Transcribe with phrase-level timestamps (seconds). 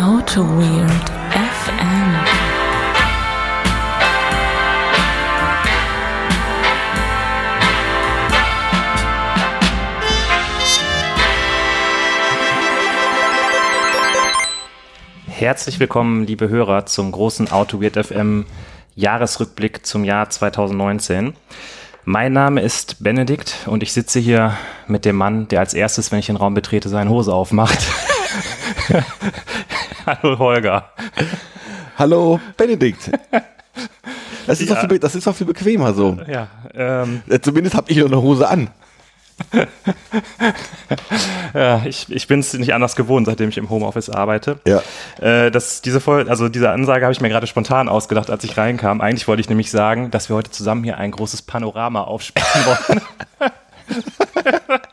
[0.00, 2.16] Auto Weird FM.
[15.28, 18.46] Herzlich willkommen, liebe Hörer, zum großen Auto Weird FM
[18.94, 21.34] Jahresrückblick zum Jahr 2019.
[22.06, 24.56] Mein Name ist Benedikt und ich sitze hier
[24.86, 27.86] mit dem Mann, der als erstes, wenn ich den Raum betrete, seine Hose aufmacht.
[30.10, 30.90] Hallo Holger.
[31.96, 33.12] Hallo Benedikt.
[34.46, 34.76] Das ist, ja.
[34.76, 36.18] auch viel, das ist auch viel bequemer so.
[36.26, 38.70] Ja, ähm, Zumindest habe ich noch eine Hose an.
[41.54, 44.58] ja, ich, ich bin es nicht anders gewohnt, seitdem ich im Homeoffice arbeite.
[44.66, 44.82] Ja.
[45.20, 48.56] Äh, das, diese Voll also diese Ansage habe ich mir gerade spontan ausgedacht, als ich
[48.56, 49.00] reinkam.
[49.00, 53.00] Eigentlich wollte ich nämlich sagen, dass wir heute zusammen hier ein großes Panorama aufspannen wollen.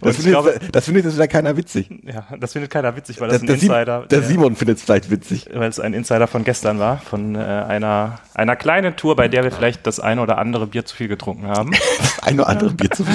[0.00, 1.88] das, findet, glaube, das findet jetzt wieder keiner witzig.
[2.04, 4.00] Ja, das findet keiner witzig, weil das der, ein Insider.
[4.00, 5.48] Der, der Simon findet es vielleicht witzig.
[5.52, 9.44] Weil es ein Insider von gestern war, von äh, einer, einer kleinen Tour, bei der
[9.44, 11.70] wir vielleicht das eine oder andere Bier zu viel getrunken haben.
[11.98, 13.14] das eine oder andere Bier zu viel.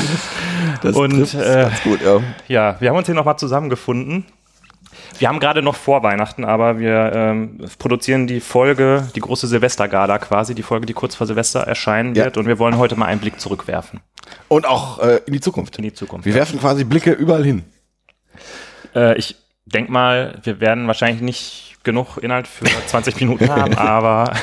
[0.82, 2.22] Das Und äh, ganz gut, ja.
[2.48, 4.26] ja, wir haben uns hier nochmal zusammengefunden.
[5.20, 10.20] Wir haben gerade noch vor Weihnachten, aber wir ähm, produzieren die Folge, die große Silvestergala
[10.20, 12.26] quasi, die Folge, die kurz vor Silvester erscheinen ja.
[12.26, 12.38] wird.
[12.38, 14.02] Und wir wollen heute mal einen Blick zurückwerfen.
[14.48, 15.78] Und auch äh, in die Zukunft.
[15.78, 16.26] In die Zukunft.
[16.26, 16.40] Wir ja.
[16.40, 17.64] werfen quasi Blicke überall hin.
[18.96, 24.34] Äh, ich denke mal, wir werden wahrscheinlich nicht genug Inhalt für 20 Minuten haben, aber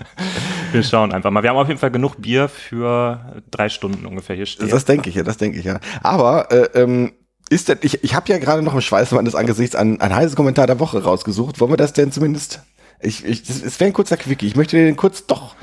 [0.72, 1.42] wir schauen einfach mal.
[1.42, 4.68] Wir haben auf jeden Fall genug Bier für drei Stunden ungefähr hier stehen.
[4.68, 5.80] Das denke ich ja, das denke ich ja.
[6.02, 7.12] Aber äh, ähm,
[7.48, 10.36] ist denn, ich, ich habe ja gerade noch im Schweiß meines Angesichts ein, ein heißes
[10.36, 11.60] Kommentar der Woche rausgesucht.
[11.60, 12.62] Wollen wir das denn zumindest?
[13.00, 14.46] Ich, ich, das, das wäre ein kurzer Quickie.
[14.46, 15.54] Ich möchte den kurz doch.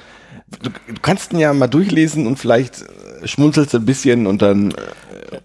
[0.62, 4.72] Du, du kannst ihn ja mal durchlesen und vielleicht äh, schmunzelst ein bisschen und dann.
[4.72, 5.40] Äh,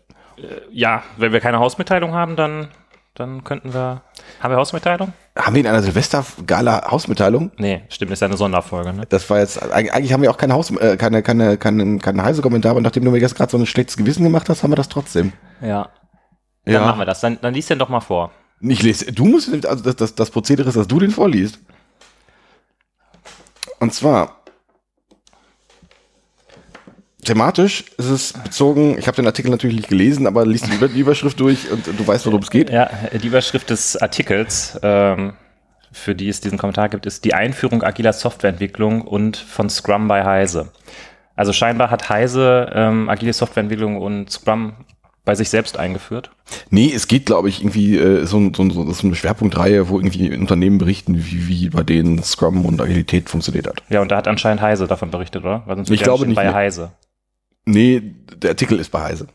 [0.71, 2.69] ja, wenn wir keine Hausmitteilung haben, dann,
[3.15, 4.03] dann könnten wir.
[4.41, 5.13] Haben wir Hausmitteilung?
[5.37, 7.51] Haben wir in einer Silvestergala Hausmitteilung?
[7.57, 9.03] Nee, stimmt, das ist ja eine Sonderfolge, ne?
[9.09, 12.43] Das war jetzt, eigentlich haben wir auch keine Haus, äh, keine, keine, keine, keine heiße
[12.43, 14.77] Kommentar, aber nachdem du mir jetzt gerade so ein schlechtes Gewissen gemacht hast, haben wir
[14.77, 15.33] das trotzdem.
[15.61, 15.89] Ja.
[16.69, 16.87] Dann ja.
[16.87, 17.21] machen wir das.
[17.21, 18.31] Dann, dann liest den doch mal vor.
[18.61, 21.59] Ich lese, du musst, also das, das, das Prozedere ist, dass du den vorliest.
[23.81, 24.43] Und zwar,
[27.25, 31.01] thematisch ist es bezogen, ich habe den Artikel natürlich nicht gelesen, aber liest die, die
[31.01, 32.69] Überschrift durch und du weißt, worum es geht.
[32.69, 35.35] Ja, die Überschrift des Artikels, ähm,
[35.91, 40.23] für die es diesen Kommentar gibt, ist die Einführung agiler Softwareentwicklung und von Scrum bei
[40.23, 40.71] Heise.
[41.35, 44.73] Also scheinbar hat Heise ähm, agile Softwareentwicklung und Scrum
[45.29, 46.31] bei sich selbst eingeführt?
[46.71, 50.35] Nee, es geht, glaube ich, irgendwie äh, so, so, so, so eine Schwerpunktreihe, wo irgendwie
[50.35, 53.83] Unternehmen berichten, wie, wie bei denen Scrum und Agilität funktioniert hat.
[53.91, 55.65] Ja, und da hat anscheinend Heise davon berichtet, oder?
[55.67, 56.37] Weil sonst ich glaube nicht.
[56.37, 56.55] Bei nee.
[56.55, 56.93] Heise.
[57.67, 59.27] Nee, der Artikel ist bei Heise.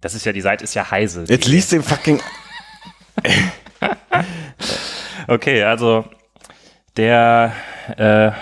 [0.00, 1.26] Das ist ja, die Seite ist ja Heise.
[1.28, 2.18] Jetzt liest den fucking.
[5.28, 6.06] okay, also
[6.96, 7.52] der,
[7.96, 8.32] äh,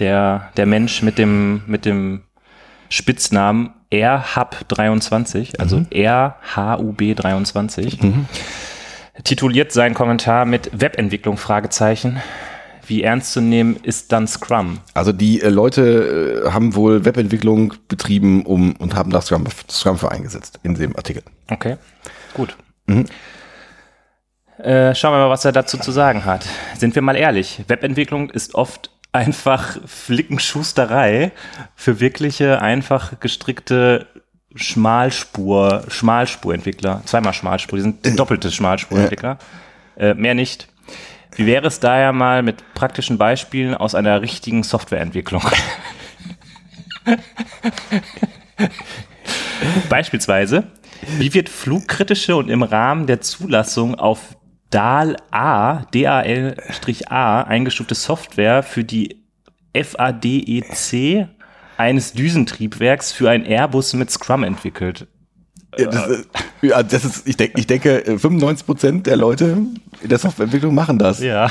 [0.00, 2.24] der, der Mensch mit dem, mit dem
[2.88, 5.86] Spitznamen RHUB23, also mhm.
[5.92, 8.26] RHUB23, mhm.
[9.24, 12.20] tituliert seinen Kommentar mit Webentwicklung, Fragezeichen.
[12.86, 14.78] Wie ernst zu nehmen ist dann Scrum?
[14.94, 19.98] Also die äh, Leute äh, haben wohl Webentwicklung betrieben um, und haben das Scrum, Scrum
[19.98, 21.22] für eingesetzt in dem Artikel.
[21.50, 21.76] Okay,
[22.34, 22.56] gut.
[22.86, 23.06] Mhm.
[24.58, 26.46] Äh, schauen wir mal, was er dazu zu sagen hat.
[26.78, 31.32] Sind wir mal ehrlich, Webentwicklung ist oft einfach Flickenschusterei
[31.74, 34.06] für wirkliche, einfach gestrickte
[34.54, 37.02] Schmalspur, Schmalspurentwickler.
[37.04, 39.38] Zweimal Schmalspur, die sind äh, doppelte Schmalspurentwickler.
[39.96, 40.68] Äh, mehr nicht.
[41.34, 45.42] Wie wäre es daher mal mit praktischen Beispielen aus einer richtigen Softwareentwicklung?
[49.88, 50.64] Beispielsweise,
[51.18, 54.36] wie wird flugkritische und im Rahmen der Zulassung auf
[54.70, 59.22] DAL A, DAL-A eingestufte Software für die
[59.74, 61.28] FADEC
[61.76, 65.06] eines Düsentriebwerks für ein Airbus mit Scrum entwickelt.
[65.78, 66.26] Ja, das,
[66.62, 69.58] ja, das ist, ich, denk, ich denke, 95 Prozent der Leute
[70.00, 71.20] in der Softwareentwicklung machen das.
[71.20, 71.50] Ja.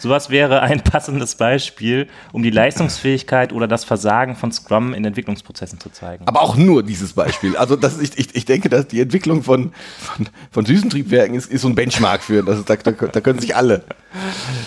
[0.00, 5.78] Sowas wäre ein passendes Beispiel, um die Leistungsfähigkeit oder das Versagen von Scrum in Entwicklungsprozessen
[5.78, 6.26] zu zeigen.
[6.26, 7.56] Aber auch nur dieses Beispiel.
[7.56, 11.62] Also das ist, ich, ich denke, dass die Entwicklung von, von, von Düsentriebwerken ist, ist
[11.62, 12.42] so ein Benchmark für.
[12.42, 13.84] Das ist, da, da, da können sich alle.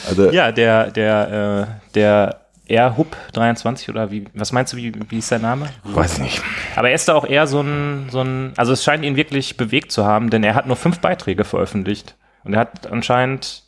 [0.08, 5.18] Also ja, der, der, äh, der R-Hub 23 oder wie, was meinst du, wie, wie
[5.18, 5.68] ist der Name?
[5.84, 6.42] Weiß nicht.
[6.76, 9.58] Aber er ist da auch eher so ein, so ein, also es scheint ihn wirklich
[9.58, 12.16] bewegt zu haben, denn er hat nur fünf Beiträge veröffentlicht.
[12.44, 13.64] Und er hat anscheinend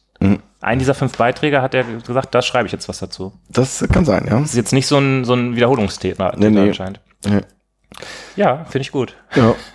[0.66, 3.34] einen dieser fünf Beiträge hat er gesagt, da schreibe ich jetzt was dazu.
[3.50, 4.40] Das kann sein, ja.
[4.40, 6.62] Das ist jetzt nicht so ein, so ein Wiederholungsthema nee, nee.
[6.62, 7.00] anscheinend.
[7.26, 7.42] Nee.
[8.36, 9.16] Ja, finde ich gut.
[9.36, 9.56] Ja.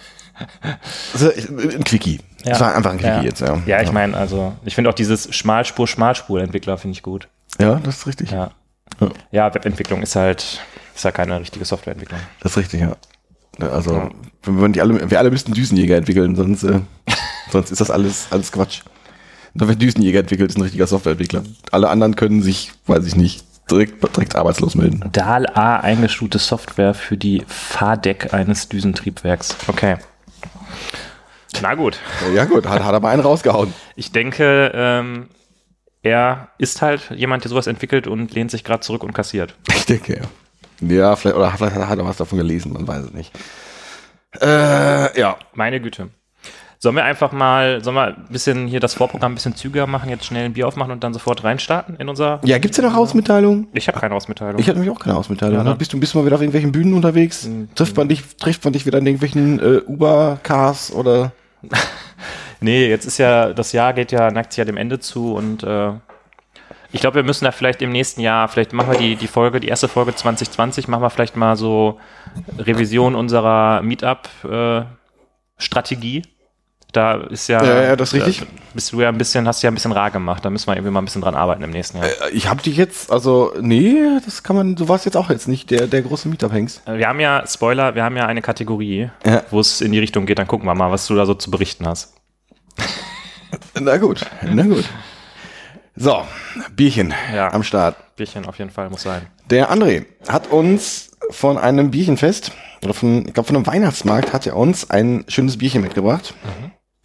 [1.12, 2.18] Also, ein Quickie.
[2.44, 2.52] Ja.
[2.52, 3.22] Das war einfach ein Quickie Ja.
[3.22, 3.60] jetzt, ja.
[3.66, 7.28] Ja, ich meine, also ich finde auch dieses Schmalspur-Schmalspur-Entwickler finde ich gut.
[7.60, 8.30] Ja, das ist richtig.
[8.30, 8.50] Ja.
[9.00, 9.08] Ja.
[9.32, 10.62] Ja, Webentwicklung ist halt,
[10.94, 12.20] ist ja keine richtige Softwareentwicklung.
[12.40, 12.96] Das ist richtig, ja.
[13.58, 14.10] Ja, Also,
[14.44, 16.80] wenn wir, die alle, wir alle müssten Düsenjäger entwickeln, sonst, äh,
[17.52, 18.80] sonst ist das alles, alles Quatsch.
[19.54, 21.42] Nur wer Düsenjäger entwickelt, ist ein richtiger Softwareentwickler.
[21.72, 25.04] Alle anderen können sich, weiß ich nicht, direkt, direkt arbeitslos melden.
[25.12, 29.56] DAL A eingestuhlte Software für die Fahrdeck eines Düsentriebwerks.
[29.66, 29.96] Okay.
[31.62, 31.98] Na gut.
[32.34, 33.74] Ja gut, hat, hat aber einen rausgehauen.
[33.96, 35.28] Ich denke, ähm,
[36.02, 39.54] er ist halt jemand, der sowas entwickelt und lehnt sich gerade zurück und kassiert.
[39.68, 40.22] Ich denke, ja.
[40.88, 43.32] Ja, vielleicht, oder vielleicht hat er was davon gelesen, man weiß es nicht.
[44.40, 45.36] Äh, ja.
[45.52, 46.08] Meine Güte.
[46.82, 50.08] Sollen wir einfach mal, sollen wir ein bisschen hier das Vorprogramm ein bisschen zügiger machen,
[50.08, 52.40] jetzt schnell ein Bier aufmachen und dann sofort reinstarten in unser.
[52.42, 53.68] Ja, gibt's ja noch Hausmitteilungen?
[53.74, 54.58] Ich habe keine Ausmitteilung.
[54.58, 55.58] Ich hatte nämlich auch keine Hausmitteilung.
[55.58, 55.76] Ja, ne?
[55.76, 57.46] bist, du, bist du mal wieder auf irgendwelchen Bühnen unterwegs?
[57.74, 61.32] Trifft man dich, trifft man dich wieder in irgendwelchen äh, Uber-Cars oder?
[62.62, 65.62] Nee, jetzt ist ja, das Jahr geht ja, neigt sich ja dem Ende zu und
[65.62, 65.92] äh,
[66.92, 69.60] ich glaube, wir müssen da vielleicht im nächsten Jahr, vielleicht machen wir die, die Folge,
[69.60, 71.98] die erste Folge 2020, machen wir vielleicht mal so
[72.58, 76.24] Revision unserer Meetup-Strategie.
[76.92, 78.40] Da ist ja, Ja, ja, das richtig.
[78.40, 80.44] Da bist du ja ein bisschen, hast du ja ein bisschen rar gemacht.
[80.44, 82.06] Da müssen wir irgendwie mal ein bisschen dran arbeiten im nächsten Jahr.
[82.06, 83.94] Äh, Ich habe dich jetzt, also nee,
[84.24, 86.82] das kann man, du warst jetzt auch jetzt nicht der, der große Meetup-Hengst.
[86.86, 89.42] Wir haben ja, Spoiler, wir haben ja eine Kategorie, Ja.
[89.50, 90.38] wo es in die Richtung geht.
[90.38, 92.14] Dann gucken wir mal, was du da so zu berichten hast.
[93.80, 94.84] Na gut, na gut.
[95.96, 96.22] So,
[96.76, 97.52] Bierchen Ja.
[97.52, 97.96] am Start.
[98.16, 99.22] Bierchen auf jeden Fall muss sein.
[99.50, 102.52] Der André hat uns von einem Bierchenfest,
[102.84, 106.34] oder von, ich glaube von einem Weihnachtsmarkt, hat er uns ein schönes Bierchen mitgebracht.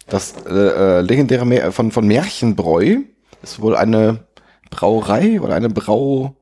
[0.08, 2.98] Das äh, äh, legendäre Mä von, von Märchenbräu
[3.42, 4.24] ist wohl eine
[4.70, 6.36] Brauerei oder eine Brau,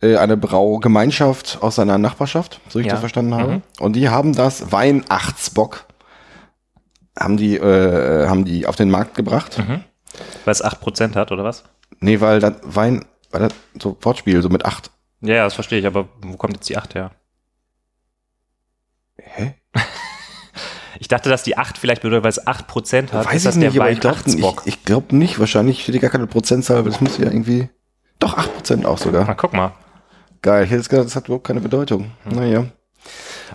[0.00, 2.92] äh, eine Braugemeinschaft aus seiner Nachbarschaft, so ich Ja.
[2.92, 3.52] das verstanden habe.
[3.52, 3.62] Mhm.
[3.80, 5.84] Und die haben das Weihnachtsbock,
[7.18, 9.58] haben die, äh, haben die auf den Markt gebracht.
[10.44, 11.64] Weil es 8% hat, oder was?
[12.00, 14.90] Nee, weil das Wein, weil das so Wortspiel, so mit acht.
[15.20, 17.10] Ja, ja, das verstehe ich, aber wo kommt jetzt die 8 her?
[19.18, 19.54] Hä?
[20.98, 23.26] Ich dachte, dass die 8 vielleicht bedeutet, weil es 8% hat.
[23.26, 25.38] Weiß ich das nicht, der aber ich glaube ich, ich glaub nicht.
[25.38, 27.68] Wahrscheinlich steht hier gar keine Prozentzahl, aber das müsste ja irgendwie.
[28.18, 29.34] Doch, 8% auch Na, sogar.
[29.36, 29.72] guck mal.
[30.42, 30.64] Geil.
[30.64, 32.10] Ich hätte jetzt gedacht, das hat überhaupt keine Bedeutung.
[32.24, 32.32] Hm.
[32.32, 32.64] Naja.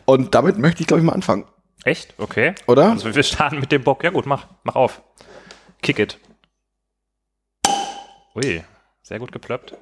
[0.06, 1.46] Und damit möchte ich, glaube ich, mal anfangen.
[1.84, 2.14] Echt?
[2.18, 2.56] Okay.
[2.68, 2.92] Oder?
[2.92, 4.04] Also wir starten mit dem Bock.
[4.04, 5.02] Ja gut, mach, mach auf.
[5.82, 6.18] Kick it.
[8.36, 8.64] Ui,
[9.02, 9.76] sehr gut geplöppt.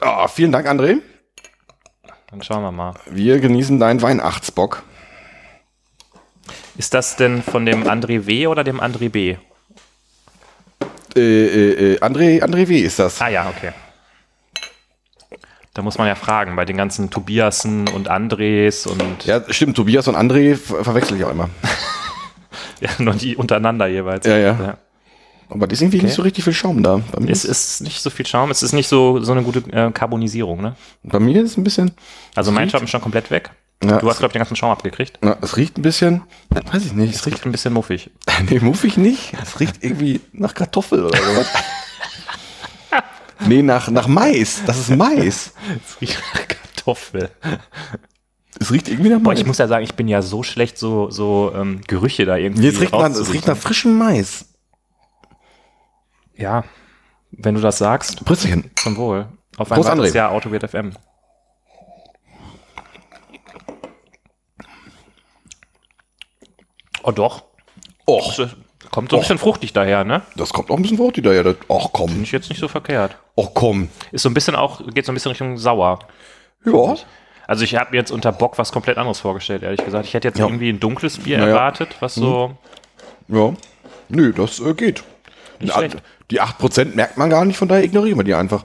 [0.00, 0.98] Ah, vielen Dank, André.
[2.30, 2.94] Dann schauen wir mal.
[3.10, 4.84] Wir genießen deinen Weihnachtsbock.
[6.76, 8.46] Ist das denn von dem André W.
[8.46, 9.36] oder dem André B?
[11.14, 12.78] Äh, äh, äh, André, André W.
[12.78, 13.20] ist das.
[13.20, 13.72] Ah ja, okay.
[15.74, 19.76] Da muss man ja fragen, bei den ganzen Tobiasen und Andres und Ja, stimmt.
[19.76, 21.48] Tobias und André ver verwechsel ich auch immer.
[22.80, 24.26] ja, nur die untereinander jeweils.
[24.26, 24.78] Ja, ja.
[25.48, 27.00] Aber das ist irgendwie nicht so richtig viel Schaum da.
[27.12, 29.42] Bei mir, Es ist, ist nicht so viel Schaum, es ist nicht so, so eine
[29.42, 30.76] gute äh, Carbonisierung, ne?
[31.02, 31.92] bei mir ist ein bisschen.
[32.34, 33.50] Also mein Schaum ist schon komplett weg.
[33.84, 35.18] Ja, Du hast, glaube ich, den ganzen Schaum abgekriegt.
[35.22, 36.22] na, es riecht ein bisschen.
[36.50, 37.14] Weiß ich nicht.
[37.14, 38.10] Es riecht Riecht ein bisschen muffig.
[38.48, 39.32] Nee, muffig nicht.
[39.42, 41.46] Es riecht irgendwie nach Kartoffel oder sowas.
[43.46, 44.62] nee, nach, nach Mais.
[44.66, 45.52] Das ist Mais.
[45.86, 47.30] Es riecht nach Kartoffel.
[48.60, 49.40] Es riecht irgendwie nach Boah, Mais.
[49.40, 52.64] ich muss ja sagen, ich bin ja so schlecht, so, so ähm, Gerüche da irgendwie.
[52.64, 54.44] Jetzt riecht nach, es riecht nach frischem Mais.
[56.36, 56.64] Ja,
[57.32, 58.70] wenn du das sagst, Prüsschen.
[58.76, 59.26] zum Wohl.
[59.56, 60.16] Auf ein Prost, weiteres André.
[60.16, 60.92] Jahr Autowirt FM.
[67.02, 67.42] Oh doch.
[68.06, 68.50] Och, Das
[68.90, 69.22] kommt so ein Och.
[69.22, 70.22] bisschen fruchtig daher, ne?
[70.36, 71.44] das kommt auch ein bisschen fruchtig daher.
[71.44, 72.08] Das- Ach komm.
[72.08, 73.16] Finde ich jetzt nicht so verkehrt.
[73.40, 73.88] Ach komm.
[74.10, 76.00] Ist so ein bisschen auch, geht so ein bisschen Richtung sauer.
[76.64, 76.94] Ja.
[77.46, 80.06] Also ich habe mir jetzt unter Bock was komplett anderes vorgestellt, ehrlich gesagt.
[80.06, 80.46] Ich hätte jetzt Ja.
[80.46, 81.50] irgendwie ein dunkles Bier Naja.
[81.50, 82.56] erwartet, was so.
[83.28, 83.52] Ja.
[84.08, 85.02] Nö, das äh, geht.
[85.58, 85.96] Nicht Die, schlecht.
[86.30, 88.64] die 8% merkt man gar nicht, von daher ignorieren wir die einfach.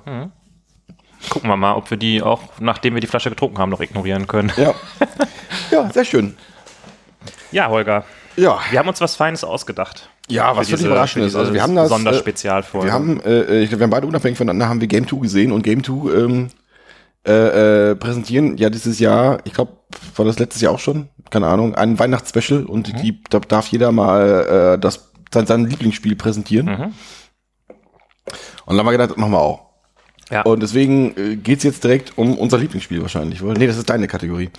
[1.29, 4.27] Gucken wir mal, ob wir die auch, nachdem wir die Flasche getrunken haben, noch ignorieren
[4.27, 4.51] können.
[4.58, 4.74] Ja.
[5.72, 6.38] ja, sehr schön.
[7.51, 8.03] Ja, Holger,
[8.38, 8.60] Ja.
[8.70, 10.10] wir haben uns was Feines ausgedacht.
[10.29, 11.36] Ja, was völlig überraschend ist.
[11.36, 11.88] Also wir haben das.
[11.88, 12.88] Äh, Sonderspezialfolge.
[12.88, 15.51] wir haben, äh, ich glaub, wir haben beide unabhängig voneinander haben wir Game 2 gesehen
[15.51, 16.48] und Game 2 ähm,
[17.25, 19.74] äh, äh, präsentieren ja dieses Jahr, ich glaube,
[20.15, 23.01] war das letztes Jahr auch schon, keine Ahnung, ein Weihnachtsspecial und Mhm.
[23.01, 26.65] die, da darf jeder mal äh, das sein, sein Lieblingsspiel präsentieren.
[26.67, 26.94] Mhm.
[28.65, 29.67] Und dann haben wir gedacht, das machen wir auch.
[30.29, 30.41] Ja.
[30.41, 33.41] Und deswegen äh, geht's jetzt direkt um unser Lieblingsspiel wahrscheinlich?
[33.41, 34.50] Nee, das ist deine Kategorie.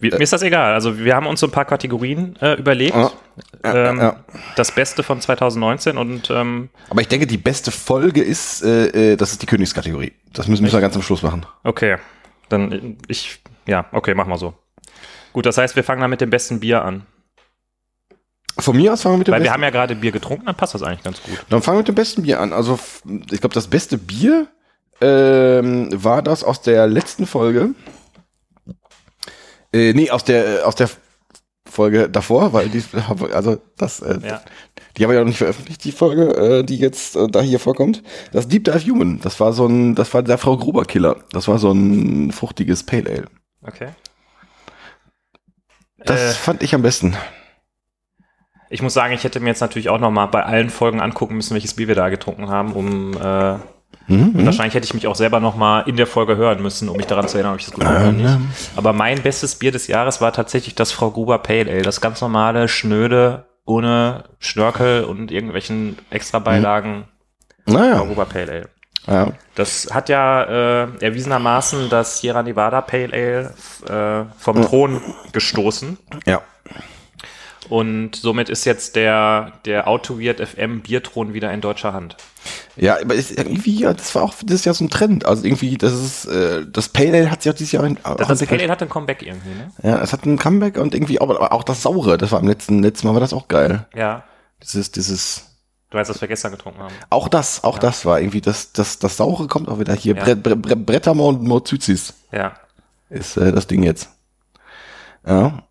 [0.00, 0.74] Wie, mir ist das egal.
[0.74, 2.96] Also wir haben uns so ein paar Kategorien äh, überlegt.
[2.96, 3.12] Ja.
[3.64, 4.24] Ja, ähm, ja.
[4.56, 9.16] Das Beste von 2019 und ähm, Aber ich denke, die beste Folge ist, äh, äh,
[9.16, 10.12] das ist die Königskategorie.
[10.32, 11.46] Das müssen, müssen wir ganz am Schluss machen.
[11.62, 11.96] okay,
[12.48, 14.54] dann äh, ich, ja, okay, machen wir so.
[15.32, 17.06] Gut, das heißt, wir fangen dann mit dem besten Bier an.
[18.58, 20.46] Von mir aus fangen wir mit dem Weil wir besten, haben ja gerade Bier getrunken,
[20.46, 21.44] dann passt das eigentlich ganz gut.
[21.48, 22.52] dann fangen wir mit dem besten Bier an.
[22.52, 22.78] Also
[23.30, 24.46] ich glaube, das beste Bier
[25.00, 27.70] ähm, war das aus der letzten Folge.
[29.74, 30.88] Äh, nee, aus der aus der
[31.68, 32.82] Folge davor, weil die
[33.32, 34.40] also das äh, Ja.
[34.96, 37.58] die haben wir ja noch nicht veröffentlicht, die Folge, äh, die jetzt äh, da hier
[37.58, 38.02] vorkommt.
[38.32, 41.16] Das Deep Dive Human, das war so ein, das war der Frau Gruber Killer.
[41.32, 43.26] Das war so ein fruchtiges Pale Ale.
[43.66, 43.88] Okay.
[45.98, 47.16] Das Äh, fand ich am besten.
[48.70, 51.34] ich muss sagen, ich hätte mir jetzt natürlich auch noch mal bei allen Folgen angucken
[51.36, 53.16] müssen, welches Bier wir da getrunken haben, um
[54.06, 56.96] Mhm, wahrscheinlich hätte ich mich auch selber noch mal in der Folge hören müssen, um
[56.96, 58.30] mich daran zu erinnern, ob ich das gut finde oder nicht.
[58.76, 62.20] Aber mein bestes Bier des Jahres war tatsächlich das Frau Gruber Pale Ale, das ganz
[62.20, 67.04] normale, schnöde, ohne Schnörkel und irgendwelchen extra Beilagen
[67.66, 68.68] Frau Naja, Gruber Pale Ale.
[69.06, 69.32] ja.
[69.54, 70.42] Das hat ja
[70.84, 73.12] äh, erwiesenermaßen das Sierra Nevada Pale
[73.88, 75.00] Ale äh, vom Thron
[75.32, 75.96] gestoßen.
[76.26, 76.42] ja.
[77.68, 82.16] Und somit ist jetzt der, der Autoweird FM Bierthron wieder in deutscher Hand.
[82.76, 85.24] Ja, aber ist irgendwie, ja, das war auch dieses Jahr so ein Trend.
[85.24, 88.44] Also irgendwie, das ist, äh, das Pale Ale hat sich auch dieses Jahr auch Das.
[88.44, 89.70] Pale Ale hat ein Comeback irgendwie, ne?
[89.82, 92.48] Ja, es hat ein Comeback und irgendwie, aber aber auch das Saure, das war am
[92.48, 93.86] letzten, letzten Mal war das auch geil.
[93.94, 94.24] Ja.
[94.62, 95.44] Dieses, dieses,
[95.90, 96.94] Du meinst, was wir gestern getrunken haben.
[97.08, 100.16] auch das, auch das war irgendwie, das, das, das Saure kommt auch wieder hier.
[100.16, 100.24] Ja.
[100.24, 102.52] Bre, Bre, Bre, Brettermore und Mozuzis Ja.
[103.08, 104.10] ist äh, das Ding jetzt.
[105.26, 105.62] Ja.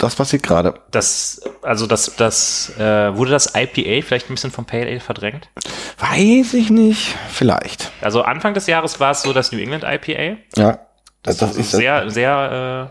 [0.00, 0.74] Das passiert gerade.
[0.90, 5.48] Das, also das, das, äh, wurde das IPA vielleicht ein bisschen vom Pale Ale verdrängt?
[5.98, 7.14] Weiß ich nicht.
[7.28, 7.92] Vielleicht.
[8.00, 10.78] Also Anfang des Jahres war es so das New England IPA, Ja.
[11.22, 12.90] Das, das, das ist sehr, sehr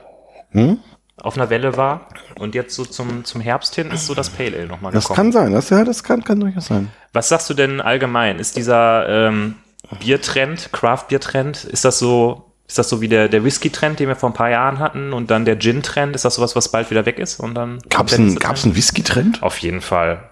[0.52, 0.80] hm?
[1.18, 2.08] äh, auf einer Welle war.
[2.38, 5.16] Und jetzt so zum, zum Herbst hin ist so das Pale Ale nochmal Das gekommen.
[5.16, 5.52] kann sein.
[5.52, 6.92] Das, ja, das kann, kann durchaus sein.
[7.12, 8.38] Was sagst du denn allgemein?
[8.38, 9.56] Ist dieser ähm,
[10.00, 14.30] Biertrend, Craft-Bier-Trend, ist das so, ist das so wie der, der Whisky-Trend, den wir vor
[14.30, 16.16] ein paar Jahren hatten und dann der Gin-Trend?
[16.16, 17.40] Ist das sowas, was bald wieder weg ist?
[17.40, 19.42] Und dann Gab's einen, gab's einen Whisky-Trend?
[19.42, 20.30] Auf jeden Fall.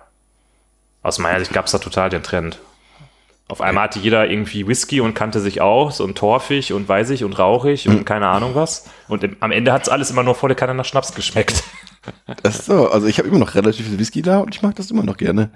[1.01, 2.59] Aus meiner Sicht gab es da total den Trend.
[3.47, 7.39] Auf einmal hatte jeder irgendwie Whisky und kannte sich aus und torfig und weißig und
[7.39, 8.85] rauchig und keine Ahnung was.
[9.07, 11.63] Und im, am Ende hat es alles immer nur volle Kanne nach Schnaps geschmeckt.
[12.43, 14.91] Ist so, also ich habe immer noch relativ viel Whisky da und ich mag das
[14.91, 15.49] immer noch gerne.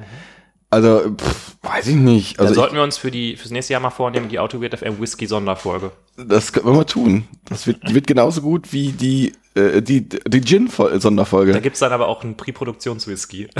[0.72, 2.40] Also, pff, weiß ich nicht.
[2.40, 5.00] Dann Also sollten wir uns für die, fürs nächste Jahr mal vornehmen, die Autoweird FM
[5.00, 5.92] Whisky Sonderfolge.
[6.18, 7.28] ich, das können wir mal tun.
[7.50, 11.60] Das wird, wird genauso gut wie die, äh, die, die Da Gin-Sonderfolge.
[11.62, 13.50] gibt es dann aber auch einen Pre-Produktions-Whisky.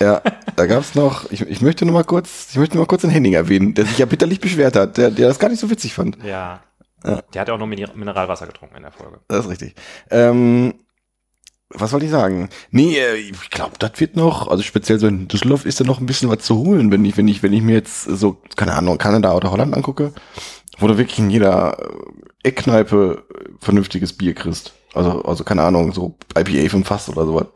[0.00, 0.22] Ja,
[0.56, 3.10] da gab's noch, ich, ich möchte noch mal kurz, ich möchte noch mal kurz den
[3.10, 5.94] Henning erwähnen, der sich ja bitterlich beschwert hat, der, der das gar nicht so witzig
[5.94, 6.18] fand.
[6.24, 6.64] Ja.
[7.06, 7.22] Ja.
[7.32, 9.20] Der hat ja auch nur Miner- Mineralwasser getrunken in der Folge.
[9.28, 9.76] Das ist richtig.
[10.10, 10.74] Ähm,
[11.70, 12.48] was wollte ich sagen?
[12.70, 16.00] Nee, äh, ich glaube, das wird noch, also speziell so in Düsseldorf ist da noch
[16.00, 18.74] ein bisschen was zu holen, wenn ich, wenn ich, wenn ich mir jetzt so, keine
[18.74, 20.12] Ahnung, Kanada oder Holland angucke,
[20.78, 24.74] wo du wirklich in jeder äh, Eckkneipe äh, vernünftiges Bier kriegst.
[24.94, 27.46] Also, also keine Ahnung, so IPA vom Fass oder sowas.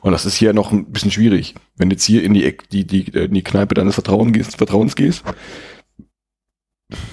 [0.00, 1.54] Und das ist hier noch ein bisschen schwierig.
[1.76, 4.56] Wenn du jetzt hier in die, Eck, die, die, in die Kneipe deines Vertrauen gehst,
[4.56, 5.22] Vertrauens gehst.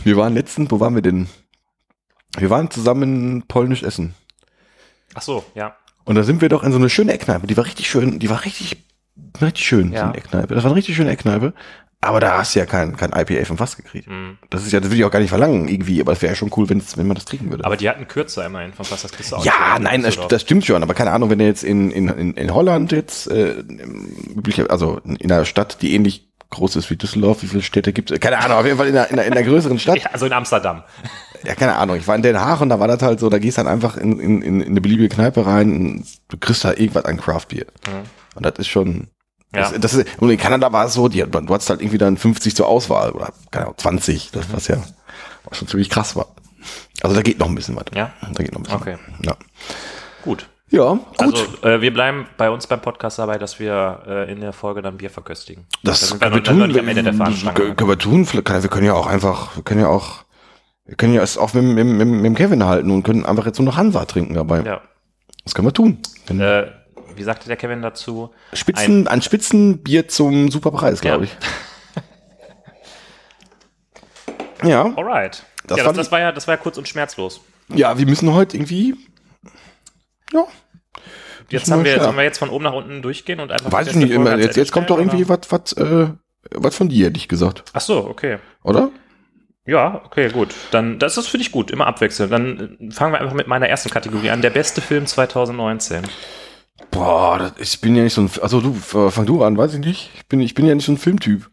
[0.03, 1.27] Wir waren letztens, wo waren wir denn?
[2.37, 4.15] Wir waren zusammen polnisch essen.
[5.13, 5.75] Ach so, ja.
[6.03, 7.47] Und da sind wir doch in so eine schöne Eckkneipe.
[7.47, 8.77] Die war richtig schön, die war richtig,
[9.41, 9.99] richtig schön, Ja.
[9.99, 10.55] so eine Eckkneipe.
[10.55, 11.53] Das war eine richtig schöne Eckkneipe.
[12.03, 14.07] Aber da hast du ja kein, kein IPA vom Fass gekriegt.
[14.07, 14.39] Hm.
[14.49, 16.35] Das ist ja, das würde ich auch gar nicht verlangen irgendwie, aber es wäre ja
[16.35, 17.63] schon cool, wenn's, wenn man das trinken würde.
[17.63, 19.83] Aber die hatten kürzer immerhin von was das kriegst du auch ja, nicht.
[19.83, 22.53] nein, das, das stimmt schon, aber keine Ahnung, wenn du jetzt in, in, in, in
[22.55, 23.63] Holland jetzt, äh,
[24.67, 28.19] also in einer Stadt, die ähnlich groß ist wie Düsseldorf, wie viele Städte gibt es?
[28.19, 29.97] Keine Ahnung, auf jeden Fall in einer, in einer, in einer größeren Stadt.
[29.99, 30.81] Ja, also in Amsterdam.
[31.43, 31.95] Ja, keine Ahnung.
[31.97, 33.97] Ich war in Den Haag und da war das halt so, da gehst dann einfach
[33.97, 37.65] in, in, in eine beliebige Kneipe rein und du kriegst da irgendwas an Craftbier.
[38.35, 39.07] Und das ist schon.
[39.53, 39.69] Ja.
[39.69, 42.15] Das, das ist, und in Kanada war es so, die, du hattest halt irgendwie dann
[42.17, 44.77] 50 zur Auswahl oder keine Ahnung, 20, das was ja
[45.43, 46.27] was schon ziemlich krass war.
[47.01, 47.85] Also da geht noch ein bisschen was.
[47.93, 48.13] Ja?
[48.21, 48.95] Da geht noch ein bisschen Okay.
[49.25, 49.35] Ja.
[50.23, 50.47] Gut.
[50.69, 51.01] Ja, gut.
[51.19, 54.81] Also äh, wir bleiben bei uns beim Podcast dabei, dass wir äh, in der Folge
[54.81, 55.65] dann Bier verköstigen.
[55.83, 56.67] Da das wir können wir da tun.
[56.67, 58.25] nicht am Ende der Können wir tun.
[58.43, 60.23] Kann- Wir können ja auch einfach, wir können ja auch,
[60.91, 63.45] wir können ja es auch mit, mit, mit, mit dem Kevin halten und können einfach
[63.45, 64.61] jetzt nur noch Hansa trinken dabei.
[64.61, 64.81] Ja.
[65.45, 65.99] Das können wir tun.
[66.27, 66.65] Äh,
[67.15, 68.31] wie sagte der Kevin dazu?
[68.51, 71.31] Spitzen, ein, Spitzenbier zum super Preis, glaube Ja.
[74.63, 74.69] ich.
[74.69, 74.81] Ja.
[74.97, 75.45] Alright.
[75.65, 77.39] Das ja, das, das, war ja, das war ja kurz und schmerzlos.
[77.69, 78.97] Ja, wir müssen heute irgendwie.
[80.33, 80.43] Ja.
[81.47, 83.71] Jetzt haben wir, sollen wir jetzt von oben nach unten durchgehen und einfach.
[83.71, 84.37] Weiß ich nicht immer.
[84.37, 86.09] Jetzt, jetzt kommt doch irgendwie was, was, äh,
[86.51, 87.63] was von dir, hätte ich gesagt.
[87.71, 88.39] Ach so, okay.
[88.61, 88.91] Oder?
[89.71, 90.53] Ja, okay, gut.
[90.71, 92.29] Dann, das ist für dich gut, immer abwechseln.
[92.29, 94.41] Dann äh, fangen wir einfach mit meiner ersten Kategorie an.
[94.41, 96.01] Der beste Film 2019.
[96.91, 98.29] Boah, das, ich bin ja nicht so ein.
[98.41, 100.11] Also du, fang du an, weiß ich nicht.
[100.15, 101.49] Ich bin, ich bin ja nicht so ein Filmtyp.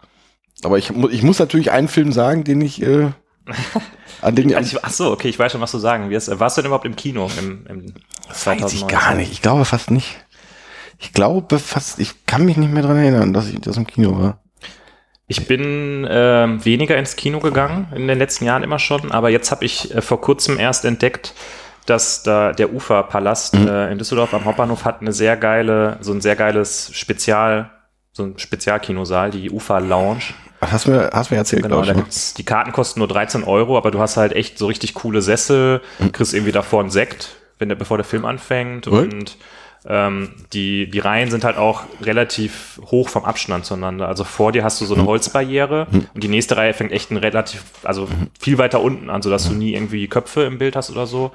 [0.65, 2.83] Aber ich, ich muss natürlich einen Film sagen, den ich.
[2.83, 3.13] Äh,
[4.21, 6.29] an den Also ich, ach so, okay, ich weiß schon, was du sagen wirst.
[6.41, 7.95] Warst du denn überhaupt im Kino im, im
[8.45, 9.31] weiß ich gar nicht.
[9.31, 10.17] Ich glaube fast nicht.
[10.99, 14.21] Ich glaube fast, ich kann mich nicht mehr dran erinnern, dass ich das im Kino
[14.21, 14.43] war.
[15.31, 19.51] Ich bin ähm, weniger ins Kino gegangen in den letzten Jahren immer schon, aber jetzt
[19.51, 21.35] habe ich äh, vor kurzem erst entdeckt,
[21.85, 26.23] dass da der Uferpalast äh, in Düsseldorf am Hauptbahnhof hat eine sehr geile, so ein
[26.23, 27.71] sehr geiles Spezial,
[28.13, 30.23] so ein Spezialkinosaal, die Ufer Lounge.
[30.63, 33.91] Hast mir, hast mir erzählt, Genau, da gibt's, die Karten kosten nur 13 Euro, aber
[33.91, 35.83] du hast halt echt so richtig coole Sessel,
[36.13, 39.13] kriegst irgendwie davor einen Sekt, wenn der, bevor der Film anfängt Und?
[39.13, 39.37] und
[39.91, 44.07] ähm, die, die Reihen sind halt auch relativ hoch vom Abstand zueinander.
[44.07, 47.17] Also vor dir hast du so eine Holzbarriere und die nächste Reihe fängt echt ein
[47.17, 48.07] relativ, also
[48.39, 51.33] viel weiter unten an, sodass du nie irgendwie Köpfe im Bild hast oder so.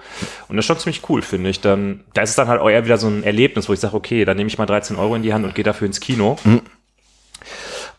[0.48, 1.62] Und das ist schon ziemlich cool, finde ich.
[1.62, 3.95] Dann, da ist es dann halt auch eher wieder so ein Erlebnis, wo ich sage,
[3.95, 6.38] okay, dann nehme ich mal 13 Euro in die Hand und gehe dafür ins Kino.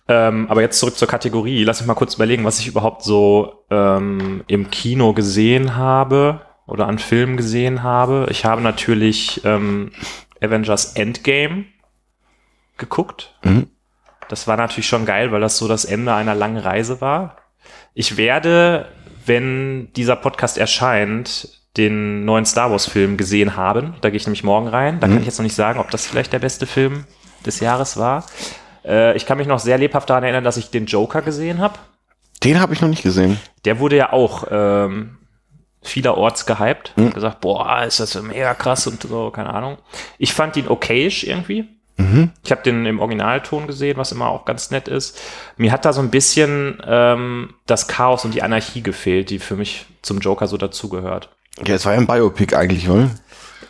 [0.06, 1.64] Ähm, aber jetzt zurück zur Kategorie.
[1.64, 6.87] Lass mich mal kurz überlegen, was ich überhaupt so ähm, im Kino gesehen habe oder
[6.87, 8.26] an Filmen gesehen habe.
[8.30, 9.90] Ich habe natürlich ähm,
[10.44, 11.64] Avengers Endgame
[12.76, 13.34] geguckt.
[13.42, 13.68] Mhm.
[14.28, 17.36] Das war natürlich schon geil, weil das so das Ende einer langen Reise war.
[17.94, 18.88] Ich werde,
[19.26, 23.94] wenn dieser Podcast erscheint, den neuen Star Wars Film gesehen haben.
[24.00, 25.00] Da gehe ich nämlich morgen rein.
[25.00, 27.04] Da kann ich jetzt noch nicht sagen, ob das vielleicht der beste Film
[27.44, 28.26] des Jahres war.
[28.84, 31.78] Äh, ich kann mich noch sehr lebhaft daran erinnern, dass ich den Joker gesehen habe.
[32.44, 33.38] Den habe ich noch nicht gesehen.
[33.64, 35.18] Der wurde ja auch ähm,
[35.84, 36.92] vielerorts gehypt.
[36.96, 37.12] Mhm.
[37.12, 39.78] Gesagt, boah, ist das mega krass und so, keine Ahnung.
[40.18, 41.68] Ich fand ihn okayisch irgendwie.
[41.96, 42.30] Mhm.
[42.42, 45.20] Ich habe den im Originalton gesehen, was immer auch ganz nett ist.
[45.56, 49.54] Mir hat da so ein bisschen ähm, das Chaos und die Anarchie gefehlt, die für
[49.54, 51.30] mich zum Joker so dazugehört.
[51.64, 53.10] Ja, es war ja ein Biopic eigentlich, oder?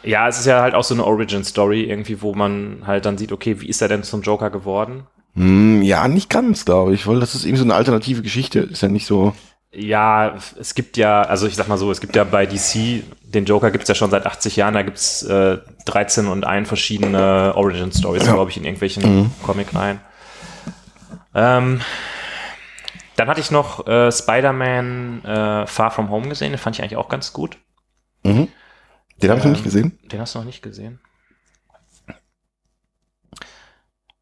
[0.03, 3.33] Ja, es ist ja halt auch so eine Origin-Story irgendwie, wo man halt dann sieht,
[3.33, 5.07] okay, wie ist er denn zum Joker geworden?
[5.35, 8.61] Hm, ja, nicht ganz, glaube ich, weil das ist irgendwie so eine alternative Geschichte.
[8.61, 9.35] Ist ja nicht so.
[9.77, 13.45] Ja, es gibt ja, also ich sag mal so, es gibt ja bei DC, den
[13.45, 17.91] Joker gibt's ja schon seit 80 Jahren, da gibt's äh, 13 und ein verschiedene Origin
[17.93, 18.35] Stories, Ja.
[18.35, 20.01] glaube ich, in irgendwelchen Comic-Reihen.
[21.35, 21.81] Ähm,
[23.17, 26.97] dann hatte ich noch äh, Spider-Man äh, Far From Home gesehen, den fand ich eigentlich
[26.97, 27.57] auch ganz gut.
[28.23, 28.49] Mhm.
[29.23, 29.99] Den habe ich noch Ähm, nicht gesehen.
[30.13, 31.01] Den hast du noch nicht gesehen.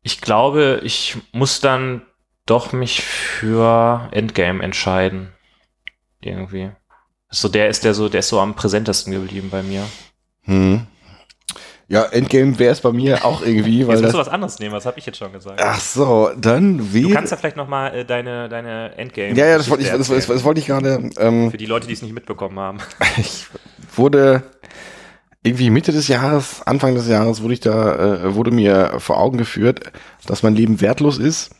[0.03, 2.03] Ich glaube, ich muss dann
[2.47, 5.29] doch mich für Endgame entscheiden.
[6.25, 6.71] Irgendwie.
[7.31, 9.85] So, der ist der so, der ist so am präsentesten geblieben bei mir.
[10.43, 10.87] Hm.
[11.89, 14.13] Ja, Endgame wäre es bei mir auch irgendwie, weil Jetzt musst das.
[14.13, 15.61] du was anderes nehmen, was habe ich jetzt schon gesagt?
[15.63, 17.11] Ach so, dann du wäre.
[17.11, 19.35] kannst ja vielleicht noch mal äh, deine, deine Endgame.
[19.35, 21.11] Ja, ja, das wollte ich, das, das, das wollte ich gerade.
[21.19, 22.79] Ähm, Für die Leute, die es nicht mitbekommen haben.
[23.19, 23.47] ich
[23.95, 24.43] wurde
[25.43, 29.37] irgendwie Mitte des Jahres, Anfang des Jahres wurde ich da, äh, wurde mir vor Augen
[29.37, 29.93] geführt,
[30.27, 31.51] dass mein Leben wertlos ist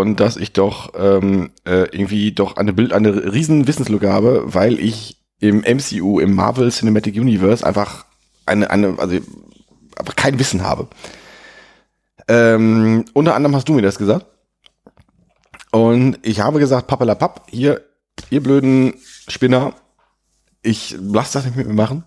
[0.00, 4.80] und dass ich doch ähm, äh, irgendwie doch eine Bild, eine riesen Wissenslücke habe, weil
[4.80, 8.04] ich im MCU, im Marvel Cinematic Universe einfach
[8.44, 9.16] eine, eine, also
[9.96, 10.88] einfach kein Wissen habe.
[12.26, 14.26] Ähm, unter anderem hast du mir das gesagt.
[15.70, 17.80] Und ich habe gesagt, pappelapapp, hier,
[18.30, 18.94] ihr blöden
[19.28, 19.74] Spinner,
[20.62, 22.02] ich lass das nicht mit mir machen.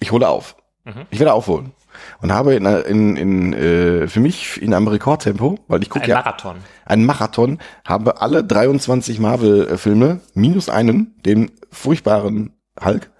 [0.00, 0.56] Ich hole auf.
[0.84, 1.06] Mhm.
[1.10, 1.72] Ich werde aufholen.
[2.20, 6.10] Und habe in, in, in äh, für mich in einem Rekordtempo, weil ich gucke Ein
[6.10, 6.56] ja Marathon.
[6.84, 12.52] einen Marathon, habe alle 23 Marvel-Filme minus einen, den furchtbaren
[12.84, 13.10] Hulk,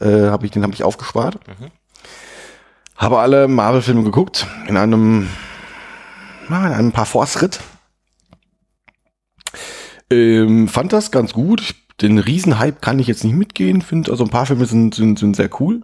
[0.00, 1.38] äh, habe ich, den habe ich aufgespart.
[1.46, 1.70] Mhm.
[2.96, 5.28] Habe alle Marvel-Filme geguckt in einem,
[6.48, 7.60] na, in einem paar Force-Ritt.
[10.10, 11.74] Ähm, fand das ganz gut.
[12.00, 13.82] Den Riesenhype kann ich jetzt nicht mitgehen.
[13.82, 15.82] Finde, also ein paar Filme sind, sind, sind sehr cool.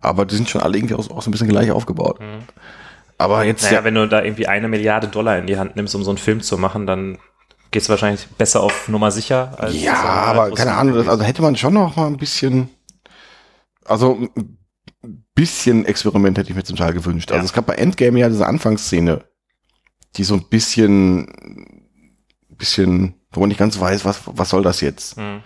[0.00, 2.20] Aber die sind schon alle irgendwie auch, auch so ein bisschen gleich aufgebaut.
[2.20, 2.44] Mhm.
[3.18, 5.94] Aber jetzt, Naja, ja, wenn du da irgendwie eine Milliarde Dollar in die Hand nimmst,
[5.94, 7.18] um so einen Film zu machen, dann
[7.72, 9.54] gehst du wahrscheinlich besser auf Nummer sicher.
[9.58, 12.70] Als Ja, so aber keine Ahnung, das, also hätte man schon noch mal ein bisschen,
[13.84, 14.28] also
[15.04, 17.30] ein bisschen Experiment hätte ich mir zum Teil gewünscht.
[17.32, 17.44] Also Ja.
[17.46, 19.24] es gab bei Endgame ja diese Anfangsszene,
[20.16, 21.26] die so ein bisschen,
[22.56, 25.16] bisschen, wo man nicht ganz weiß, was, was soll das jetzt?
[25.16, 25.40] Hm,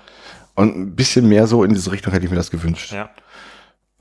[0.55, 2.93] Und ein bisschen mehr so in diese Richtung hätte ich mir das gewünscht.
[2.93, 3.09] ja.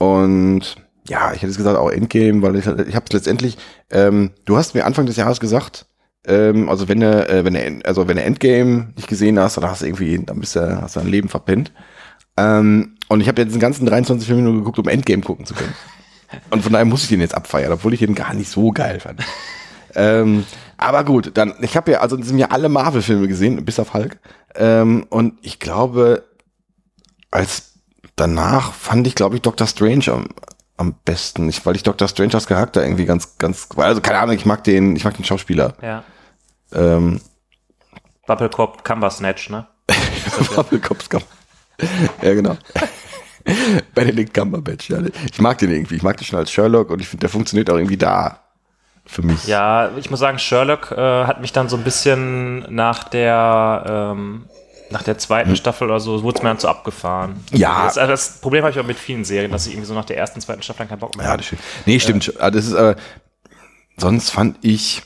[0.02, 3.56] Und ja, ich hätte es gesagt, auch Endgame, weil ich, ich habe es letztendlich,
[3.92, 5.86] ähm, du hast mir Anfang des Jahres gesagt,
[6.26, 9.66] ähm, also wenn du, äh, wenn du, also wenn du Endgame nicht gesehen hast, dann
[9.66, 11.72] hast du irgendwie, dann bist du, hast du dein Leben verpennt.
[12.36, 15.54] Ähm, und ich habe jetzt den ganzen 23 Filme nur geguckt, um Endgame gucken zu
[15.54, 15.76] können.
[16.50, 19.00] Und von daher muss ich den jetzt abfeiern, obwohl ich den gar nicht so geil
[19.00, 19.22] fand.
[19.94, 20.46] ähm,
[20.78, 24.18] aber gut, dann, ich habe ja, also sind ja alle Marvel-Filme gesehen, bis auf Hulk.
[24.56, 26.24] Ähm, und ich glaube,
[27.30, 27.71] als
[28.16, 30.28] danach fand ich, glaube ich, Doctor Strange am,
[30.78, 31.50] am besten.
[31.50, 34.64] Ich, weil ich Doctor Strange als Charakter irgendwie ganz, ganz, also keine Ahnung, ich mag
[34.64, 35.74] den, ich mag den Schauspieler.
[35.82, 36.04] ja.
[36.74, 37.20] Ähm,
[38.28, 39.68] Bubblecop Cumbersnatch, ne?
[40.56, 41.22] Bubblecops kam.
[42.22, 42.58] Ja, genau.
[43.94, 45.00] Benedict Cumberbatch, ja.
[45.32, 45.96] Ich mag den irgendwie.
[45.96, 48.40] Ich mag den schon als Sherlock und ich finde, der funktioniert auch irgendwie da
[49.06, 49.48] für mich.
[49.48, 54.46] Ja, ich muss sagen, Sherlock äh, hat mich dann so ein bisschen nach der ähm,
[54.92, 57.44] nach der zweiten Staffel oder so, wurde es mir dann zu abgefahren.
[57.52, 57.86] Ja.
[57.86, 60.06] Das, also das Problem habe ich auch mit vielen Serien, dass ich irgendwie so nach
[60.06, 61.38] der ersten, zweiten Staffel dann keinen Bock mehr Ja, habe.
[61.40, 61.62] das stimmt.
[61.86, 62.34] Nee, stimmt.
[62.40, 62.96] Ah, Das ist, äh,
[63.98, 65.02] sonst fand ich,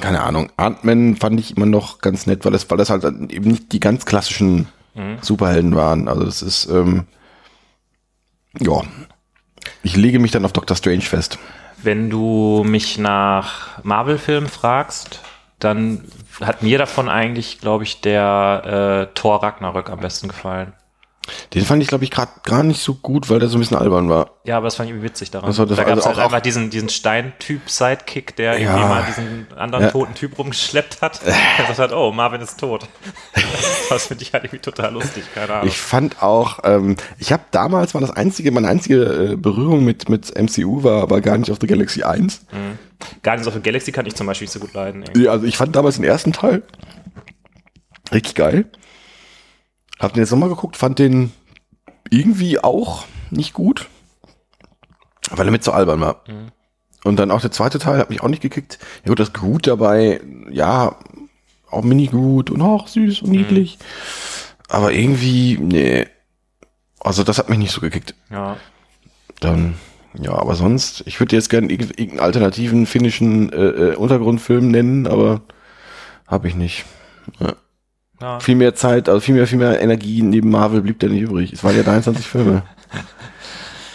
[0.00, 3.50] keine Ahnung, Ant-Man fand ich immer noch ganz nett, weil das, weil das halt eben
[3.50, 4.68] nicht die ganz klassischen
[5.22, 6.06] Superhelden waren.
[6.06, 7.06] Also das ist, ähm,
[8.60, 8.82] ja.
[9.82, 11.38] Ich lege mich dann auf Doctor Strange fest.
[11.82, 15.20] Wenn du mich nach Marvel-Filmen fragst,
[15.58, 16.04] dann
[16.40, 20.72] hat mir davon eigentlich, glaube ich, der äh, Thor Ragnarök am besten gefallen.
[21.54, 23.76] Den fand ich, glaube ich, gerade gar nicht so gut, weil der so ein bisschen
[23.76, 24.30] albern war.
[24.44, 25.46] Ja, aber das fand ich irgendwie witzig daran.
[25.48, 28.58] Das war- das da war gab es also halt auch- einfach diesen, diesen Stein-Typ-Sidekick, der
[28.58, 28.70] Ja.
[28.70, 29.90] irgendwie mal diesen anderen Ja.
[29.92, 31.20] toten Typ rumgeschleppt hat.
[31.24, 31.34] Der
[31.66, 32.88] gesagt hat, oh, Marvin ist tot.
[33.88, 35.68] das finde ich halt irgendwie total lustig, keine Ahnung.
[35.68, 40.08] Ich fand auch, ähm, ich habe damals war das einzige, meine einzige äh, Berührung mit
[40.08, 42.46] mit MCU war aber gar nicht auf der Galaxy 1.
[43.22, 45.02] Guardians of the Galaxy kann ich zum Beispiel nicht so gut leiden.
[45.02, 45.24] irgendwie.
[45.24, 46.62] Ja, also ich fand damals den ersten Teil
[48.12, 48.66] richtig geil.
[49.98, 51.32] Hab den jetzt nochmal geguckt, fand den
[52.10, 53.88] irgendwie auch nicht gut,
[55.30, 56.24] weil er mit so albern war.
[57.04, 58.78] Und dann auch der zweite Teil hat mich auch nicht gekickt.
[59.04, 60.96] Ja gut, das Groot dabei, ja,
[61.70, 63.78] auch Mini-Groot und auch süß und niedlich.
[64.68, 66.06] Aber irgendwie, nee.
[67.00, 68.14] Also das hat mich nicht so gekickt.
[68.30, 68.56] Ja.
[69.40, 69.74] Dann,
[70.14, 73.56] ja, aber sonst, ich würde jetzt gerne irgend- irgendeinen alternativen finnischen äh,
[73.92, 75.40] äh, Untergrundfilm nennen, aber
[76.26, 76.84] habe ich nicht.
[78.20, 78.38] Ja.
[78.40, 81.52] Viel mehr Zeit, also viel mehr, viel mehr Energie neben Marvel blieb da nicht übrig.
[81.52, 82.62] Es waren ja 23 Filme.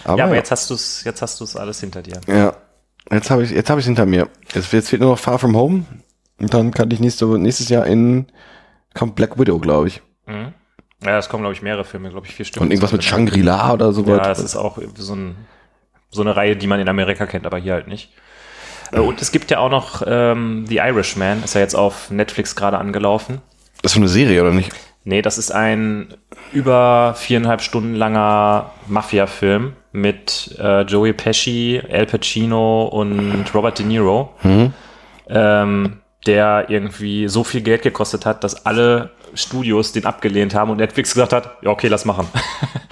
[0.03, 2.21] Aber, ja, aber ja, jetzt hast du es, jetzt hast du es alles hinter dir.
[2.27, 2.56] ja,
[3.12, 4.30] jetzt habe ich, jetzt habe ich hinter mir.
[4.53, 5.84] Jetzt, jetzt fehlt nur noch Far From Home
[6.39, 8.27] und dann kann ich nächste, nächstes Jahr in
[8.93, 10.01] kommt Black Widow, glaube ich.
[10.25, 10.53] Mhm.
[11.03, 12.62] Ja, es kommen, glaube ich, mehrere Filme, glaube ich, vier Stück.
[12.62, 14.01] Und irgendwas mit Shangri-La oder so.
[14.06, 15.36] Ja, das ist auch so, ein,
[16.10, 18.12] so eine Reihe, die man in Amerika kennt, aber hier halt nicht.
[18.91, 22.56] Äh, Und es gibt ja auch noch ähm, The Irishman, ist ja jetzt auf Netflix
[22.56, 23.41] gerade angelaufen.
[23.82, 24.72] das ist so eine Serie, oder nicht?
[25.04, 26.13] Nee, das ist ein
[26.52, 34.34] über viereinhalb Stunden langer Mafia-Film mit äh, Joey Pesci, Al Pacino und Robert De Niro,
[35.30, 40.78] ähm, der irgendwie so viel Geld gekostet hat, dass alle Studios den abgelehnt haben und
[40.78, 42.28] Netflix gesagt hat, ja okay, lass machen.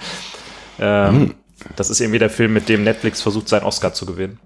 [0.80, 1.34] ähm,
[1.74, 4.38] Das ist irgendwie der Film, mit dem Netflix versucht, seinen Oscar zu gewinnen.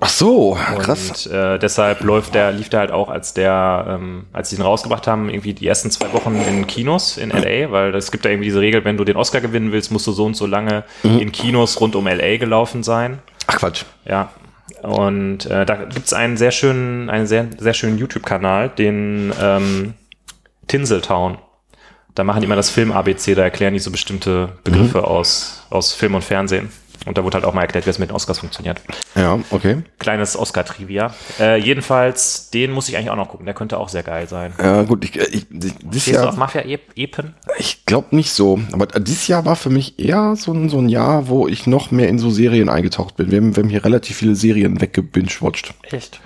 [0.00, 1.26] Ach so, krass.
[1.26, 4.62] Und äh, deshalb läuft der, lief der halt auch, als der, ähm, als sie ihn
[4.62, 8.28] rausgebracht haben, irgendwie die ersten zwei Wochen in Kinos in LA, weil es gibt da
[8.28, 10.82] irgendwie diese Regel, wenn du den Oscar gewinnen willst, musst du so und so lange
[11.04, 13.20] in Kinos rund um LA gelaufen sein.
[13.46, 13.84] Ach Quatsch.
[14.04, 14.30] Ja.
[14.82, 19.94] Und äh, da gibt's einen sehr schönen, einen sehr, sehr schönen YouTube-Kanal, den ähm,
[20.66, 21.38] Tinseltown.
[22.14, 26.14] Da machen die immer das Film-ABC, da erklären die so bestimmte Begriffe aus, aus Film
[26.14, 26.70] und Fernsehen.
[27.06, 28.80] Und da wurde halt auch mal erklärt, wie es mit den Oscars funktioniert
[29.14, 29.82] Ja, okay.
[29.98, 31.12] kleines Oscar-Trivia.
[31.38, 33.44] Äh, jedenfalls, den muss ich eigentlich auch noch gucken.
[33.44, 34.54] Der könnte auch sehr geil sein.
[34.58, 37.34] Ja, gut, ich, ich, ich dieses Stehst du auf Jahr, Mafia-Epen?
[37.58, 38.58] ich glaube nicht so.
[38.72, 41.90] Aber dieses Jahr war für mich eher so ein, so ein Jahr, wo ich noch
[41.90, 43.30] mehr in so Serien eingetaucht bin.
[43.30, 45.74] Wir haben, wir haben hier relativ viele Serien weggebingewatcht.
[45.90, 46.20] Echt?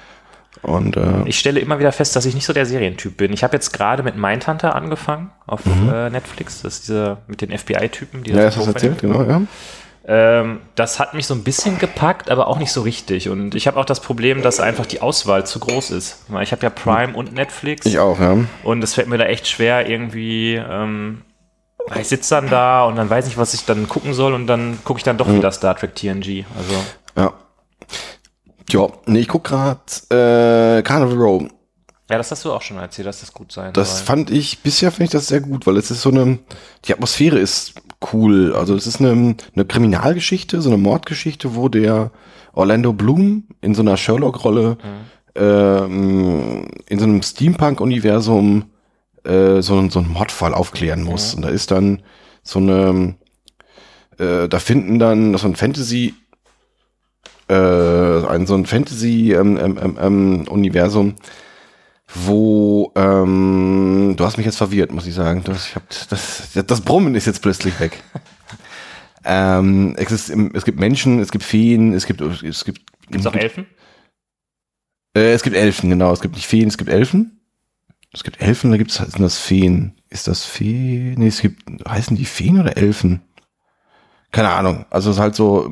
[0.62, 3.33] Und äh, Ich stelle immer wieder fest, dass ich nicht so der Serientyp bin.
[3.33, 6.62] Ich habe jetzt gerade mit Mindhunter angefangen auf äh, Netflix.
[6.62, 9.42] Das ist diese mit den FBI-Typen, die ja, das das erzählt, genau, ja.
[10.11, 13.29] Ähm, das hat mich so ein bisschen gepackt, aber auch nicht so richtig.
[13.29, 16.25] Und ich habe auch das Problem, dass einfach die Auswahl zu groß ist.
[16.40, 17.85] Ich habe ja Prime und Netflix.
[17.85, 18.38] Ich auch, ja.
[18.64, 20.55] Und es fällt mir da echt schwer, irgendwie.
[20.55, 21.23] Ähm,
[21.99, 24.79] ich sitze dann da und dann weiß nicht, was ich dann gucken soll und dann
[24.85, 26.44] gucke ich dann doch wieder Star Trek TNG.
[26.57, 26.75] Also,
[27.16, 27.33] Ja.
[28.70, 31.42] Ja, nee, ich guck gerade äh, Carnival Row.
[32.11, 34.07] ja, das hast du auch schon erzählt, dass das gut sein Das soll.
[34.07, 36.38] fand ich, bisher finde ich das sehr gut, weil es ist so eine,
[36.85, 37.74] die Atmosphäre ist
[38.12, 38.54] cool.
[38.54, 42.11] Also es ist eine, eine Kriminalgeschichte, so eine Mordgeschichte, wo der
[42.52, 44.76] Orlando Bloom in so einer Sherlock-Rolle
[45.35, 48.64] ähm, in so einem Steampunk-Universum
[49.24, 51.35] äh, so, so einen Mordfall aufklären muss.
[51.35, 52.02] Und da ist dann
[52.42, 53.14] so eine,
[54.18, 56.14] äh, da finden dann so ein Fantasy,
[57.48, 61.14] äh, ein so ein Fantasy-Universum, ähm, ähm, ähm, Universum,
[62.14, 65.42] wo ähm, du hast mich jetzt verwirrt, muss ich sagen.
[65.44, 68.02] Das, ich hab, das, das Brummen ist jetzt plötzlich weg.
[69.24, 72.80] ähm, es, ist, es gibt Menschen, es gibt Feen, es gibt es gibt
[73.11, 73.66] Gibt's auch Elfen?
[75.16, 76.12] äh, es gibt Elfen, genau.
[76.12, 77.40] Es gibt nicht Feen, es gibt Elfen.
[78.12, 79.94] Es gibt Elfen, da gibt's sind das Feen.
[80.11, 81.14] Ist das Fee?
[81.16, 83.22] Nee, es gibt heißen die Feen oder Elfen?
[84.32, 84.84] Keine Ahnung.
[84.90, 85.70] Also es ist halt so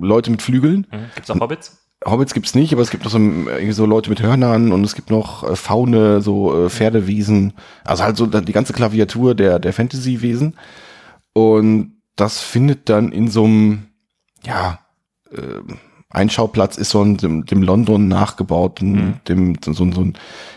[0.00, 0.86] Leute mit Flügeln.
[0.92, 1.10] Mhm.
[1.14, 1.84] Gibt's auch Hobbits?
[2.04, 4.94] Hobbits gibt's nicht, aber es gibt noch so, irgendwie so Leute mit Hörnern und es
[4.94, 7.54] gibt noch äh, Faune, so äh, Pferdewesen.
[7.84, 10.54] Also halt so die ganze Klaviatur der, der Fantasy-Wesen.
[11.32, 13.86] Und das findet dann in so einem,
[14.44, 14.78] ja,
[15.32, 15.60] äh,
[16.10, 19.14] Einschauplatz ist so ein, dem, dem London nachgebauten, Mhm.
[19.28, 20.14] dem, so, so, so ein,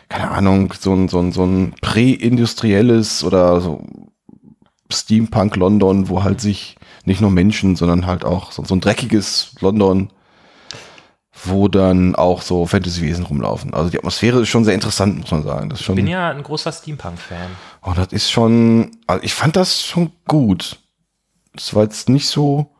[0.09, 3.83] keine Ahnung, so ein, so ein, so ein präindustrielles oder so
[4.91, 9.55] Steampunk London, wo halt sich nicht nur Menschen, sondern halt auch so, so ein dreckiges
[9.59, 10.11] London,
[11.43, 13.73] wo dann auch so Fantasy-Wesen rumlaufen.
[13.73, 15.69] Also die Atmosphäre ist schon sehr interessant, muss man sagen.
[15.69, 17.49] Das ist schon, Bin ja ein großer Steampunk-Fan.
[17.83, 20.77] oh, das ist schon, also ich fand das schon gut.
[21.53, 22.71] Das war jetzt nicht so,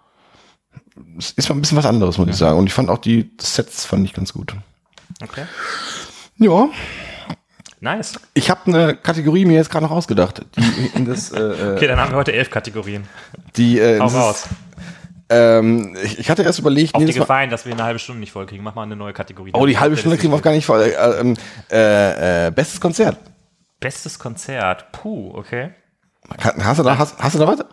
[1.17, 2.60] es ist mal ein bisschen was anderes, muss ich sagen.
[2.60, 4.56] Und ich fand auch die Sets fand ich ganz gut.
[5.24, 5.45] Okay.
[6.38, 6.69] Ja,
[7.84, 8.20] Nice.
[8.36, 10.46] ich habe eine Kategorie mir jetzt gerade noch ausgedacht.
[11.06, 13.08] Das, äh, Okay, dann haben wir heute elf Kategorien.
[13.58, 14.48] die, äh, Hau raus.
[15.30, 18.32] Ähm, ich, ich hatte erst überlegt, Auf die Gefallen, dass wir eine halbe Stunde nicht
[18.34, 18.63] voll kriegen.
[18.63, 19.52] Mach mal eine neue Kategorie.
[19.54, 20.82] oh, die halbe Stunde kriegen wir auf gar nicht voll.
[20.82, 21.38] Äh, ähm,
[21.72, 23.17] äh, äh, bestes Konzert.
[23.80, 24.91] Bestes Konzert.
[24.91, 25.72] Puh, okay.
[26.60, 27.65] Hast du da, hast, hast du da was?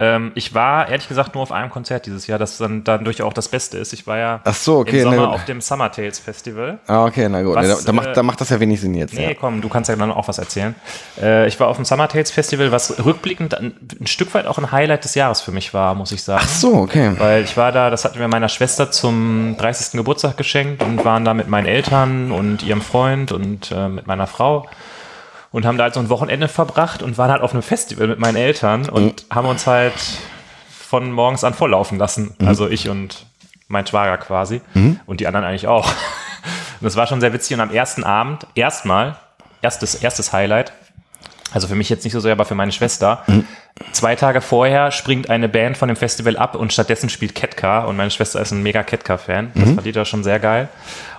[0.00, 3.32] Ähm, ich war ehrlich gesagt nur auf einem Konzert dieses Jahr, das dann dadurch auch
[3.32, 3.92] das Beste ist.
[3.92, 6.78] Ich war ja so, okay, im Sommer auf dem Summer Tales Festival.
[6.88, 7.54] Ah, okay, na gut.
[7.54, 9.14] Was, da, da, macht, äh, da macht das ja wenig Sinn jetzt.
[9.14, 9.34] Nee, ja.
[9.34, 10.74] komm, du kannst ja dann auch was erzählen.
[11.20, 14.58] Äh, ich war auf dem Summer Tales Festival, was rückblickend ein, ein Stück weit auch
[14.58, 16.42] ein Highlight des Jahres für mich war, muss ich sagen.
[16.44, 17.12] Ach so, okay.
[17.18, 19.92] Weil ich war da, das hatten wir meiner Schwester zum 30.
[19.92, 24.26] Geburtstag geschenkt und waren da mit meinen Eltern und ihrem Freund und äh, mit meiner
[24.26, 24.66] Frau
[25.54, 28.18] und haben da halt so ein Wochenende verbracht und waren halt auf einem Festival mit
[28.18, 29.94] meinen Eltern und haben uns halt
[30.68, 32.34] von morgens an volllaufen lassen.
[32.44, 33.24] Also ich und
[33.68, 34.60] mein Schwager quasi
[35.06, 35.88] und die anderen eigentlich auch.
[36.80, 39.16] Und das war schon sehr witzig und am ersten Abend, erstmal,
[39.62, 40.72] erstes, erstes Highlight,
[41.52, 43.22] also für mich jetzt nicht so sehr, aber für meine Schwester.
[43.92, 47.96] Zwei Tage vorher springt eine Band von dem Festival ab und stattdessen spielt Ketka und
[47.96, 49.52] meine Schwester ist ein mega Ketka-Fan.
[49.54, 50.68] Das fand die da schon sehr geil.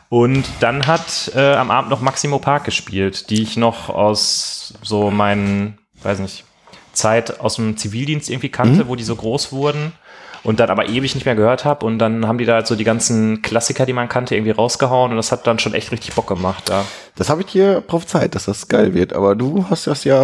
[0.09, 5.11] Und dann hat äh, am Abend noch Maximo Park gespielt, die ich noch aus so
[5.11, 6.45] meinen, weiß nicht,
[6.93, 9.93] Zeit aus dem Zivildienst irgendwie kannte, wo die so groß wurden
[10.45, 11.85] und dann aber ewig nicht mehr gehört habe.
[11.85, 15.11] Und dann haben die da halt so die ganzen Klassiker, die man kannte, irgendwie rausgehauen
[15.11, 16.69] und das hat dann schon echt richtig Bock gemacht.
[16.69, 16.85] Da.
[17.15, 20.21] Das habe ich dir prophezeit, dass das geil wird, aber du hast das ja.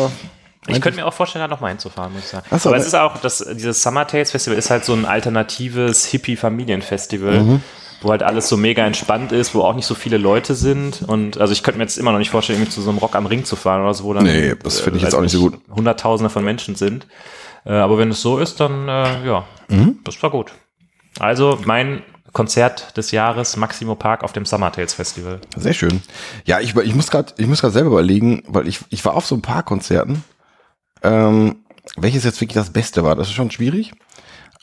[0.67, 2.45] Ich könnte mir auch vorstellen, da nochmal hinzufahren, muss ich sagen.
[2.55, 6.05] So, Aber es ist auch, das, dieses Summer Tales Festival ist halt so ein alternatives
[6.05, 7.59] Hippie-Familienfestival,
[8.01, 11.03] wo halt alles so mega entspannt ist, wo auch nicht so viele Leute sind.
[11.07, 13.15] Und also ich könnte mir jetzt immer noch nicht vorstellen, irgendwie zu so einem Rock
[13.15, 15.21] am Ring zu fahren oder so, wo dann Nee, das finde ich jetzt weiß auch
[15.23, 15.59] nicht so gut.
[15.69, 17.07] Hunderttausende von Menschen sind.
[17.65, 19.99] Äh, aber wenn es so ist, dann äh, ja, Mhm.
[20.03, 20.51] das war gut.
[21.19, 22.01] Also mein
[22.33, 25.39] Konzert des Jahres, Maximo Park auf dem Summer Tales Festival.
[25.57, 26.01] Sehr schön.
[26.45, 29.25] Ja, ich, ich muss gerade, ich muss gerade selber überlegen, weil ich, ich war auf
[29.25, 30.23] so ein paar Konzerten.
[31.03, 31.57] Ähm,
[31.97, 33.91] welches jetzt wirklich das Beste war, das ist schon schwierig.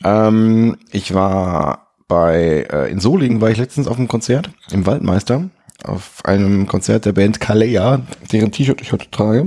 [0.05, 5.49] Ähm, ich war bei, äh, in Solingen war ich letztens auf einem Konzert im Waldmeister.
[5.85, 8.01] Auf einem Konzert der Band Kalea,
[8.33, 9.47] deren T-Shirt ich heute trage.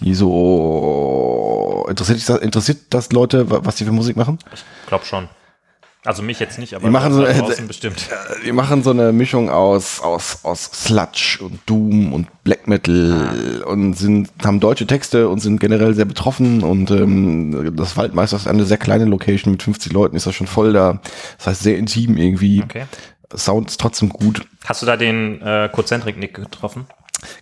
[0.00, 4.38] Die so, interessiert, dich das, interessiert das Leute, wa- was die für Musik machen?
[4.86, 5.28] Glaub schon.
[6.04, 8.08] Also mich jetzt nicht, aber Die machen so- draußen bestimmt.
[8.44, 13.94] Die machen so eine Mischung aus, aus, aus Sludge und Doom und Black Metal und
[13.94, 18.64] sind, haben deutsche Texte und sind generell sehr betroffen und ähm, das Waldmeister ist eine
[18.64, 21.00] sehr kleine Location mit 50 Leuten, ist das schon voll da.
[21.38, 22.62] Das heißt sehr intim irgendwie.
[22.64, 22.84] Okay.
[23.36, 24.42] Sound ist trotzdem gut.
[24.64, 26.86] Hast du da den äh, Konzentrik Nick getroffen?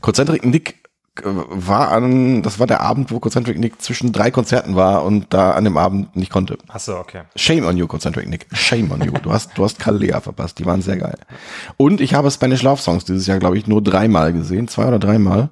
[0.03, 0.80] Concentric Nick äh,
[1.23, 5.53] war an, das war der Abend, wo Concentric Nick zwischen drei Konzerten war und da
[5.53, 6.57] an dem Abend nicht konnte.
[6.69, 7.23] Achso, okay.
[7.37, 8.47] Shame on you, Concentric Nick.
[8.53, 9.13] Shame on you.
[9.13, 10.59] Du hast, du hast Kalea verpasst.
[10.59, 11.19] Die waren sehr geil.
[11.77, 14.69] Und ich habe Spanish Love Songs dieses Jahr, glaube ich, nur dreimal gesehen.
[14.69, 15.51] Zwei oder dreimal.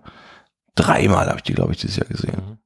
[0.75, 2.59] Dreimal habe ich die, glaube ich, dieses Jahr gesehen.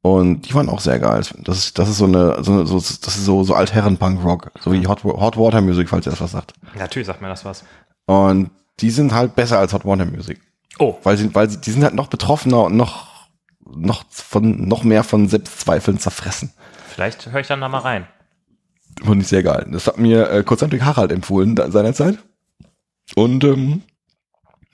[0.00, 1.22] Und die waren auch sehr geil.
[1.44, 4.52] Das ist, das ist so eine, so, eine- so das ist so, so Altherren-Punk-Rock.
[4.60, 6.54] So wie Hot, Hot Water Music, falls ihr das was sagt.
[6.78, 7.64] Natürlich sagt mir das was.
[8.06, 10.40] Und die sind halt besser als Hot Water Music.
[10.78, 13.28] Oh, Weil sie, weil sie, die sind halt noch betroffener und noch,
[13.66, 16.52] noch von, noch mehr von Selbstzweifeln zerfressen.
[16.88, 18.06] vielleicht höre ich dann da mal rein.
[19.04, 19.66] Fand ich sehr geil.
[19.70, 22.18] Das hat mir äh, Konstantin Harald empfohlen da, seinerzeit.
[23.14, 23.82] Und ähm,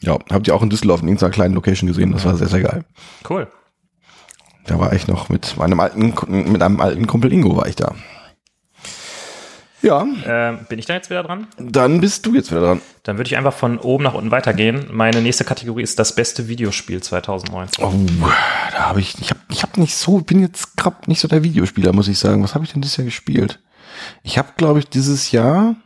[0.01, 2.13] ja, habt ihr auch in Düsseldorf in irgendeiner kleinen Location gesehen.
[2.13, 2.85] Das war sehr, sehr geil.
[3.29, 3.49] Cool.
[4.67, 6.15] Da war ich noch mit meinem alten,
[6.51, 7.95] mit einem alten Kumpel Ingo war ich da.
[9.85, 11.47] Ja, Ähm, bin ich da jetzt wieder dran?
[11.59, 12.81] dann bist du jetzt wieder dran.
[13.03, 14.87] Dann würde ich einfach von oben nach unten weitergehen.
[14.91, 17.85] Meine nächste Kategorie ist das beste Videospiel 2019.
[17.85, 17.93] Oh,
[18.73, 21.45] da habe ich, ich habe ich hab nicht so, bin jetzt grad nicht so der
[21.45, 22.43] Videospieler, muss ich sagen.
[22.43, 23.61] Was habe ich denn dieses Jahr gespielt?
[24.23, 25.77] Ich habe, glaube ich, dieses Jahr,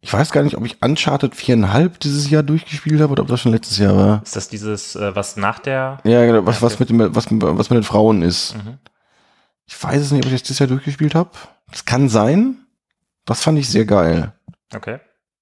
[0.00, 3.40] ich weiß gar nicht, ob ich Uncharted 4,5 dieses Jahr durchgespielt habe oder ob das
[3.40, 4.22] schon letztes Jahr war.
[4.24, 5.98] Ist das dieses, äh, was nach der.
[6.02, 8.56] Ja, genau, was, was, mit dem, was, was mit den Frauen ist.
[8.56, 8.78] Mhm.
[9.66, 11.30] Ich weiß es nicht, ob ich das dieses Jahr durchgespielt habe.
[11.70, 12.58] Das kann sein.
[13.24, 14.32] Das fand ich sehr geil.
[14.74, 14.98] Okay.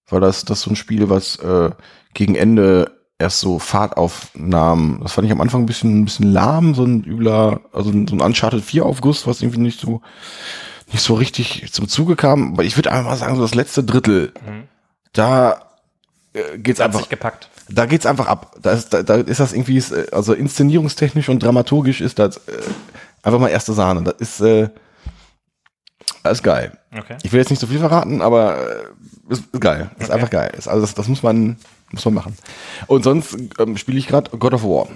[0.08, 1.70] Weil das, das so ein Spiel, was äh,
[2.14, 5.00] gegen Ende erst so Fahrtaufnahmen.
[5.02, 7.96] Das fand ich am Anfang ein bisschen, ein bisschen lahm, so ein übler, also so
[7.96, 10.00] ein Uncharted 4 Aufguss, was irgendwie nicht so,
[10.90, 12.54] nicht so richtig zum Zuge kam.
[12.54, 14.32] Aber ich würde einfach mal sagen, so das letzte Drittel,
[15.12, 15.60] da
[16.32, 17.50] äh, geht's einfach, sich gepackt.
[17.68, 18.56] da geht's einfach ab.
[18.62, 22.62] Da ist, da, da ist das irgendwie, äh, also inszenierungstechnisch und dramaturgisch ist das äh,
[23.22, 24.02] einfach mal erste Sahne.
[24.02, 24.70] Das ist, äh,
[26.22, 26.72] das ist geil.
[26.96, 27.16] Okay.
[27.22, 29.90] Ich will jetzt nicht so viel verraten, aber äh, ist, ist geil.
[29.98, 30.12] Ist Okay.
[30.14, 30.52] einfach geil.
[30.56, 31.56] Ist, also das, das muss man,
[31.92, 32.36] muss man machen.
[32.86, 34.88] Und sonst ähm, spiele ich gerade God of War.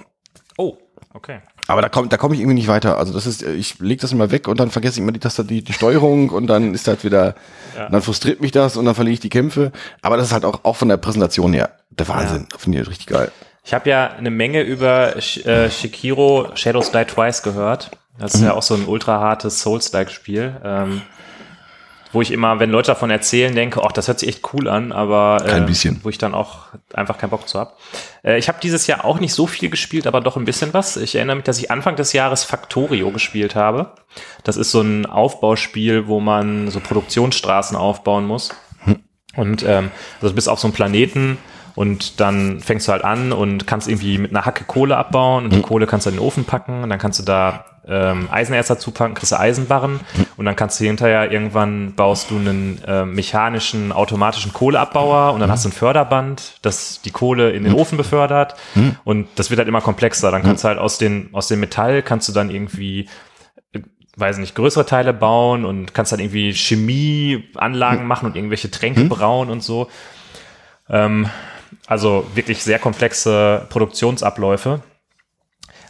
[0.57, 0.77] Oh,
[1.13, 1.39] okay.
[1.67, 2.99] Aber da komme da komm ich irgendwie nicht weiter.
[2.99, 5.21] Also das ist, äh, ich lege das immer weg und dann vergesse ich immer die
[5.21, 7.35] Taste, die, die Steuerung und dann ist das wieder,
[7.77, 7.89] Ja.
[7.89, 9.73] dann frustriert mich das und dann verliere ich die Kämpfe.
[10.03, 12.47] Aber das ist halt auch, auch von der Präsentation her der Wahnsinn.
[12.59, 13.31] Finde ich richtig geil.
[13.67, 17.93] Ich habe ja eine Menge über Sh äh, Shikiro Shadows Die Twice gehört.
[18.19, 20.61] Das ist ja auch so ein ultra hartes Souls-like-Spiel.
[20.65, 21.03] Ähm,
[22.15, 24.93] wo ich immer, wenn Leute davon erzählen, denke, ach, das hört sich echt cool an,
[24.93, 25.99] aber äh, Kein bisschen.
[26.05, 27.77] wo ich dann auch einfach keinen Bock zu hab.
[28.23, 30.97] Äh, ich habe dieses Jahr auch nicht so viel gespielt, aber doch ein bisschen was.
[30.97, 33.95] Ich erinnere mich, dass ich Anfang des Jahres Factorio gespielt habe.
[34.45, 38.51] Das ist so ein Aufbauspiel, wo man so Produktionsstraßen aufbauen muss.
[39.37, 41.39] Und ähm, also du bist auf so einem Planeten
[41.75, 45.53] und dann fängst du halt an und kannst irgendwie mit einer Hacke Kohle abbauen und
[45.53, 48.69] die Kohle kannst du in den Ofen packen und dann kannst du da ähm, Eisenerz
[48.69, 50.01] dazu packen, kriegst du Eisenbarren
[50.37, 55.51] und dann kannst du hinterher irgendwann baust du einen äh, mechanischen, automatischen Kohleabbauer und dann
[55.51, 58.55] hast du ein Förderband, das die Kohle in den Ofen befördert
[59.05, 60.31] und das wird halt immer komplexer.
[60.31, 63.09] Dann kannst du halt aus, den, aus dem Metall kannst du dann irgendwie
[64.17, 69.51] weiß nicht, größere Teile bauen und kannst dann irgendwie Chemieanlagen machen und irgendwelche Tränke brauen
[69.51, 69.89] und so.
[70.89, 71.29] Ähm,
[71.87, 74.81] also wirklich sehr komplexe Produktionsabläufe.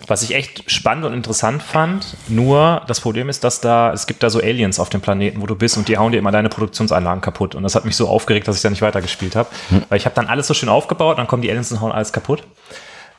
[0.07, 4.23] Was ich echt spannend und interessant fand, nur das Problem ist, dass da, es gibt
[4.23, 6.51] da so Aliens auf dem Planeten, wo du bist und die hauen dir immer deine
[6.51, 7.55] Produktionsanlagen kaputt.
[7.55, 9.49] Und das hat mich so aufgeregt, dass ich da nicht weitergespielt habe.
[9.89, 12.13] Weil ich habe dann alles so schön aufgebaut, dann kommen die Aliens und hauen alles
[12.13, 12.43] kaputt.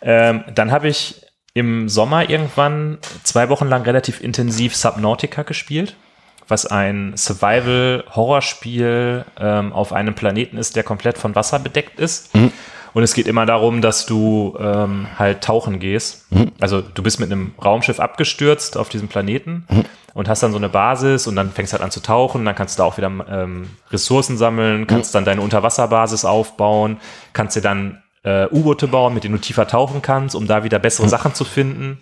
[0.01, 1.21] Ähm, dann habe ich
[1.55, 5.95] im Sommer irgendwann zwei Wochen lang relativ intensiv Subnautica gespielt,
[6.47, 12.31] was ein Survival-Horrorspiel ähm, auf einem Planeten ist, der komplett von Wasser bedeckt ist.
[12.93, 16.27] Und es geht immer darum, dass du ähm, halt tauchen gehst.
[16.61, 19.65] Also du bist mit einem Raumschiff abgestürzt auf diesem Planeten
[20.13, 22.45] und hast dann so eine Basis und dann fängst halt an zu tauchen.
[22.45, 26.97] Dann kannst du da auch wieder ähm, Ressourcen sammeln, kannst dann deine Unterwasserbasis aufbauen,
[27.33, 30.79] kannst dir dann äh, U-Boote bauen, mit denen du tiefer tauchen kannst, um da wieder
[30.79, 31.99] bessere Sachen zu finden.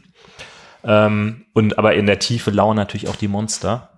[0.85, 3.89] Ähm, und aber in der Tiefe lauern natürlich auch die Monster.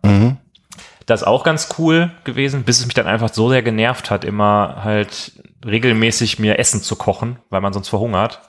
[1.08, 4.24] Das ist auch ganz cool gewesen, bis es mich dann einfach so sehr genervt hat,
[4.26, 5.34] immer halt
[5.66, 8.42] regelmäßig mir Essen zu kochen, weil man sonst verhungert.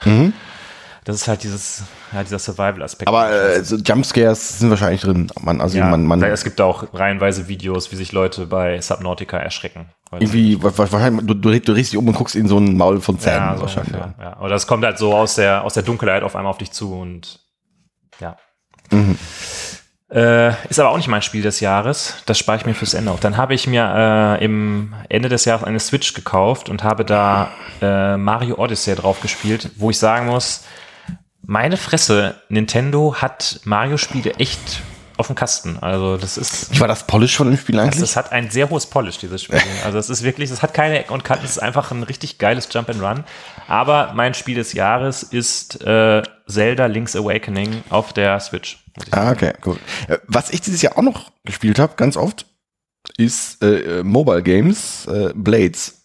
[1.05, 3.07] Das ist halt dieses, ja, dieser Survival-Aspekt.
[3.09, 5.31] Aber äh, so Jumpscares sind wahrscheinlich drin.
[5.41, 9.37] Man, also ja, man, man es gibt auch reihenweise Videos, wie sich Leute bei Subnautica
[9.37, 9.87] erschrecken.
[10.13, 12.77] Irgendwie, wa- wa- wahrscheinlich, du, du, du drehst dich um und guckst in so ein
[12.77, 13.95] Maul von Zähnen ja, so wahrscheinlich.
[13.95, 14.41] ungefähr, ja.
[14.41, 16.93] Oder es kommt halt so aus der, aus der Dunkelheit auf einmal auf dich zu
[16.99, 17.39] und
[18.21, 18.37] ja.
[18.91, 19.19] Mhm.
[20.09, 22.23] Äh, ist aber auch nicht mein Spiel des Jahres.
[22.27, 23.19] Das spare ich mir fürs Ende auf.
[23.19, 27.51] Dann habe ich mir äh, im Ende des Jahres eine Switch gekauft und habe da
[27.83, 30.65] äh, Mario Odyssey drauf gespielt, wo ich sagen muss,
[31.43, 34.83] meine Fresse, Nintendo hat Mario-Spiele echt
[35.17, 35.79] auf dem Kasten.
[35.81, 37.95] Also das ist Wie war das Polish von dem Spiel eigentlich?
[37.95, 39.61] also es hat ein sehr hohes Polish, dieses Spiel.
[39.85, 42.39] Also es ist wirklich, es hat keine Ecken und Kanten, es ist einfach ein richtig
[42.39, 43.25] geiles Jump and Run.
[43.69, 48.79] Aber mein Spiel des Jahres ist äh, Zelda Link's Awakening auf der Switch.
[49.11, 49.79] Ah, okay, gut.
[50.09, 52.47] Äh, Was ich dieses Jahr auch noch gespielt habe, ganz oft,
[53.17, 56.03] ist äh, äh, Mobile Games, äh, Blades.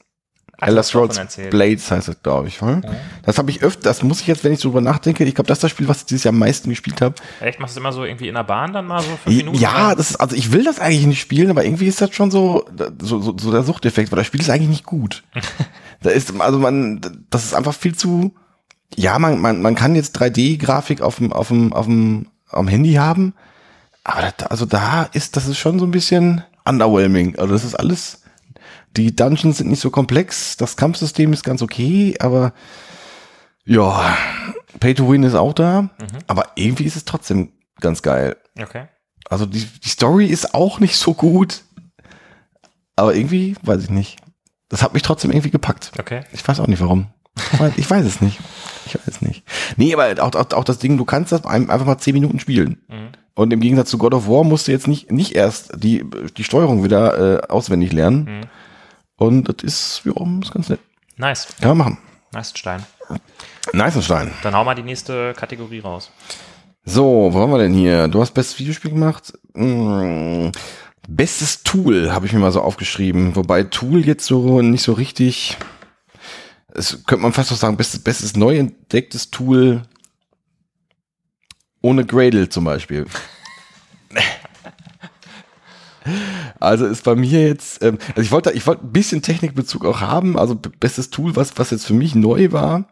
[0.61, 1.19] Elder Scrolls.
[1.49, 2.61] Blades heißt es, glaube ich.
[2.61, 2.83] Hm?
[3.23, 5.57] Das habe ich öfter, das muss ich jetzt, wenn ich drüber nachdenke, ich glaube, das
[5.57, 7.15] ist das Spiel, was ich dieses Jahr am meisten gespielt habe.
[7.39, 9.57] Echt, machst du immer so irgendwie in der Bahn dann mal so fünf Minuten?
[9.57, 12.29] Ja, das ist, also ich will das eigentlich nicht spielen, aber irgendwie ist das schon
[12.29, 12.65] so,
[13.01, 15.23] so, so, so der Suchteffekt, weil das Spiel ist eigentlich nicht gut.
[16.01, 18.35] da ist, also man, das ist einfach viel zu,
[18.95, 22.93] ja, man, man, man kann jetzt 3D-Grafik auf dem, auf dem, auf dem, am Handy
[22.93, 23.33] haben,
[24.03, 27.37] aber das, also da ist, das ist schon so ein bisschen underwhelming.
[27.37, 28.20] Also das ist alles,
[28.97, 32.53] die Dungeons sind nicht so komplex, das Kampfsystem ist ganz okay, aber
[33.65, 34.17] ja,
[34.79, 35.89] Pay to Win ist auch da,
[36.27, 38.35] aber irgendwie ist es trotzdem ganz geil.
[38.61, 38.85] Okay.
[39.29, 41.63] Also die, die Story ist auch nicht so gut.
[42.95, 44.17] Aber irgendwie, weiß ich nicht.
[44.69, 45.91] Das hat mich trotzdem irgendwie gepackt.
[45.99, 46.21] Okay.
[46.33, 47.07] Ich weiß auch nicht warum.
[47.53, 48.39] Ich weiß, ich weiß es nicht.
[48.85, 49.43] Ich weiß es nicht.
[49.77, 52.39] Nee, aber auch, auch, auch das Ding, du kannst das ein- einfach mal zehn Minuten
[52.39, 52.81] spielen.
[53.33, 56.03] Und im Gegensatz zu God of War musst du jetzt nicht, nicht erst die,
[56.35, 58.47] die Steuerung wieder äh, auswendig lernen.
[59.21, 60.79] Und das ist, ja, ist ganz nett.
[61.15, 61.47] Nice.
[61.59, 61.97] Kann man machen.
[62.33, 62.83] Nice Stein.
[63.71, 64.31] Nice Stein.
[64.41, 66.09] Dann hau mal die nächste Kategorie raus.
[66.85, 68.07] So, wo haben wir denn hier?
[68.07, 69.31] Du hast bestes Videospiel gemacht.
[69.53, 70.51] Hm,
[71.07, 73.35] bestes Tool habe ich mir mal so aufgeschrieben.
[73.35, 75.55] Wobei Tool jetzt so nicht so richtig.
[76.73, 79.83] es könnte man fast so sagen, bestes, bestes neu entdecktes Tool
[81.83, 83.05] ohne Gradle zum Beispiel.
[86.59, 90.01] Also ist bei mir jetzt, ähm, also ich wollte, ich wollte ein bisschen Technikbezug auch
[90.01, 90.37] haben.
[90.37, 92.85] Also bestes Tool, was, was jetzt für mich neu war,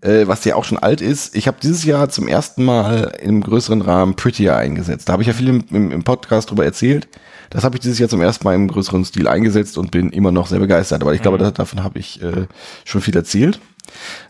[0.00, 1.34] äh, was ja auch schon alt ist.
[1.36, 5.08] Ich habe dieses Jahr zum ersten Mal im größeren Rahmen Prettier eingesetzt.
[5.08, 7.08] Da habe ich ja viel im, im, im Podcast drüber erzählt.
[7.50, 10.32] Das habe ich dieses Jahr zum ersten Mal im größeren Stil eingesetzt und bin immer
[10.32, 11.02] noch sehr begeistert.
[11.02, 12.46] Aber ich glaube, da, davon habe ich äh,
[12.84, 13.60] schon viel erzählt.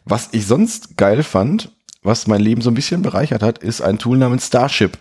[0.04, 1.72] Was ich sonst geil fand,
[2.02, 4.98] was mein Leben so ein bisschen bereichert hat, ist ein Tool namens Starship.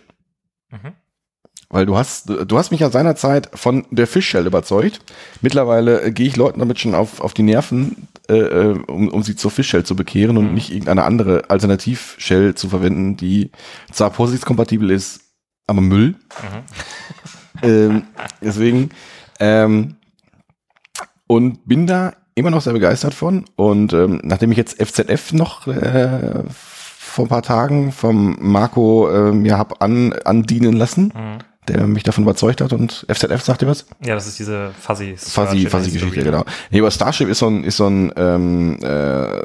[1.68, 5.00] Weil du hast, du hast mich ja seinerzeit von der Fischshell überzeugt.
[5.40, 9.22] Mittlerweile äh, gehe ich Leuten damit schon auf, auf die Nerven, äh, äh, um, um
[9.22, 13.50] sie zur Fischshell zu bekehren und nicht irgendeine andere Alternativ-Shell zu verwenden, die
[13.90, 15.20] zwar POSIX-kompatibel ist,
[15.66, 16.14] aber Müll.
[17.62, 18.04] ähm,
[18.40, 18.90] deswegen,
[19.40, 19.96] ähm,
[21.26, 23.44] und bin da immer noch sehr begeistert von.
[23.56, 29.32] Und ähm, nachdem ich jetzt FZF noch äh, vor ein paar Tagen vom Marco äh,
[29.32, 31.12] mir hab an, andienen lassen,
[31.68, 33.86] der mich davon überzeugt hat und FZF sagt dir was?
[34.04, 36.44] Ja, das ist diese Fuzzy Fuzzy, Fuzzy Geschichte, genau.
[36.70, 39.42] Nee, aber Starship ist so ein, ist so ein, ähm, äh,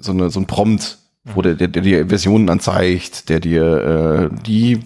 [0.00, 4.42] so, eine, so ein Prompt, wo der, der, der dir Versionen anzeigt, der dir äh,
[4.46, 4.80] die,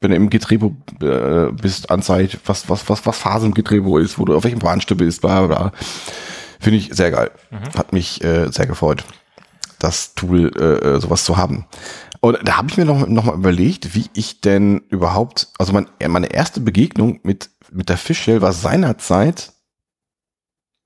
[0.00, 4.18] wenn du im Getriebo äh, bist, anzeigt, was, was, was, was Phase im Getriebo ist,
[4.18, 5.56] wo du auf welchem Bahnstück bist, bla bla.
[5.56, 5.72] bla.
[6.60, 7.30] Finde ich sehr geil.
[7.76, 9.04] Hat mich äh, sehr gefreut,
[9.78, 11.66] das Tool äh, äh, sowas zu haben.
[12.24, 15.86] Und da habe ich mir noch, noch mal überlegt, wie ich denn überhaupt, also mein,
[16.08, 19.52] meine erste Begegnung mit, mit der Fishshell war seinerzeit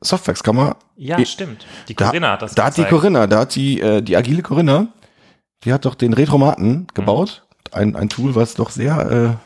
[0.01, 0.77] Softwareskammer.
[0.97, 1.65] Ja, Ich- stimmt.
[1.87, 2.83] Die Da, Corinna hat das da hat die.
[2.85, 4.89] Corinna, da hat die, äh, die agile Corinna,
[5.63, 7.47] die hat doch den Retromaten gebaut.
[7.71, 9.39] Ein, ein Tool, was doch sehr,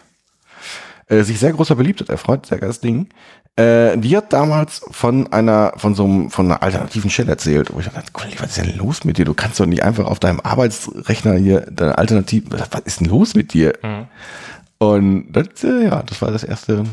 [1.10, 3.10] äh, äh, sich sehr großer Beliebtheit erfreut, sehr geiles Ding.
[3.56, 7.80] Äh, die hat damals von einer, von so einem, von einer alternativen Shell erzählt, wo
[7.80, 9.26] ich dachte, Kollege, was ist denn los mit dir?
[9.26, 13.34] Du kannst doch nicht einfach auf deinem Arbeitsrechner hier deine Alternative, was ist denn los
[13.34, 13.74] mit dir?
[13.82, 14.06] Mhm.
[14.78, 16.84] Und das, äh, ja, das war das erste,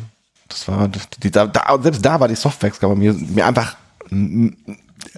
[0.50, 1.50] das war, das, die, da,
[1.82, 3.78] selbst da war die Softwareskammer mir, mir einfach,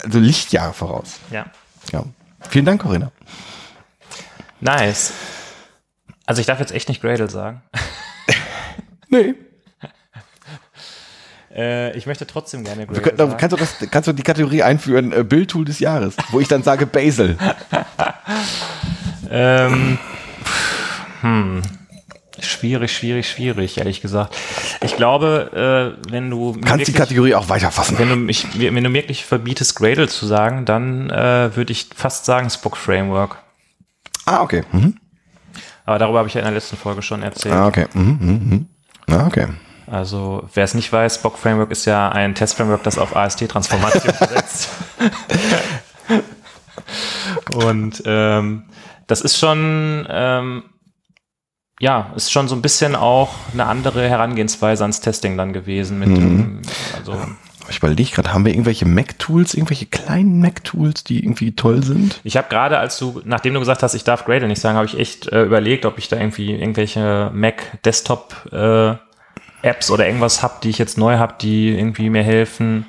[0.03, 1.15] also Lichtjahre voraus.
[1.31, 1.47] Ja.
[1.91, 2.03] Ja.
[2.49, 3.11] Vielen Dank, Corinna.
[4.59, 5.13] Nice.
[6.27, 7.63] Also ich darf jetzt echt nicht Gradle sagen.
[9.09, 9.35] Nee.
[11.55, 13.37] Äh, ich möchte trotzdem gerne Wir Gradle könnten, sagen.
[13.37, 16.63] kannst, du das, kannst du die Kategorie einführen, äh, Bildtool des Jahres, wo ich dann
[16.63, 17.37] sage Basil.
[19.33, 19.97] Ähm,
[21.21, 21.61] hm.
[22.39, 24.35] Schwierig, schwierig, schwierig, ehrlich gesagt.
[24.83, 27.97] Ich glaube, äh, wenn du Kannst die wirklich- Kategorie auch weiterfassen.
[27.99, 32.25] wenn du mich, wenn du wirklich verbietest, Gradle zu sagen, dann äh, würde ich fast
[32.25, 33.37] sagen Spock Framework.
[34.25, 34.63] Ah, okay.
[34.71, 34.97] Mhm.
[35.85, 37.53] Aber darüber habe ich ja in der letzten Folge schon erzählt.
[37.55, 37.85] Ah, okay.
[37.93, 39.13] Mhm, mhm, mhm.
[39.15, 39.47] Ah, okay.
[39.91, 44.69] Also, wer es nicht weiß, Spock Framework ist ja ein Testframework, das auf AST-Transformation setzt.
[47.53, 48.63] Und ähm,
[49.07, 50.63] das ist schon, ähm,
[51.81, 55.99] ja, ist schon so ein bisschen auch eine andere Herangehensweise ans Testing dann gewesen.
[55.99, 56.61] Mit dem,
[56.97, 57.17] also,
[57.69, 62.21] Ich überlege gerade, haben wir irgendwelche Mac-Tools, irgendwelche kleinen Mac-Tools, die irgendwie toll sind?
[62.23, 64.87] ich habe gerade, als du, nachdem du gesagt hast, ich darf Gradle nicht sagen, habe
[64.87, 69.10] ich echt äh, überlegt, ob ich da irgendwie irgendwelche Mac-Desktop äh,
[69.63, 72.85] Apps oder irgendwas hab, die ich jetzt neu habe, die irgendwie mir helfen.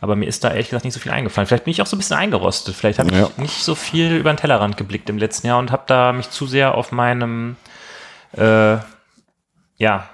[0.00, 1.46] Aber mir ist da ehrlich gesagt nicht so viel eingefallen.
[1.46, 2.74] Vielleicht bin ich auch so ein bisschen eingerostet.
[2.74, 3.28] Vielleicht habe Ja.
[3.28, 6.30] ich nicht so viel über den Tellerrand geblickt im letzten Jahr und habe da mich
[6.30, 7.56] zu sehr auf meinem,
[8.36, 8.76] äh,
[9.78, 10.08] ja,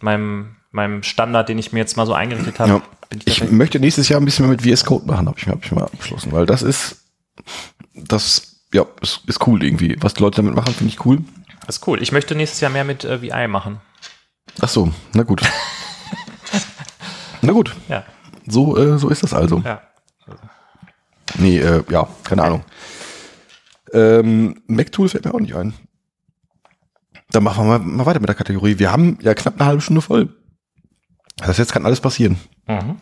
[0.00, 2.70] meinem, meinem Standard, den ich mir jetzt mal so eingerichtet habe.
[2.70, 2.82] Ja.
[3.26, 5.64] ich Ich möchte nächstes Jahr ein bisschen mehr mit VS Code machen, habe ich hab
[5.64, 6.96] ich mir abgeschlossen, weil das ist,
[7.94, 9.96] das, ja, ist, ist cool irgendwie.
[10.00, 11.18] Was die Leute damit machen, finde ich cool.
[11.66, 12.02] Das ist cool.
[12.02, 13.80] Ich möchte nächstes Jahr mehr mit äh, VI machen.
[14.60, 15.42] Ach so, na gut.
[17.42, 18.04] na gut, Ja,
[18.46, 19.60] so, äh, so ist das also.
[19.64, 19.82] ja.
[21.38, 22.64] Nee, äh, ja, keine Ahnung.
[23.92, 25.74] Ähm, Mac-Tool fällt mir auch nicht ein.
[27.30, 28.78] Dann machen wir mal, mal weiter mit der Kategorie.
[28.78, 30.34] Wir haben ja knapp eine halbe Stunde voll.
[31.36, 32.38] Das heißt, jetzt kann alles passieren.
[32.66, 33.00] Mhm.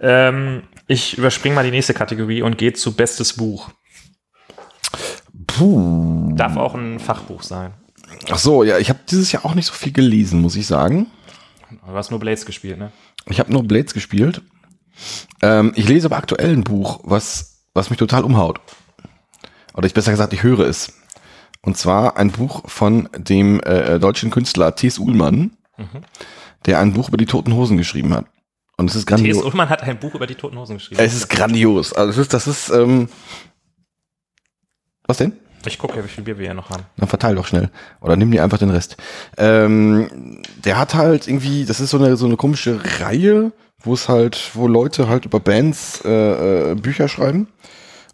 [0.00, 3.70] Ähm, ich überspringe mal die nächste Kategorie und gehe zu bestes Buch.
[5.46, 6.32] Puh.
[6.34, 7.72] Darf auch ein Fachbuch sein.
[8.30, 11.06] Ach so, ja, ich habe dieses Jahr auch nicht so viel gelesen, muss ich sagen.
[11.70, 12.92] Du hast nur Blades gespielt, ne?
[13.28, 14.42] Ich habe nur Blades gespielt.
[15.42, 18.60] Ähm, ich lese aber aktuell ein Buch, was, was mich total umhaut.
[19.74, 20.92] Oder ich besser gesagt, ich höre es.
[21.62, 24.98] Und zwar ein Buch von dem äh, deutschen Künstler T.S.
[24.98, 25.56] Uhlmann,
[26.66, 28.26] der ein Buch über die Toten Hosen geschrieben hat.
[28.76, 29.16] Und es ist T.S.
[29.18, 29.44] grandios.
[29.44, 31.00] Ullmann hat ein Buch über die Toten Hosen geschrieben.
[31.00, 31.92] Es ist grandios.
[31.92, 33.08] Also es ist, das ist, ähm,
[35.06, 35.34] was denn?
[35.66, 36.84] Ich gucke ja, wie viel Bier wir hier noch haben.
[36.96, 37.70] Dann verteil doch schnell.
[38.00, 38.96] Oder nimm dir einfach den Rest.
[39.36, 43.52] Ähm, der hat halt irgendwie, das ist so eine, so eine komische Reihe
[43.82, 47.48] wo es halt, wo Leute halt über Bands äh, äh, Bücher schreiben.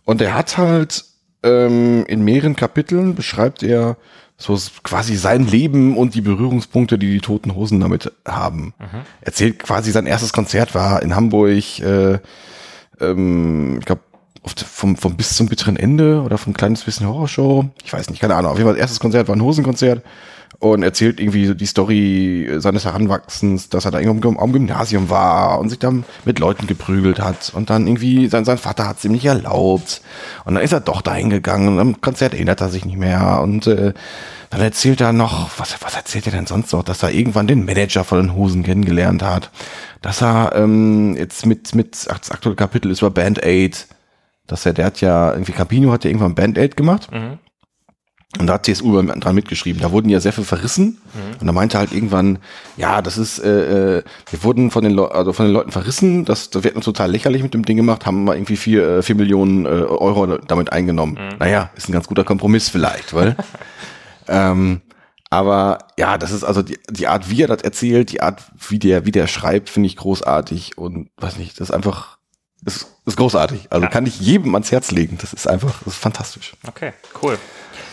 [0.05, 1.05] Und er hat halt
[1.43, 3.97] ähm, in mehreren Kapiteln beschreibt er
[4.39, 8.75] so quasi sein Leben und die Berührungspunkte, die die Toten Hosen damit haben.
[9.23, 12.19] Erzählt quasi sein erstes Konzert war in Hamburg, äh,
[13.01, 14.03] ähm, ich glaube
[14.55, 17.67] vom, vom bis zum bitteren Ende oder vom kleines bisschen Horrorshow.
[17.85, 18.53] Ich weiß nicht, keine Ahnung.
[18.53, 20.03] Auf jeden Fall, erstes Konzert war ein Hosenkonzert
[20.59, 25.11] und erzählt irgendwie so die Story seines Heranwachsens, dass er da irgendwo am- am Gymnasium
[25.11, 28.99] war und sich dann mit Leuten geprügelt hat und dann irgendwie sein, sein Vater hat
[28.99, 30.01] es ihm nicht erlaubt
[30.47, 33.41] und dann ist er doch dahin gegangen und am Konzert erinnert er sich nicht mehr
[33.43, 33.93] und äh,
[34.49, 37.65] dann erzählt er noch, was, was erzählt er denn sonst noch, dass er irgendwann den
[37.67, 39.51] Manager von den Hosen kennengelernt hat,
[40.01, 43.89] dass er ähm, jetzt mit, mit, ach, das aktuelle Kapitel ist über Band Aid,
[44.47, 47.09] dass er, der hat ja, irgendwie Campino hat ja irgendwann Band Aid gemacht.
[48.39, 49.81] Und da hat CSU dran mitgeschrieben.
[49.81, 50.99] Da wurden ja sehr viel verrissen.
[51.41, 52.39] Und da meinte halt irgendwann,
[52.77, 56.25] ja, das ist, äh, äh, wir wurden von den, Leu also von den Leuten verrissen.
[56.25, 58.05] Das, das wird uns total lächerlich mit dem Ding gemacht.
[58.05, 61.19] Haben wir irgendwie vier, äh, vier Millionen äh, Euro damit eingenommen.
[61.39, 63.37] Naja, ist ein ganz guter Kompromiss vielleicht, weil.
[64.29, 64.83] ähm,
[65.31, 68.79] aber ja, das ist also die, die Art, wie er das erzählt, die Art, wie
[68.79, 72.16] der, wie der schreibt, finde ich großartig und weiß nicht, das ist einfach,
[72.67, 73.69] ist, ist großartig.
[73.71, 73.91] Also Ja.
[73.91, 75.17] kann ich jedem ans Herz legen.
[75.21, 76.53] Das ist einfach, das ist fantastisch.
[76.67, 76.93] Okay,
[77.23, 77.39] cool.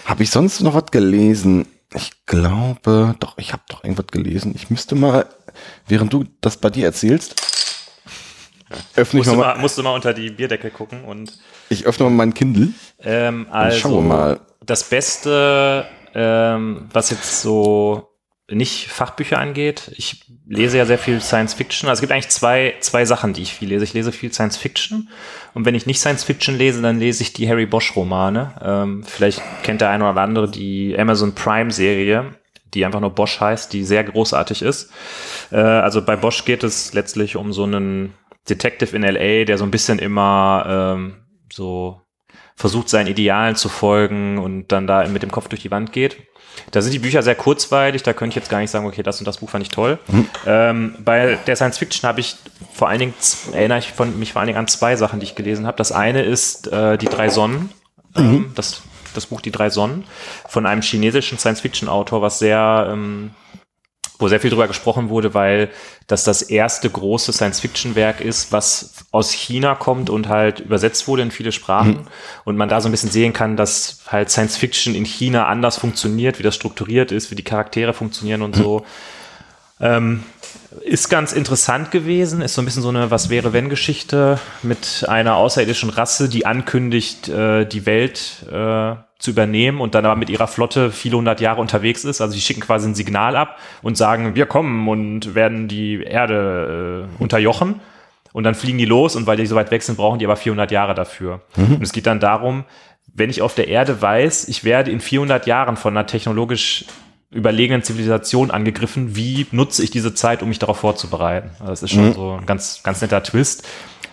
[0.05, 1.65] Habe ich sonst noch was gelesen?
[1.95, 4.53] Ich glaube, doch, ich habe doch irgendwas gelesen.
[4.55, 5.27] Ich müsste mal,
[5.87, 7.35] während du das bei dir erzählst,
[8.95, 11.37] öffne ich mal, mal, musst du mal unter die Bierdecke gucken und
[11.69, 12.69] ich öffne mal mein Kindle.
[12.99, 14.39] ähm, also schaue mal.
[14.65, 18.09] das Beste, ähm, was jetzt so
[18.51, 19.91] nicht Fachbücher angeht.
[19.95, 21.89] Ich lese ja sehr viel Science Fiction.
[21.89, 23.85] Also es gibt eigentlich zwei, zwei Sachen, die ich viel lese.
[23.85, 25.09] Ich lese viel Science Fiction
[25.53, 28.53] und wenn ich nicht Science Fiction lese, dann lese ich die Harry Bosch Romane.
[28.61, 32.35] Ähm, vielleicht kennt der eine oder andere die Amazon Prime Serie,
[32.73, 34.91] die einfach nur Bosch heißt, die sehr großartig ist.
[35.51, 38.13] Äh, also bei Bosch geht es letztlich um so einen
[38.49, 41.15] Detective in LA, der so ein bisschen immer ähm,
[41.51, 42.01] so
[42.55, 46.17] versucht, seinen Idealen zu folgen und dann da mit dem Kopf durch die Wand geht.
[46.71, 49.19] Da sind die Bücher sehr kurzweilig, da könnte ich jetzt gar nicht sagen, okay, das
[49.19, 49.99] und das Buch fand ich toll.
[50.45, 52.35] Ähm, bei der Science Fiction habe ich
[52.73, 53.13] vor allen Dingen,
[53.51, 55.77] erinnere ich von, mich vor allen Dingen an zwei Sachen, die ich gelesen habe.
[55.77, 57.69] Das eine ist äh, Die drei Sonnen,
[58.15, 58.81] ähm, das,
[59.13, 60.05] das Buch Die drei Sonnen
[60.47, 63.31] von einem chinesischen Science-Fiction-Autor, was sehr, ähm,
[64.19, 65.69] wo sehr viel drüber gesprochen wurde, weil
[66.07, 71.31] das das erste große Science-Fiction-Werk ist, was aus China kommt und halt übersetzt wurde in
[71.31, 72.07] viele Sprachen.
[72.45, 76.39] Und man da so ein bisschen sehen kann, dass halt Science-Fiction in China anders funktioniert,
[76.39, 78.85] wie das strukturiert ist, wie die Charaktere funktionieren und so.
[79.79, 80.23] Ähm,
[80.81, 85.05] ist ganz interessant gewesen, ist so ein bisschen so eine Was wäre wenn Geschichte mit
[85.07, 90.29] einer außerirdischen Rasse, die ankündigt, äh, die Welt äh, zu übernehmen und dann aber mit
[90.29, 92.19] ihrer Flotte viele hundert Jahre unterwegs ist.
[92.19, 97.07] Also die schicken quasi ein Signal ab und sagen, wir kommen und werden die Erde
[97.09, 97.79] äh, unterjochen.
[98.33, 100.35] Und dann fliegen die los und weil die so weit weg sind, brauchen die aber
[100.35, 101.39] 400 Jahre dafür.
[101.75, 102.65] Und es geht dann darum,
[103.13, 106.83] wenn ich auf der Erde weiß, ich werde in 400 Jahren von einer technologisch
[107.31, 111.51] überlegenen Zivilisation angegriffen, wie nutze ich diese Zeit, um mich darauf vorzubereiten?
[111.59, 113.65] Also das ist schon so ein ganz, ganz netter Twist.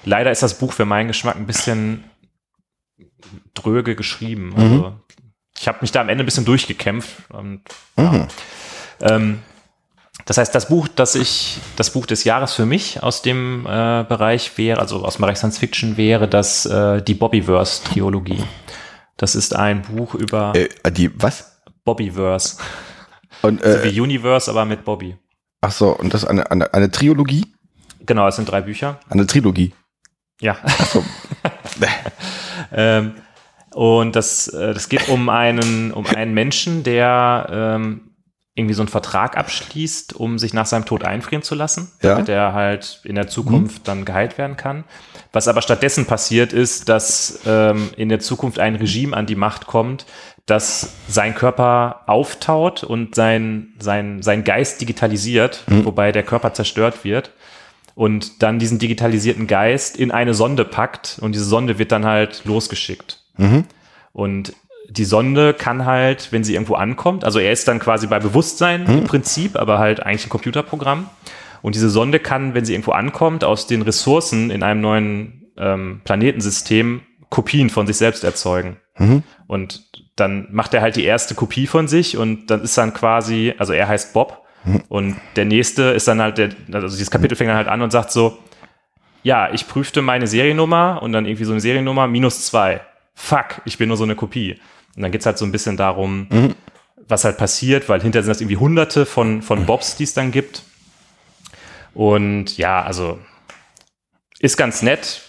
[0.05, 2.05] Leider ist das Buch für meinen Geschmack ein bisschen
[3.55, 4.55] dröge geschrieben.
[4.57, 4.95] Also
[5.61, 7.11] ich habe mich da am Ende ein bisschen durchgekämpft.
[7.29, 7.61] Und,
[7.99, 8.27] ja.
[9.03, 9.43] ähm,
[10.25, 14.05] das heißt, das Buch, das ich, das Buch des Jahres für mich aus dem äh,
[14.09, 18.43] Bereich wäre, also aus dem Bereich Science Fiction wäre das äh, die Bobbyverse-Triologie.
[19.19, 21.61] Das ist ein Buch über Äh, die, was?
[21.85, 22.57] Bobbyverse.
[23.43, 25.17] Und, So äh, wie Universe, aber mit Bobby.
[25.61, 27.53] ach so, und das ist eine, eine, eine Triologie?
[28.07, 28.99] Genau, es sind drei Bücher.
[29.11, 29.75] Eine Trilogie.
[30.41, 30.57] Ja.
[32.73, 33.15] ähm,
[33.75, 38.01] und das, äh, das geht um einen, um einen Menschen, der ähm,
[38.55, 42.11] irgendwie so einen Vertrag abschließt, um sich nach seinem Tod einfrieren zu lassen, Ja.
[42.11, 44.85] damit er halt in der Zukunft dann geheilt werden kann.
[45.33, 49.67] Was aber stattdessen passiert ist, dass ähm, in der Zukunft ein Regime an die Macht
[49.67, 50.05] kommt,
[50.47, 57.31] das sein Körper auftaut und sein, sein, sein Geist digitalisiert, wobei der Körper zerstört wird
[57.95, 62.43] und dann diesen digitalisierten Geist in eine Sonde packt und diese Sonde wird dann halt
[62.45, 63.20] losgeschickt.
[64.13, 64.53] Und
[64.89, 68.87] die Sonde kann halt, wenn sie irgendwo ankommt, also er ist dann quasi bei Bewusstsein
[68.87, 71.09] im Prinzip, aber halt eigentlich ein Computerprogramm.
[71.63, 76.01] Und diese Sonde kann, wenn sie irgendwo ankommt, aus den Ressourcen in einem neuen ähm,
[76.05, 78.79] Planetensystem Kopien von sich selbst erzeugen.
[79.47, 79.85] Und
[80.17, 83.73] dann macht er halt die erste Kopie von sich und dann ist dann quasi, also
[83.73, 84.45] er heißt Bob
[84.89, 87.91] und der nächste ist dann halt, der, also dieses Kapitel fängt dann halt an und
[87.91, 88.37] sagt so,
[89.23, 92.81] ja, ich prüfte meine Seriennummer und dann irgendwie so eine Seriennummer minus zwei.
[93.15, 94.59] Fuck, ich bin nur so eine Kopie.
[94.97, 96.27] Und dann geht's halt so ein bisschen darum,
[97.09, 100.31] was halt passiert, weil hinterher sind das irgendwie hunderte von, von Bobs, die es dann
[100.31, 100.63] gibt.
[101.95, 103.19] Und ja, also
[104.39, 105.23] ist ganz nett.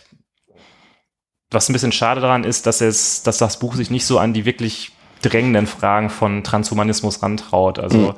[1.51, 4.33] Was ein bisschen schade daran ist, dass es, dass das Buch sich nicht so an
[4.33, 7.77] die wirklich drängenden Fragen von Transhumanismus rantraut.
[7.77, 8.13] Also Mhm.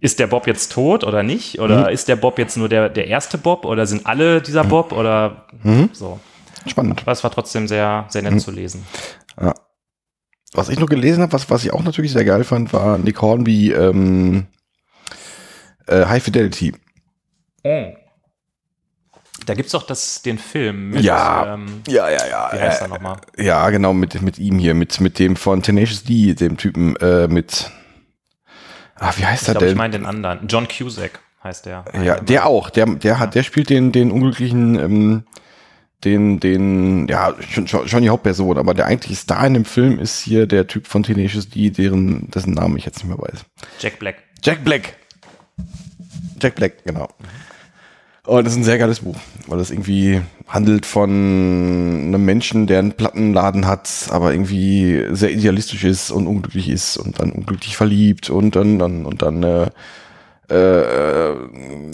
[0.00, 1.60] ist der Bob jetzt tot oder nicht?
[1.60, 1.94] Oder Mhm.
[1.94, 5.46] ist der Bob jetzt nur der, der erste Bob oder sind alle dieser Bob oder
[5.62, 5.90] Mhm.
[5.92, 6.18] so?
[6.66, 7.00] Spannend.
[7.02, 8.30] Aber es war trotzdem sehr, sehr Mhm.
[8.30, 8.84] nett zu lesen.
[10.54, 13.20] Was ich noch gelesen habe, was, was ich auch natürlich sehr geil fand, war Nick
[13.22, 14.46] Hornby ähm,
[15.86, 16.74] äh, High Fidelity.
[19.46, 21.54] Da gibt's doch das, den Film mit, Ja.
[21.54, 22.50] ähm, Ja, ja, ja.
[22.52, 23.16] wie heißt er nochmal?
[23.36, 27.26] Ja, genau, mit, mit ihm hier, mit, mit dem von Tenacious D, dem Typen, äh,
[27.28, 27.70] mit,
[28.96, 29.78] ah, wie heißt Ich er glaube, ich denn?
[29.78, 30.46] meine den anderen.
[30.48, 31.84] John Cusack heißt der.
[32.04, 35.24] ja, der auch, der, der hat, der spielt den, den unglücklichen, ähm,
[36.04, 40.66] den, den, ja, die Hauptperson, aber der eigentliche Star in dem Film ist hier der
[40.66, 43.44] Typ von Tenacious D, deren, dessen Namen ich jetzt nicht mehr weiß.
[43.80, 44.16] Jack Black.
[44.42, 44.96] Jack Black.
[46.40, 47.08] Jack Black, genau.
[48.24, 49.16] Und das ist ein sehr geiles Buch,
[49.48, 55.82] weil es irgendwie handelt von einem Menschen, der einen Plattenladen hat, aber irgendwie sehr idealistisch
[55.82, 59.70] ist und unglücklich ist und dann unglücklich verliebt und dann, dann und dann äh,
[60.52, 61.36] äh,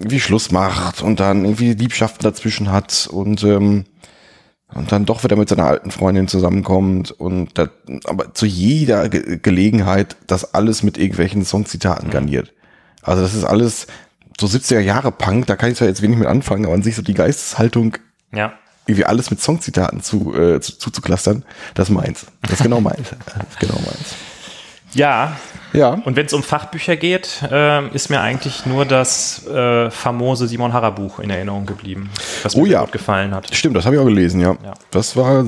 [0.03, 3.85] wie Schluss macht und dann irgendwie Liebschaften dazwischen hat und ähm,
[4.75, 7.69] und dann doch wieder mit seiner alten Freundin zusammenkommt und da,
[8.05, 12.53] aber zu jeder Ge Gelegenheit das alles mit irgendwelchen Songzitaten garniert.
[13.03, 13.87] Also das ist alles
[14.41, 16.95] so 70er Jahre Punk, da kann ich zwar jetzt wenig mit anfangen, aber an sich
[16.97, 17.97] so die Geisteshaltung,
[18.33, 18.53] Ja.
[18.87, 21.45] irgendwie alles mit Songzitaten zu, äh, zu, zuzuklustern,
[21.75, 22.27] das meins.
[22.43, 23.09] Das ist genau meins.
[23.27, 24.15] Das ist genau meins.
[24.95, 25.37] Ja,
[25.75, 25.91] Ja.
[25.91, 30.73] und wenn es um Fachbücher geht, ähm, ist mir eigentlich nur das äh, famose Simon
[30.73, 32.09] Harrer Buch in Erinnerung geblieben,
[32.43, 32.81] was mir Oh ja.
[32.83, 33.55] gut gefallen hat.
[33.55, 34.57] Stimmt, das habe ich auch gelesen, ja.
[34.65, 34.75] Ja.
[34.91, 35.45] Das war,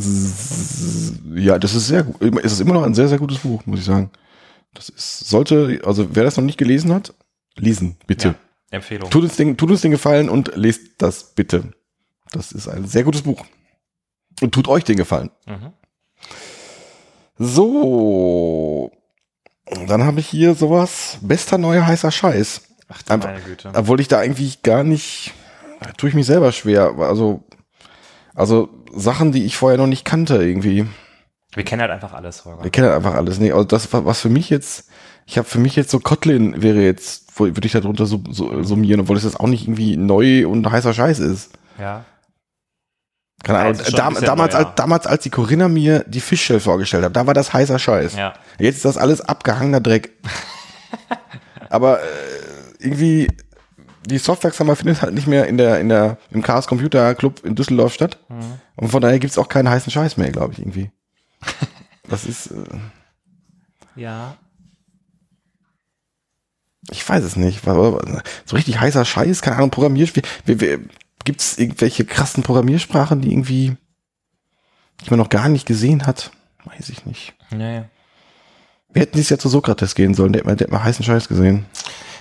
[1.35, 2.17] ja, das ist sehr gut.
[2.45, 4.11] Es ist immer noch ein sehr, sehr gutes Buch, muss ich sagen.
[4.75, 7.15] Das ist, sollte, also wer das noch nicht gelesen hat,
[7.57, 8.29] lesen, bitte.
[8.29, 8.35] Ja,
[8.73, 9.09] Empfehlung.
[9.11, 11.73] Tut uns, den, tut uns den Gefallen und lest das bitte.
[12.31, 13.45] Das ist ein sehr gutes Buch.
[14.43, 15.31] Und tut euch den Gefallen.
[15.47, 15.73] Mhm.
[17.39, 18.93] So.
[19.87, 21.19] Dann habe ich hier sowas.
[21.21, 22.63] Bester neuer heißer Scheiß.
[22.89, 23.71] Ach du Einfach- meine Güte.
[23.75, 25.33] Obwohl ich da eigentlich gar nicht,
[25.81, 26.95] da tue ich mich selber schwer.
[26.99, 27.45] Also,
[28.35, 30.87] also Sachen, die ich vorher noch nicht kannte irgendwie.
[31.55, 32.63] Wir kennen halt einfach alles, Holger.
[32.65, 33.39] Wir kennen halt einfach alles.
[33.39, 34.89] Nee, also das, wa- was für mich jetzt,
[35.27, 39.01] ich habe für mich jetzt so Kotlin wäre jetzt, würde ich darunter so, so, summieren,
[39.01, 41.51] obwohl es jetzt auch nicht irgendwie neu und heißer Scheiß ist.
[41.79, 42.05] Ja.
[43.43, 43.73] Keine Ahnung.
[43.73, 47.35] es Dam, damals, als, damals, als die Corinna mir die Fischshell vorgestellt hat, da war
[47.35, 48.15] das heißer Scheiß.
[48.15, 48.35] Ja.
[48.59, 50.11] Jetzt ist das alles abgehangener Dreck.
[51.71, 52.07] Aber äh,
[52.79, 53.29] irgendwie,
[54.07, 57.55] die Softwarekammer findet halt nicht mehr in der, in der, im Chaos Computer Club in
[57.55, 58.19] Düsseldorf statt.
[58.29, 58.61] Mhm.
[58.77, 60.91] Und von daher gibt's auch keinen heißen Scheiß mehr, glaube ich, irgendwie.
[62.09, 62.65] Das ist, äh,
[63.95, 64.37] Ja.
[66.91, 67.65] ich weiß es nicht.
[67.65, 68.01] So
[68.53, 70.25] richtig heißer Scheiß, keine Ahnung, Programmierspiel.
[70.45, 70.79] Wie-
[71.21, 73.77] wie- Gibt's irgendwelche krassen Programmiersprachen, die irgendwie,
[75.05, 76.31] die man noch gar nicht gesehen hat?
[76.65, 77.35] Weiß ich nicht.
[77.51, 77.83] Nee.
[78.93, 81.05] Wir hätten dieses Jahr zu Sokrates gehen sollen, der hätte mal, der hätte mal heißen
[81.05, 81.67] Scheiß gesehen.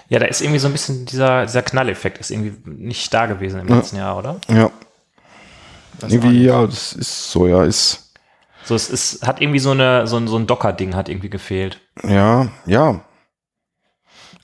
[0.07, 3.59] Ja, da ist irgendwie so ein bisschen dieser, dieser Knalleffekt ist irgendwie nicht da gewesen
[3.61, 3.75] im Ja.
[3.77, 4.39] letzten Jahr, oder?
[4.47, 4.71] Ja, auch
[6.09, 8.11] irgendwie, ja, das ist so, ja, ist,
[8.63, 11.79] So, es ist, hat irgendwie so eine, so ein, so ein Docker-Ding hat irgendwie gefehlt.
[12.03, 13.01] ja, ja.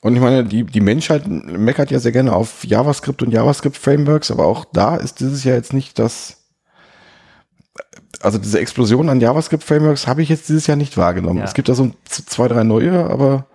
[0.06, 4.46] Und ich meine, die, die Menschheit meckert ja sehr gerne auf JavaScript und JavaScript-Frameworks, aber
[4.46, 6.46] auch da ist dieses Jahr jetzt nicht das,
[8.22, 11.40] also diese Explosion an JavaScript-Frameworks habe ich jetzt dieses Jahr nicht wahrgenommen.
[11.40, 11.46] Ja.
[11.46, 13.48] Es gibt da so zwei, drei neue, aber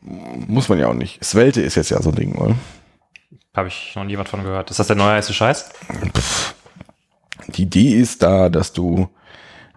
[0.00, 1.22] muss man ja auch nicht.
[1.22, 2.54] Svelte ist jetzt ja so ein Ding, oder?
[3.54, 4.70] Habe ich noch nie was von gehört.
[4.70, 5.68] Ist das der neue heiße Scheiß?
[7.48, 9.10] Die Idee ist da, dass du,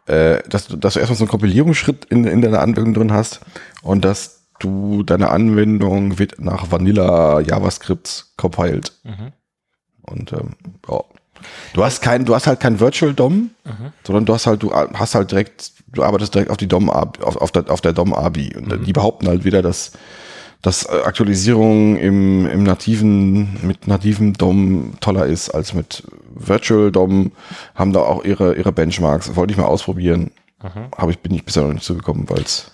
[0.05, 3.41] äh, dass du, dass du erstmal so einen Kompilierungsschritt in, in deiner Anwendung drin hast
[3.81, 8.93] und dass du deine Anwendung wird nach Vanilla JavaScript compiled.
[9.03, 9.31] Mhm.
[10.03, 10.55] Und ähm,
[10.89, 11.01] ja.
[11.73, 13.93] Du hast kein, du hast halt kein Virtual DOM, Mhm.
[14.05, 17.35] sondern du hast halt, du hast halt direkt, du arbeitest direkt auf die DOM auf,
[17.37, 18.55] auf der, auf der DOM ABI.
[18.55, 18.83] Und Mhm.
[18.83, 19.93] die behaupten halt wieder, dass,
[20.61, 26.03] dass äh, Aktualisierung im, im nativen, mit nativem DOM toller ist als mit
[26.35, 27.31] Virtual DOM,
[27.75, 29.35] haben da auch ihre, ihre Benchmarks.
[29.35, 30.31] Wollte ich mal ausprobieren.
[30.61, 30.87] Mhm.
[30.91, 32.71] Aber ich bin nicht bisher noch nicht zugekommen, weil es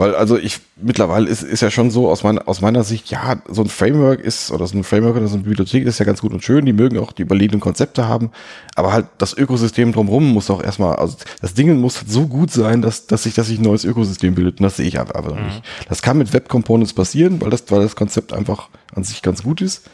[0.00, 3.42] weil also ich mittlerweile ist, ist ja schon so aus meiner, aus meiner Sicht, ja,
[3.46, 6.22] so ein Framework ist, oder so ein Framework oder so eine Bibliothek ist ja ganz
[6.22, 8.30] gut und schön, die mögen auch die überlegenen Konzepte haben,
[8.76, 12.50] aber halt das Ökosystem drumherum muss auch erstmal, also das Ding muss halt so gut
[12.50, 15.16] sein, dass, dass sich, dass sich ein neues Ökosystem bildet und das sehe ich einfach,
[15.16, 15.62] einfach noch nicht.
[15.90, 19.42] Das kann mit Web Components passieren, weil das, weil das Konzept einfach an sich ganz
[19.42, 19.90] gut ist.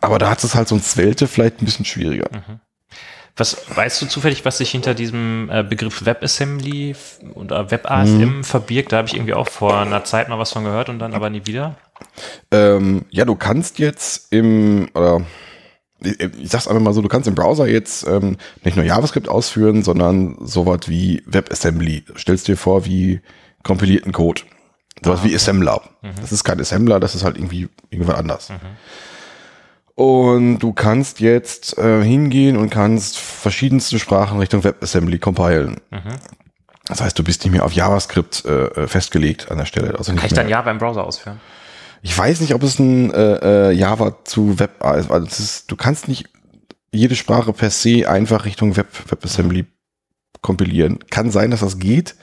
[0.00, 2.28] Aber da hat es halt so ein Svelte vielleicht ein bisschen schwieriger.
[3.38, 6.96] Was weißt du zufällig, was sich hinter diesem äh, Begriff WebAssembly
[7.34, 8.92] oder WebASM verbirgt?
[8.92, 11.28] Da habe ich irgendwie auch vor einer Zeit mal was von gehört und dann aber
[11.28, 11.76] nie wieder.
[12.50, 15.20] Ähm, ja, du kannst jetzt im, oder
[16.00, 19.28] ich, ich sag's einfach mal so, du kannst im Browser jetzt ähm, nicht nur JavaScript
[19.28, 22.04] ausführen, sondern sowas wie WebAssembly.
[22.16, 23.20] Stellst dir vor wie
[23.62, 24.42] kompilierten Code.
[25.04, 25.82] Sowas wie Assembler.
[26.22, 28.50] Das ist kein Assembler, das ist halt irgendwie irgendwas anders.
[29.96, 35.80] Und du kannst jetzt äh, hingehen und kannst verschiedenste Sprachen Richtung WebAssembly compilen.
[36.84, 39.96] Das heißt, du bist nicht mehr auf JavaScript äh, äh, festgelegt an der Stelle.
[39.98, 41.40] Also Kann ich dann Java im Browser ausführen?
[42.02, 45.76] ich weiß nicht, ob es ein äh, äh, Java zu Web ist, es ist, du
[45.76, 46.28] kannst nicht
[46.92, 49.66] jede Sprache per se einfach Richtung Web WebAssembly
[50.40, 51.00] kompilieren.
[51.10, 52.14] Kann sein, dass das geht,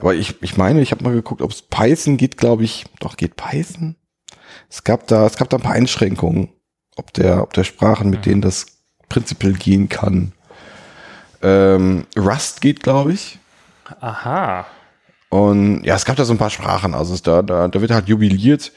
[0.00, 2.86] aber ich, ich meine, ich habe mal geguckt, ob es Python geht, glaube ich.
[2.98, 3.96] Doch geht Python.
[4.68, 6.48] Es gab da es gab da ein paar Einschränkungen,
[6.96, 8.66] ob der ob der Sprachen, mit denen das
[9.08, 10.32] prinzipiell gehen kann.
[11.42, 13.38] Ähm, Rust geht, glaube ich.
[14.00, 14.66] Aha.
[15.28, 17.90] Und ja, es gab da so ein paar Sprachen, also es da, da, da wird
[17.90, 18.72] halt jubiliert.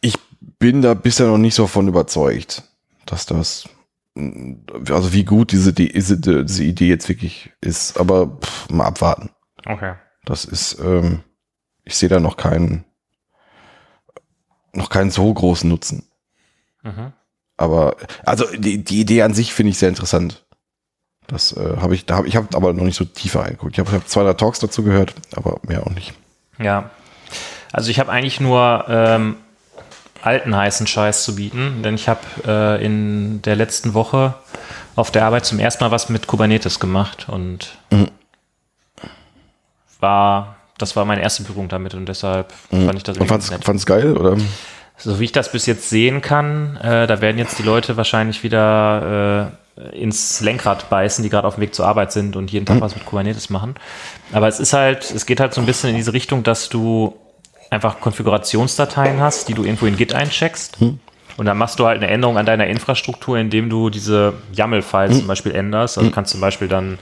[0.00, 0.16] Ich
[0.58, 2.62] bin da bisher noch nicht so von überzeugt,
[3.06, 3.68] dass das,
[4.14, 8.00] also wie gut diese, diese, diese Idee jetzt wirklich ist.
[8.00, 9.30] Aber pff, mal abwarten.
[9.66, 9.94] Okay.
[10.24, 11.22] Das ist, ähm,
[11.84, 12.84] ich sehe da noch keinen,
[14.72, 16.08] noch keinen so großen Nutzen.
[16.84, 17.12] Mhm.
[17.56, 20.44] Aber, also die, die Idee an sich finde ich sehr interessant.
[21.26, 23.72] Das äh, habe ich, da habe ich habe aber noch nicht so tiefer reingeguckt.
[23.72, 26.12] Ich habe hab zwei, drei Talks dazu gehört, aber mehr auch nicht.
[26.58, 26.90] Ja.
[27.72, 29.36] Also ich habe eigentlich nur ähm,
[30.22, 34.34] alten heißen Scheiß zu bieten, denn ich habe äh, in der letzten Woche
[34.96, 37.76] auf der Arbeit zum ersten Mal was mit Kubernetes gemacht und
[40.00, 43.50] war, das war meine erste Berührung damit und deshalb fand ich das Und irgendwie fand's,
[43.50, 43.64] nett.
[43.64, 44.36] fand's geil, oder?
[44.96, 48.42] So wie ich das bis jetzt sehen kann, äh, da werden jetzt die Leute wahrscheinlich
[48.42, 52.64] wieder äh, ins Lenkrad beißen, die gerade auf dem Weg zur Arbeit sind und jeden
[52.64, 53.74] Tag was mit Kubernetes machen.
[54.32, 57.16] Aber es ist halt, es geht halt so ein bisschen in diese Richtung, dass du
[57.70, 60.80] einfach Konfigurationsdateien hast, die du irgendwo in Git eincheckst.
[61.36, 65.26] Und dann machst du halt eine Änderung an deiner Infrastruktur, indem du diese YAML-Files zum
[65.26, 65.98] Beispiel änderst.
[65.98, 66.98] Also du kannst zum Beispiel dann,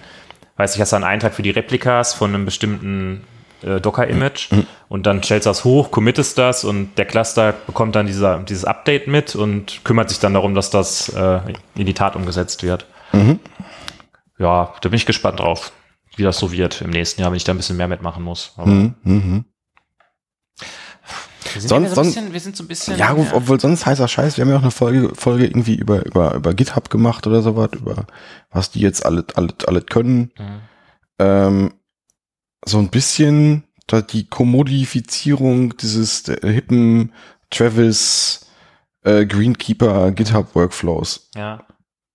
[0.57, 3.25] weiß ich, hast du einen Eintrag für die Replikas von einem bestimmten
[3.65, 4.51] äh, Docker-Image
[4.89, 8.65] und dann stellst du das hoch, committest das und der Cluster bekommt dann dieser, dieses
[8.65, 11.41] Update mit und kümmert sich dann darum, dass das äh,
[11.75, 12.87] in die Tat umgesetzt wird.
[14.39, 15.73] Ja, da bin ich gespannt drauf,
[16.17, 18.53] wie das so wird im nächsten Jahr, wenn ich da ein bisschen mehr mitmachen muss.
[18.57, 19.45] Aber Mhm, mhm.
[21.53, 22.99] wir, sind Sonst- ja so ein sonst- bisschen, wir sind so ein bisschen.
[22.99, 24.37] Ja, gut, obwohl sonst heißer Scheiß.
[24.37, 27.71] Wir haben ja auch eine Folge, Folge irgendwie über, über, über GitHub gemacht oder sowas,
[27.75, 28.07] über
[28.51, 30.33] was die jetzt alle, alle, alle können.
[30.39, 30.61] Mhm.
[31.19, 31.75] Ähm,
[32.65, 37.13] so ein bisschen da die Kommodifizierung dieses der hippen
[37.51, 38.47] Travis
[39.05, 41.29] äh, Greenkeeper GitHub Workflows.
[41.35, 41.65] Ja.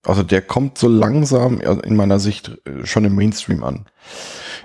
[0.05, 3.87] Also der kommt so langsam äh, in meiner Sicht äh, schon im Mainstream an.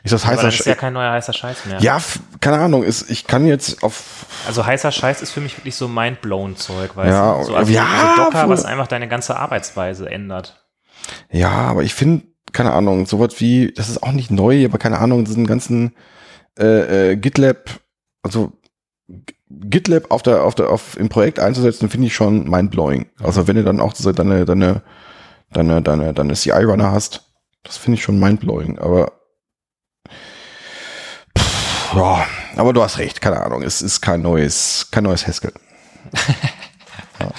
[0.04, 0.80] Ist das Aber heißer das ist ja Scheiß?
[0.80, 1.80] kein neuer heißer Scheiß mehr.
[1.80, 2.00] Ja,
[2.40, 2.84] keine Ahnung.
[2.84, 6.96] Ist, ich kann jetzt auf Also heißer Scheiß ist für mich wirklich so mindblown Zeug,
[6.96, 7.44] weißt Ja, du?
[7.44, 10.64] So, also ja, Docker, was einfach deine ganze Arbeitsweise ändert.
[11.30, 14.98] Ja, aber ich finde, keine Ahnung, sowas wie, das ist auch nicht neu, aber keine
[14.98, 15.94] Ahnung, diesen ganzen
[16.58, 17.80] äh, äh, GitLab,
[18.22, 18.52] also
[19.48, 23.06] GitLab auf der, auf der, auf im Projekt einzusetzen, finde ich schon mindblowing.
[23.22, 24.82] Also wenn du dann auch deine, deine,
[25.52, 27.32] deine, deine, deine CI-Runner hast,
[27.62, 29.12] das finde ich schon mindblowing, aber
[31.38, 32.26] pff, ja,
[32.56, 35.52] aber du hast recht, keine Ahnung, es ist kein neues, kein neues Haskell.
[37.20, 37.30] Ja.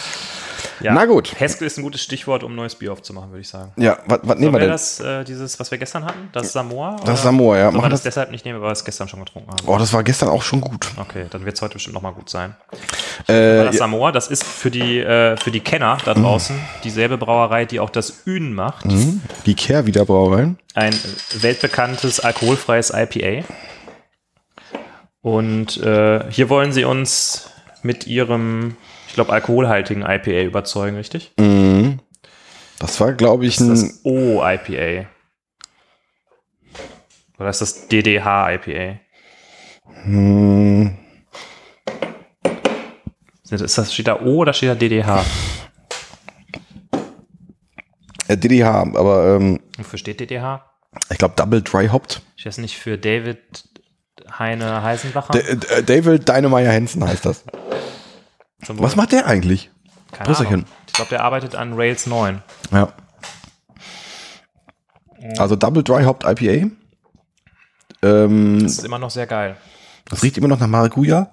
[0.81, 1.33] Na gut.
[1.39, 3.71] Haskell ist ein gutes Stichwort, um neues Bier aufzumachen, würde ich sagen.
[3.77, 4.69] Ja, was, nehmen wir denn?
[4.69, 6.29] das, äh, dieses, was wir gestern hatten?
[6.33, 6.97] Das Samoa?
[7.05, 7.71] Das Samoa, ja.
[7.71, 9.67] Wir Machen das, das- deshalb nicht nehmen, weil wir es gestern schon getrunken haben?
[9.67, 10.87] Oh, das war gestern auch schon gut.
[10.97, 12.55] Okay, dann wird es heute bestimmt nochmal gut sein.
[13.27, 17.65] Äh, das Samoa, das ist für die, äh, für die Kenner da draußen dieselbe Brauerei,
[17.65, 18.85] die auch das Ün macht.
[18.85, 19.21] Mhm.
[19.45, 20.57] Die Care wieder Brauereien.
[20.75, 20.93] ein
[21.39, 23.45] weltbekanntes alkoholfreies IPA.
[25.21, 27.49] Und äh, hier wollen sie uns
[27.81, 28.75] mit ihrem,
[29.13, 31.33] ich glaube, alkoholhaltigen IPA überzeugen, richtig?
[31.39, 31.99] Mhm.
[32.79, 33.89] Das war, glaube ich, Das ist ein.
[33.89, 35.05] das O-IPA.
[37.37, 38.97] Oder ist das DDH-IPA?
[40.01, 40.97] Hm,
[43.51, 45.23] Ist das, steht da O oder steht da DDH?
[48.29, 50.65] äh, DDH, aber ähm, Wofür steht DDH?
[51.11, 52.23] ich glaube Double Dry Hopped.
[52.35, 53.37] Steht das nicht für David
[54.39, 55.33] Heine Heisenbacher?
[55.33, 57.43] D äh, David Dynamire Hansen heißt das.
[58.67, 59.71] Was macht der eigentlich?
[60.11, 60.37] Keine.
[60.37, 60.65] Ahnung.
[60.87, 62.41] Ich glaube, der arbeitet an Rails 9.
[62.71, 62.93] Ja.
[65.37, 66.69] Also Double Dry Hopped IPA.
[68.03, 69.55] Ähm, Das ist immer noch sehr geil.
[70.09, 71.31] das riecht immer noch nach Maracuja.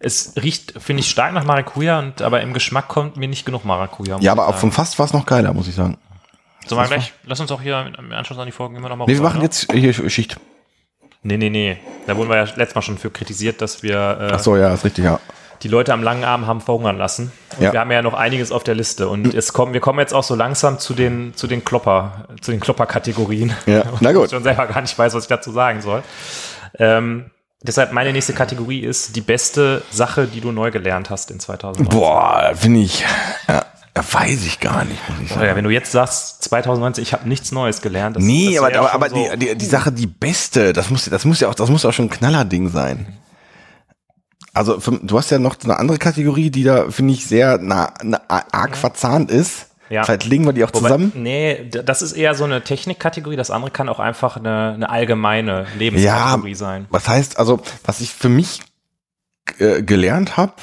[0.00, 3.64] Es riecht, finde ich, stark nach Maracuja, und, aber im Geschmack kommt mir nicht genug
[3.64, 4.18] Maracuja.
[4.20, 4.60] Ja, aber auch sagen.
[4.60, 5.98] vom Fass war es noch geiler, muss ich sagen.
[6.66, 9.06] Sollen wir gleich, lass uns auch hier im Anschluss an die Folgen immer noch mal
[9.06, 9.44] Nee, wir machen ne?
[9.44, 10.38] jetzt hier Schicht.
[11.22, 11.78] Nee, nee, nee.
[12.06, 14.72] Da wurden wir ja letztes Mal schon für kritisiert, dass wir äh, Ach so, ja,
[14.72, 15.18] ist richtig, ja.
[15.62, 17.32] Die Leute am langen Arm haben verhungern lassen.
[17.56, 17.72] Und Ja.
[17.72, 19.08] wir haben ja noch einiges auf der Liste.
[19.08, 22.50] Und es kommen, wir kommen jetzt auch so langsam zu den, zu den Klopper, zu
[22.50, 23.52] den Klopper-Kategorien.
[23.66, 24.26] Ja, na gut.
[24.26, 26.02] ich schon selber gar nicht weiß, was ich dazu sagen soll.
[26.78, 27.30] Ähm,
[27.62, 31.98] deshalb meine nächste Kategorie ist die beste Sache, die du neu gelernt hast in 2019.
[31.98, 33.04] Boah, finde ich,
[33.48, 33.64] ja,
[34.12, 35.44] weiß ich gar nicht, ich sagen.
[35.44, 38.14] Ja, wenn du jetzt sagst, 2019, ich habe nichts Neues gelernt.
[38.16, 41.06] das- Nee, das aber, aber, aber so, die, die, die Sache, die beste, das muss,
[41.06, 43.17] das muss ja auch, das muss auch schon ein Knallerding sein.
[44.58, 48.20] Also, du hast ja noch eine andere Kategorie, die da, finde ich, sehr na, na,
[48.28, 49.68] arg verzahnt ist.
[49.88, 50.02] Ja.
[50.02, 51.12] Vielleicht legen wir die auch Wobei, zusammen.
[51.14, 53.36] Nee, das ist eher so eine Technikkategorie.
[53.36, 56.86] Das andere kann auch einfach eine, eine allgemeine Lebenskategorie sein.
[56.90, 58.60] Was heißt, also, was ich für mich
[59.60, 60.54] äh, gelernt habe,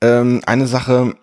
[0.00, 1.16] ähm, eine Sache,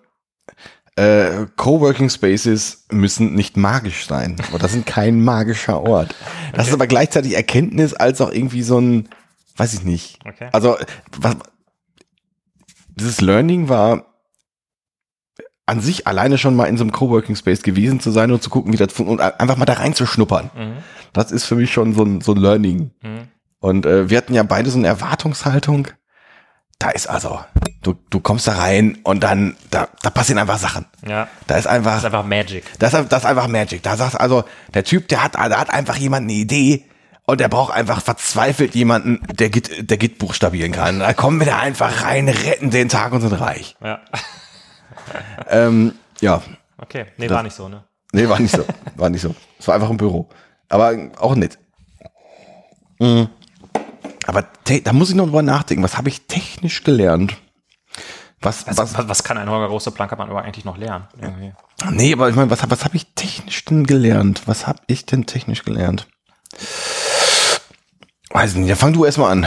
[0.96, 4.36] äh, Coworking Spaces müssen nicht magisch sein.
[4.52, 6.14] Oder sind kein magischer Ort.
[6.52, 9.08] Das ist aber gleichzeitig Erkenntnis als auch irgendwie so ein,
[9.56, 10.18] weiß ich nicht.
[10.26, 10.50] Okay.
[10.52, 10.76] Also,
[11.18, 11.36] was,
[12.96, 14.06] dieses Learning war
[15.66, 18.50] an sich alleine schon mal in so einem Coworking Space gewesen zu sein und zu
[18.50, 20.50] gucken, wie das funktioniert und einfach mal da reinzuschnuppern.
[20.54, 20.76] Mhm.
[21.14, 22.90] Das ist für mich schon so ein, so ein Learning.
[23.02, 23.28] Mhm.
[23.60, 25.88] Und äh, wir hatten ja beide so eine Erwartungshaltung.
[26.78, 27.38] Da ist also,
[27.82, 30.84] du, du kommst da rein und dann, da, da passieren einfach Sachen.
[31.08, 32.64] Ja, Da ist einfach, das ist einfach Magic.
[32.78, 33.82] das, ist- das ist einfach Magic.
[33.82, 36.84] Da sagt also, der Typ, der hat, der hat einfach jemand eine Idee
[37.26, 40.98] und der braucht einfach verzweifelt jemanden, der Git, der Git buchstabieren kann.
[41.00, 43.76] Da kommen wir da einfach rein, retten den Tag und sind reich.
[43.82, 44.00] Ja,
[45.48, 46.42] Ähm, ja,
[46.78, 47.06] okay.
[47.18, 47.84] Nee, Das- war nicht so, ne?
[48.12, 48.64] nee, war nicht so.
[48.96, 49.34] War nicht so.
[49.58, 50.28] Es war einfach ein Büro.
[50.68, 51.58] Aber auch nett.
[52.98, 53.28] Mhm.
[54.26, 55.82] Aber da muss ich noch drüber nachdenken.
[55.84, 57.36] Was habe ich technisch gelernt?
[58.40, 61.08] Was, Was, was, was, kann ein Holger Große Plankermann aber eigentlich noch lernen?
[61.20, 61.52] Irgendwie?
[61.90, 64.42] nee, aber ich meine, was, was habe ich technisch denn gelernt?
[64.46, 66.06] Was habe ich denn technisch gelernt?
[68.34, 69.46] Weiß ich nicht, dann fang du erstmal an.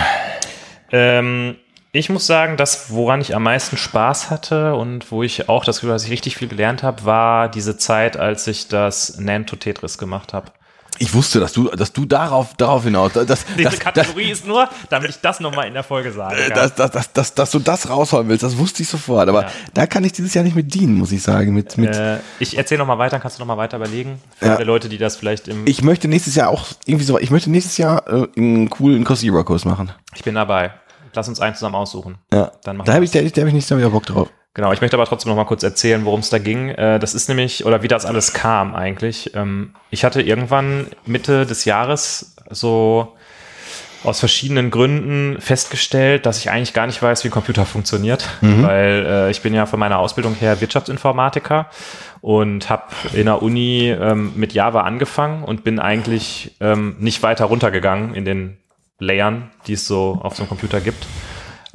[0.94, 1.58] Ähm,
[1.92, 5.78] ich muss sagen, das, woran ich am meisten Spaß hatte und wo ich auch das
[5.78, 9.98] Gefühl, dass ich richtig viel gelernt habe, war diese Zeit, als ich das Nanto Tetris
[9.98, 10.54] gemacht habe.
[11.00, 14.68] Ich wusste, dass du, dass du darauf, darauf hinaus, dass, Diese dass, Kategorie ist nur,
[14.90, 16.36] damit ich das nochmal in der Folge sage.
[16.50, 19.30] dass, dass, dass, dass, dass, dass du das rausholen willst, das wusste ich sofort.
[19.30, 19.50] Aber Ja.
[19.76, 21.54] da kann ich dieses Jahr nicht mit dienen, muss ich sagen.
[21.54, 24.20] Mit, mit, Äh, ich erzähle nochmal weiter, kannst du nochmal weiter überlegen?
[24.38, 24.56] Für Ja.
[24.56, 25.68] alle Leute, die das vielleicht im.
[25.68, 29.66] ich möchte nächstes Jahr auch irgendwie so, ich möchte nächstes Jahr äh, einen coolen Coursera-Kurs
[29.66, 29.92] machen.
[30.16, 30.72] Ich bin dabei.
[31.14, 32.18] Lass uns einen zusammen aussuchen.
[32.32, 32.52] Ja.
[32.64, 34.30] Dann machen da habe ich, da, da hab ich nicht so wieder Bock drauf.
[34.58, 36.70] Genau, ich möchte aber trotzdem noch mal kurz erzählen, worum es da ging.
[36.70, 39.36] Äh, Das ist nämlich, oder wie das alles kam eigentlich.
[39.36, 43.14] Ähm, Ich hatte irgendwann Mitte des Jahres so
[44.04, 49.06] aus verschiedenen Gründen festgestellt, dass ich eigentlich gar nicht weiß, wie ein Computer funktioniert, weil
[49.08, 51.68] äh, ich bin ja von meiner Ausbildung her Wirtschaftsinformatiker
[52.22, 52.84] und habe
[53.14, 58.26] in der Uni ähm, mit Java angefangen und bin eigentlich ähm, nicht weiter runtergegangen in
[58.26, 58.58] den
[58.98, 61.06] Layern, die es so auf so einem Computer gibt.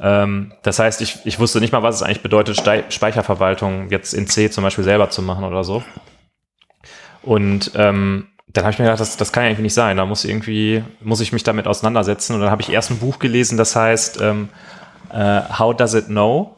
[0.03, 4.27] Ähm, das heißt, ich, ich wusste nicht mal, was es eigentlich bedeutet, Speicherverwaltung jetzt in
[4.27, 5.81] C zum Beispiel selber zu machen oder so.
[7.21, 9.95] Und ähm, dann habe ich mir gedacht, das, das kann ja irgendwie nicht sein.
[9.95, 12.35] Da muss irgendwie, muss ich mich damit auseinandersetzen.
[12.35, 14.49] Und dann habe ich erst ein Buch gelesen, das heißt ähm,
[15.09, 16.57] äh, How Does It Know?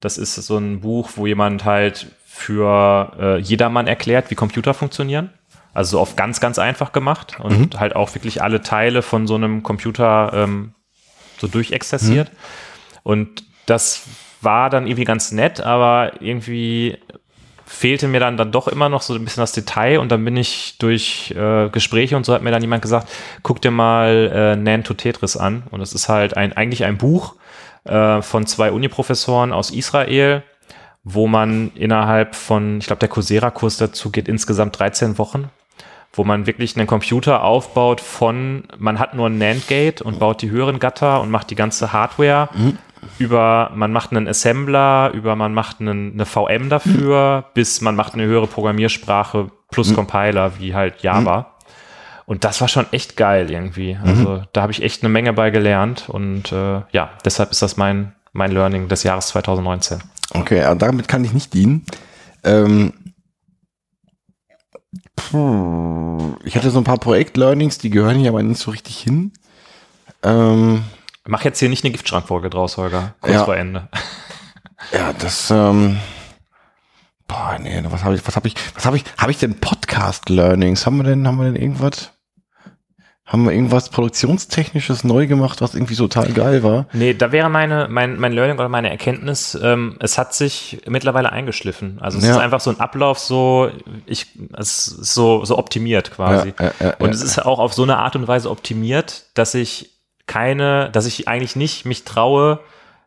[0.00, 5.30] Das ist so ein Buch, wo jemand halt für äh, jedermann erklärt, wie Computer funktionieren.
[5.72, 9.36] Also so auf ganz, ganz einfach gemacht und halt auch wirklich alle Teile von so
[9.36, 10.74] einem Computer ähm,
[11.40, 12.30] so durchexerziert.
[13.02, 14.06] Und das
[14.40, 16.98] war dann irgendwie ganz nett, aber irgendwie
[17.64, 19.98] fehlte mir dann, dann doch immer noch so ein bisschen das Detail.
[19.98, 23.08] Und dann bin ich durch äh, Gespräche und so hat mir dann jemand gesagt,
[23.42, 25.64] guck dir mal äh, Nan to Tetris an.
[25.70, 27.34] Und das ist halt ein, eigentlich ein Buch
[27.84, 30.42] äh, von zwei Uniprofessoren aus Israel,
[31.02, 35.50] wo man innerhalb von, ich glaube der Coursera-Kurs dazu geht insgesamt 13 Wochen,
[36.12, 40.50] wo man wirklich einen Computer aufbaut von, man hat nur ein NAND-Gate und baut die
[40.50, 42.48] höheren Gatter und macht die ganze Hardware
[43.18, 48.14] über, man macht einen Assembler, über man macht einen, eine VM dafür, bis man macht
[48.14, 51.54] eine höhere Programmiersprache plus Compiler, wie halt Java.
[52.26, 53.98] Und das war schon echt geil irgendwie.
[54.02, 57.76] Also da habe ich echt eine Menge bei gelernt und äh, ja, deshalb ist das
[57.76, 59.98] mein, mein Learning des Jahres 2019.
[60.34, 61.84] Okay, damit kann ich nicht dienen.
[62.44, 62.92] Ähm,
[65.30, 69.32] puh, ich hatte so ein paar Projekt-Learnings, die gehören hier aber nicht so richtig hin.
[70.22, 70.84] Ähm,
[71.26, 73.14] Mach jetzt hier nicht eine Giftschrankfolge draus, Holger.
[73.20, 73.44] Kurz Ja.
[73.44, 73.88] vor Ende.
[74.92, 75.98] ja, das, ähm,
[77.28, 80.84] boah, nee, was habe ich, was habe ich, was habe ich, habe ich denn Podcast-Learnings?
[80.86, 82.10] Haben wir denn, haben wir denn irgendwas?
[83.24, 86.86] Haben wir irgendwas Produktionstechnisches neu gemacht, was irgendwie total geil war?
[86.92, 91.30] Nee, da wäre meine, mein, mein Learning oder meine Erkenntnis, ähm, es hat sich mittlerweile
[91.30, 91.98] eingeschliffen.
[92.00, 92.32] Also es Ja.
[92.32, 93.70] ist einfach so ein Ablauf, so,
[94.06, 94.26] ich,
[94.58, 96.52] es ist so, so optimiert quasi.
[96.58, 99.90] Ja, ja, und es ist auch auf so eine Art und Weise optimiert, dass ich
[100.26, 102.58] keine, dass ich eigentlich nicht mich traue,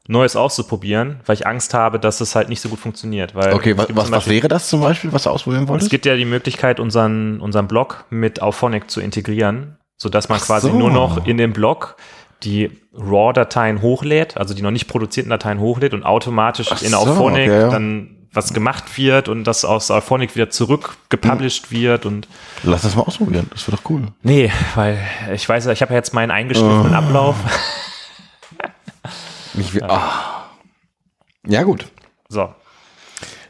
[0.08, 3.34] Neues auszuprobieren, weil ich Angst habe, dass es halt nicht so gut funktioniert.
[3.36, 5.70] Weil Okay, es was, gibt was, Beispiel- wäre das zum Beispiel, was du ausprobieren es
[5.70, 5.90] wolltest?
[5.90, 10.70] gibt ja die Möglichkeit, unseren, unseren Blog mit Auphonic zu integrieren, sodass man Ach quasi
[10.70, 10.78] so.
[10.78, 11.96] nur noch in dem Blog
[12.44, 16.98] die RAW-Dateien hochlädt, also die noch nicht produzierten Dateien hochlädt und automatisch Ach in so,
[16.98, 17.70] Auphonic okay, ja.
[17.70, 22.28] dann was gemacht wird und das aus Auphonic wieder zurück gepublished wird und
[22.64, 24.08] Lass das mal ausprobieren, das wäre doch cool.
[24.24, 24.98] nee, weil
[25.34, 26.98] ich weiß ich habe ja jetzt meinen eingeschliffenen Oh.
[26.98, 27.36] Ablauf.
[29.54, 30.44] Nicht wie, ah.
[31.48, 31.86] Ja, gut.
[32.28, 32.54] So,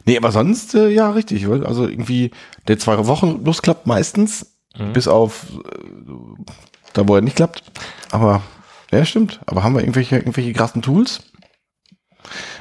[0.08, 1.48] Nee, aber sonst, äh, ja, richtig.
[1.48, 2.30] Also irgendwie
[2.68, 4.92] der zwei Wochen Plus klappt meistens, Mhm.
[4.92, 6.46] bis auf äh,
[6.92, 7.62] da, wo er nicht klappt.
[8.10, 8.42] Aber,
[8.90, 9.40] ja, stimmt.
[9.46, 11.22] Aber haben wir irgendwelche, irgendwelche krassen Tools?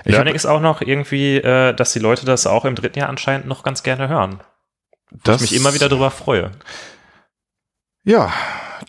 [0.04, 3.00] Ich Learning hab, ist auch noch irgendwie, äh, dass die Leute das auch im dritten
[3.00, 4.42] Jahr anscheinend noch ganz gerne hören.
[5.24, 6.52] das, Ich mich immer wieder darüber freue.
[8.04, 8.32] Ja,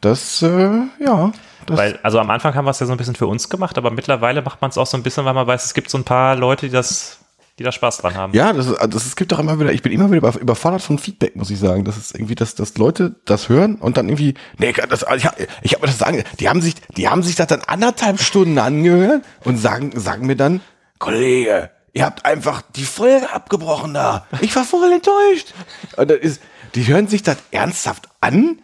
[0.00, 1.32] das, äh, ja.
[1.66, 3.78] Das, Weil, also am Anfang haben wir es ja so ein bisschen für uns gemacht,
[3.78, 5.98] aber mittlerweile macht man es auch so ein bisschen, weil man weiß, es gibt so
[5.98, 7.20] ein paar Leute, die das,
[7.58, 8.32] die da Spaß dran haben.
[8.34, 10.98] Ja, das, das es gibt auch immer wieder, ich bin immer wieder über- überfordert von
[10.98, 11.84] Feedback, muss ich sagen.
[11.84, 15.46] Das ist irgendwie, dass, dass Leute das hören und dann irgendwie, nee, das, ich habe
[15.62, 18.58] ich hab mir das sagen, die haben sich, die haben sich das dann anderthalb Stunden
[18.58, 20.60] angehört und sagen, sagen mir dann,
[20.98, 24.26] Kollege, ihr habt einfach die Folge abgebrochen da.
[24.42, 25.54] Ich war voll enttäuscht.
[25.96, 26.42] Und das ist,
[26.74, 28.58] die hören sich das ernsthaft an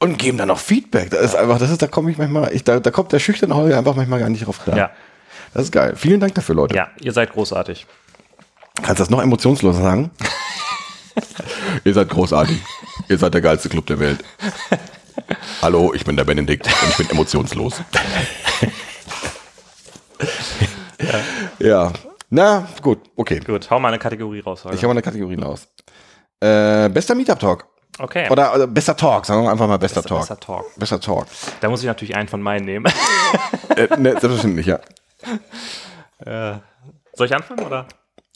[0.00, 1.10] und geben dann noch Feedback.
[1.10, 3.54] Das ist einfach, das ist, da komme ich manchmal, ich, da, da kommt der schüchterne
[3.54, 4.76] Holger einfach manchmal gar nicht drauf klar.
[4.76, 4.90] Ja,
[5.54, 5.94] Das ist geil.
[5.96, 6.74] Vielen Dank dafür, Leute.
[6.74, 7.86] ja, ihr seid großartig.
[8.82, 10.10] Kannst du das noch emotionsloser sagen?
[11.84, 12.60] Ihr seid großartig.
[13.08, 14.24] Ihr seid der geilste Club der Welt.
[15.62, 17.80] Hallo, ich bin der Benedikt und ich bin emotionslos.
[21.60, 21.92] ja.
[22.30, 23.38] Na, gut, okay.
[23.38, 24.64] Gut, hau mal eine Kategorie raus.
[24.64, 24.76] Holger.
[24.76, 25.68] Ich habe eine Kategorie aus.
[26.40, 27.64] Äh, bester Meetup-Talk.
[28.00, 28.28] okay.
[28.28, 30.22] Oder, oder bester Talk, sagen wir einfach mal bester, Talk.
[30.22, 30.74] Besser Talk.
[30.74, 31.26] Bester Talk.
[31.60, 32.92] Da muss ich natürlich einen von meinen nehmen.
[33.76, 34.80] Äh, ne, selbstverständlich, ja.
[36.24, 36.54] äh,
[37.14, 37.86] soll ich anfangen oder?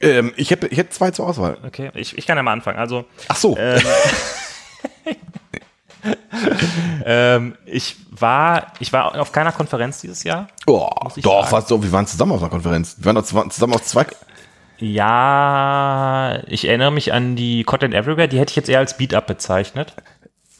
[0.01, 1.59] Ähm, ich, hätte, ich zwei zur Auswahl.
[1.67, 2.79] Okay, ich, ich kann ja mal anfangen.
[2.79, 3.57] Also, Ach so.
[3.59, 3.83] ähm,
[7.05, 10.49] ähm, ich war, ich war auf keiner Konferenz dieses Jahr.
[10.67, 12.97] oh, doch, was so, wir waren zusammen auf einer Konferenz.
[12.99, 14.07] Wir waren doch zusammen auf zwei.
[14.79, 19.27] Ja, ich erinnere mich an die Kotlin Everywhere, die hätte ich jetzt eher als Beat-Up
[19.27, 19.95] bezeichnet.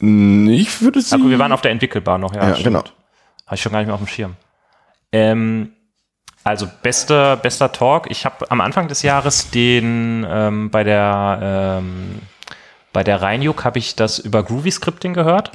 [0.01, 1.15] Ich würde sie.
[1.15, 2.49] Aber wir waren auf der Entwickelbar noch, ja.
[2.49, 2.65] Ja, stimmt.
[2.65, 2.83] genau.
[3.45, 4.35] Habe ich schon gar nicht mehr auf dem Schirm.
[5.11, 5.73] Ähm,
[6.43, 8.09] also bester, bester Talk.
[8.09, 12.21] Ich habe am Anfang des Jahres den ähm, bei der ähm,
[12.91, 15.51] bei der Rheinjuk habe ich das über Groovy Scripting gehört.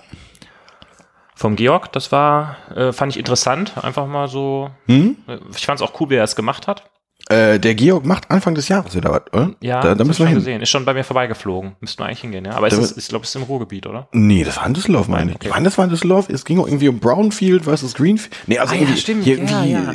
[1.34, 1.92] Vom Georg.
[1.92, 3.72] Das war, äh, fand ich interessant.
[3.82, 4.70] Einfach mal so.
[4.86, 5.16] Hm?
[5.26, 6.84] äh, Ich fand es auch cool, wie er es gemacht hat.
[7.30, 9.52] Äh, der Georg macht Anfang des Jahres wieder was, oder?
[9.62, 10.38] Ja, da, da das müssen ich wir schon hin.
[10.40, 10.60] gesehen.
[10.62, 11.72] Ist schon bei mir vorbeigeflogen.
[11.80, 12.52] Müssten wir eigentlich hingehen, ja.
[12.52, 14.08] Aber Da ist es, ich glaube, es ist im Ruhrgebiet, oder?
[14.12, 15.36] Nee, das war in Düsseldorf, meine ich.
[15.36, 15.46] Okay.
[15.48, 16.28] Ich meine, das war in Düsseldorf.
[16.28, 18.36] Es ging auch irgendwie um Brownfield versus Greenfield.
[18.46, 19.24] Nee, also Ah, ja, irgendwie, stimmt.
[19.24, 19.92] hier Ja, irgendwie, ja.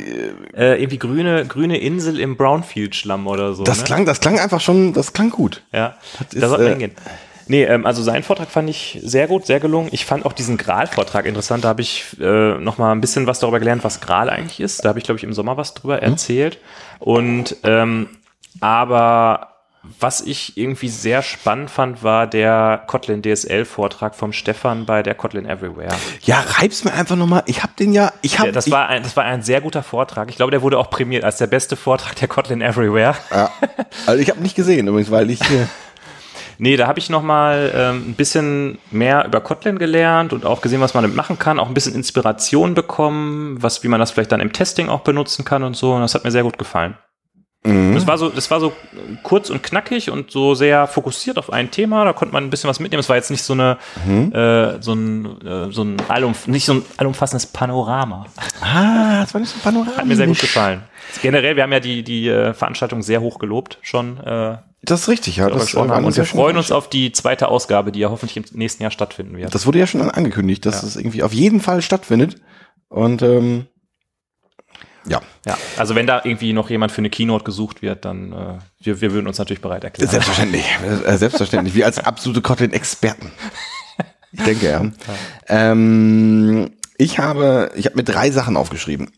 [0.58, 3.62] äh, Äh, irgendwie grüne, grüne Insel im Brownfield-Schlamm oder so.
[3.62, 3.84] das ne?
[3.84, 5.62] klang, das klang einfach schon, das klang gut.
[5.72, 5.94] Ja,
[6.32, 6.92] ist, da sollten wir äh, hingehen.
[7.50, 9.88] Nee, ähm, also seinen Vortrag fand ich sehr gut, sehr gelungen.
[9.90, 11.64] Ich fand auch diesen Gral-Vortrag interessant.
[11.64, 14.84] Da habe ich äh, noch mal ein bisschen was darüber gelernt, was Gral eigentlich ist.
[14.84, 16.58] Da habe ich, glaube ich, im Sommer was drüber erzählt.
[17.00, 18.08] Und ähm,
[18.60, 19.48] aber
[19.98, 25.44] was ich irgendwie sehr spannend fand, war der Kotlin DSL-Vortrag vom Stefan bei der Kotlin
[25.46, 25.96] Everywhere.
[26.22, 27.42] Ja, reib's mir einfach nochmal.
[27.46, 29.60] Ich hab den ja, ich hab, Ja, das, ich, war ein, das war ein sehr
[29.60, 30.28] guter Vortrag.
[30.28, 33.16] Ich glaube, der wurde auch prämiert als der beste Vortrag der Kotlin Everywhere.
[33.32, 33.50] ja,
[34.06, 35.66] also ich habe nicht gesehen übrigens, weil ich, äh,
[36.62, 40.60] Nee, da habe ich noch mal ähm, ein bisschen mehr über Kotlin gelernt und auch
[40.60, 44.10] gesehen, was man damit machen kann, auch ein bisschen Inspiration bekommen, was, wie man das
[44.10, 45.94] vielleicht dann im Testing auch benutzen kann und so.
[45.94, 46.96] Und das hat mir sehr gut gefallen.
[47.64, 47.94] Mhm.
[47.94, 48.72] Das war so, das war so
[49.22, 52.04] kurz und knackig und so sehr fokussiert auf ein Thema.
[52.04, 53.00] Da konnte man ein bisschen was mitnehmen.
[53.00, 54.32] Es war jetzt nicht so eine, Mhm.
[54.34, 58.26] äh, so ein, äh, so ein allumf nicht so ein allumfassendes Panorama.
[58.62, 59.96] ah, das war nicht so ein Panorama.
[59.96, 60.82] Hat mir sehr gut gefallen.
[61.22, 64.18] Generell, wir haben ja die, die äh, Veranstaltung sehr hoch gelobt schon.
[64.20, 65.44] Äh, Das ist richtig, ja.
[65.48, 68.58] darüber Das, eine Und wir freuen uns auf die zweite Ausgabe, die ja hoffentlich im
[68.58, 69.54] nächsten Jahr stattfinden wird.
[69.54, 70.88] Das wurde ja schon angekündigt, dass Ja.
[70.88, 72.36] es irgendwie auf jeden Fall stattfindet.
[72.88, 73.66] Und ähm,
[75.06, 78.58] ja, Ja, also wenn da irgendwie noch jemand für eine Keynote gesucht wird, dann äh,
[78.80, 80.10] wir, wir würden uns natürlich bereit erklären.
[80.10, 80.64] selbstverständlich.
[81.06, 81.74] Äh, selbstverständlich.
[81.74, 83.30] Wir als absolute Kotlin-Experten.
[84.32, 84.84] Ich denke, ja.
[85.48, 89.10] Ähm, ich habe, ich habe mir drei Sachen aufgeschrieben.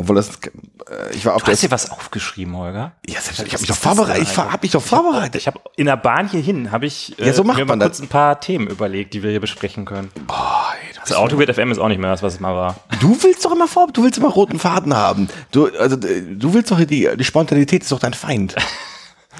[0.00, 2.92] Obwohl das, äh, ich war auf Du hast dir was aufgeschrieben, Holger?
[3.06, 4.22] ja, selbst, ich habe mich doch das vorbereitet.
[4.22, 5.34] Ich denn ver- hab mich doch vorbereitet.
[5.36, 7.88] Ich habe in der Bahn hierhin habe ich äh, Ja, so macht mir man mal
[7.88, 7.98] das.
[7.98, 10.10] kurz ein paar Themen überlegt, die wir hier besprechen können.
[10.26, 12.76] Boah, ey, du, Das Autogrid FM ist auch nicht mehr das, was es mal war.
[13.00, 15.28] du willst doch immer vor, du willst immer roten Faden haben.
[15.52, 18.56] Du, also, äh, du willst doch die, die Spontanität ist doch dein Feind.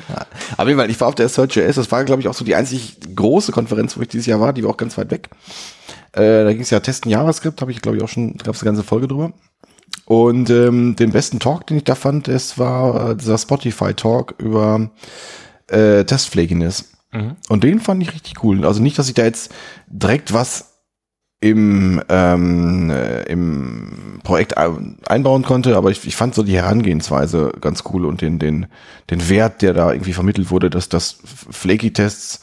[0.09, 0.25] Ja.
[0.57, 2.55] Auf jeden Fall, ich war auf der Search.js, das war, glaube ich, auch so die
[2.55, 5.29] einzig große Konferenz, wo ich dieses Jahr war, die war auch ganz weit weg.
[6.13, 8.63] Äh, da ging es ja Testen JavaScript, habe ich, glaube ich, auch schon, gab es
[8.63, 9.33] eine ganze Folge drüber.
[10.11, 14.91] Und ähm, den besten Talk, den ich da fand, es war äh, dieser Spotify-Talk über
[15.69, 16.91] äh, Testflakiness.
[17.49, 18.67] Und den fand ich richtig cool.
[18.67, 19.53] Also nicht, dass ich da jetzt
[19.87, 20.81] direkt was
[21.41, 27.53] im, ähm, äh, im Projekt ein- einbauen konnte, aber ich, ich fand so die Herangehensweise
[27.61, 28.67] ganz cool und den, den,
[29.11, 31.19] den Wert, der da irgendwie vermittelt wurde, dass das
[31.51, 32.41] Flaky-Tests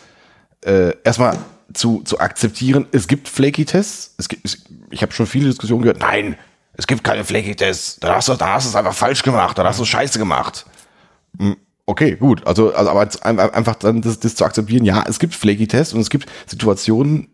[0.63, 1.37] äh, erstmal
[1.73, 4.15] zu, zu akzeptieren, es gibt Flaky-Tests.
[4.17, 4.57] Es gibt,
[4.89, 6.37] ich habe schon viele Diskussionen gehört, nein,
[6.77, 7.99] es gibt keine Flaky-Tests.
[7.99, 10.65] Da hast du, da hast du es einfach falsch gemacht, da hast du Scheiße gemacht.
[11.37, 11.57] Hm,
[11.89, 12.45] Okay, gut.
[12.45, 13.09] Also, also aber
[13.55, 17.29] einfach dann das, das zu akzeptieren, ja, es gibt Flaky-Tests und es gibt Situationen,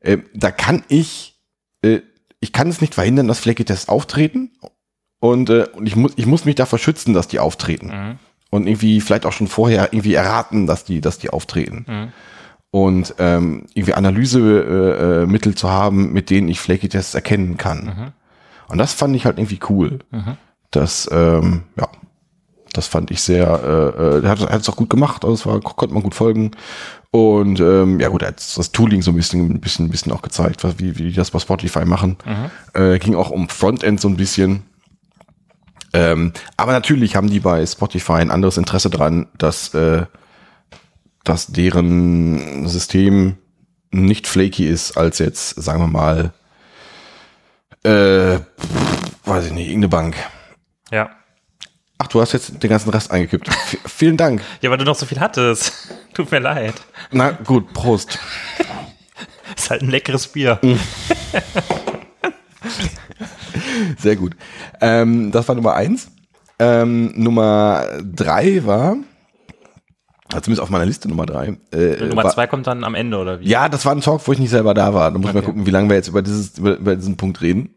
[0.00, 1.38] äh, da kann ich,
[1.82, 2.00] äh,
[2.40, 4.50] ich kann es nicht verhindern, dass Flaky-Tests auftreten
[5.20, 8.18] und, äh, und ich, muss, ich muss mich davor schützen, dass die auftreten.
[8.50, 12.12] Und irgendwie vielleicht auch schon vorher irgendwie erraten, dass die, dass die auftreten.
[12.70, 18.12] Und ähm, irgendwie Analysemittel äh, Mittel zu haben, mit denen ich Flaky-Tests erkennen kann.
[18.68, 19.98] Und das fand ich halt irgendwie cool.
[20.70, 21.88] Das, ähm, ja,
[22.72, 25.60] das fand ich sehr, äh, äh, der hat es auch gut gemacht, also es war,
[25.60, 26.50] konnte man gut folgen.
[27.10, 30.12] Und ähm, ja gut, er hat das Tooling so ein bisschen, ein bisschen, ein bisschen
[30.12, 32.18] auch gezeigt, was, wie, wie die das bei Spotify machen.
[32.74, 34.62] Äh, ging auch um Frontend so ein bisschen.
[35.94, 40.04] Ähm, aber natürlich haben die bei Spotify ein anderes Interesse dran, dass, äh,
[41.24, 43.38] dass deren System
[43.90, 46.32] nicht flaky ist, als jetzt, sagen wir mal,
[47.84, 48.38] äh,
[49.24, 50.16] weiß ich nicht, irgendeine Bank.
[50.90, 51.10] Ja.
[51.98, 53.52] Ach, du hast jetzt den ganzen Rest eingekippt.
[53.52, 54.42] V vielen Dank.
[54.60, 55.72] Ja, weil du noch so viel hattest.
[56.14, 56.74] Tut mir leid.
[57.10, 58.18] Na gut, Prost.
[59.56, 60.60] Ist halt ein leckeres Bier.
[63.98, 64.36] Sehr gut.
[64.80, 66.10] Ähm, das war Nummer eins.
[66.58, 68.96] Ähm, Nummer drei war,
[70.28, 71.56] also zumindest auf meiner Liste Nummer drei.
[71.72, 73.48] Äh, Nummer war, zwei kommt dann am Ende, oder wie?
[73.48, 75.10] Ja, das war ein Talk, wo ich nicht selber da war.
[75.10, 75.46] Da muss ich mal Okay.
[75.46, 77.70] gucken, wie lange wir jetzt über, dieses, über, über diesen Punkt reden.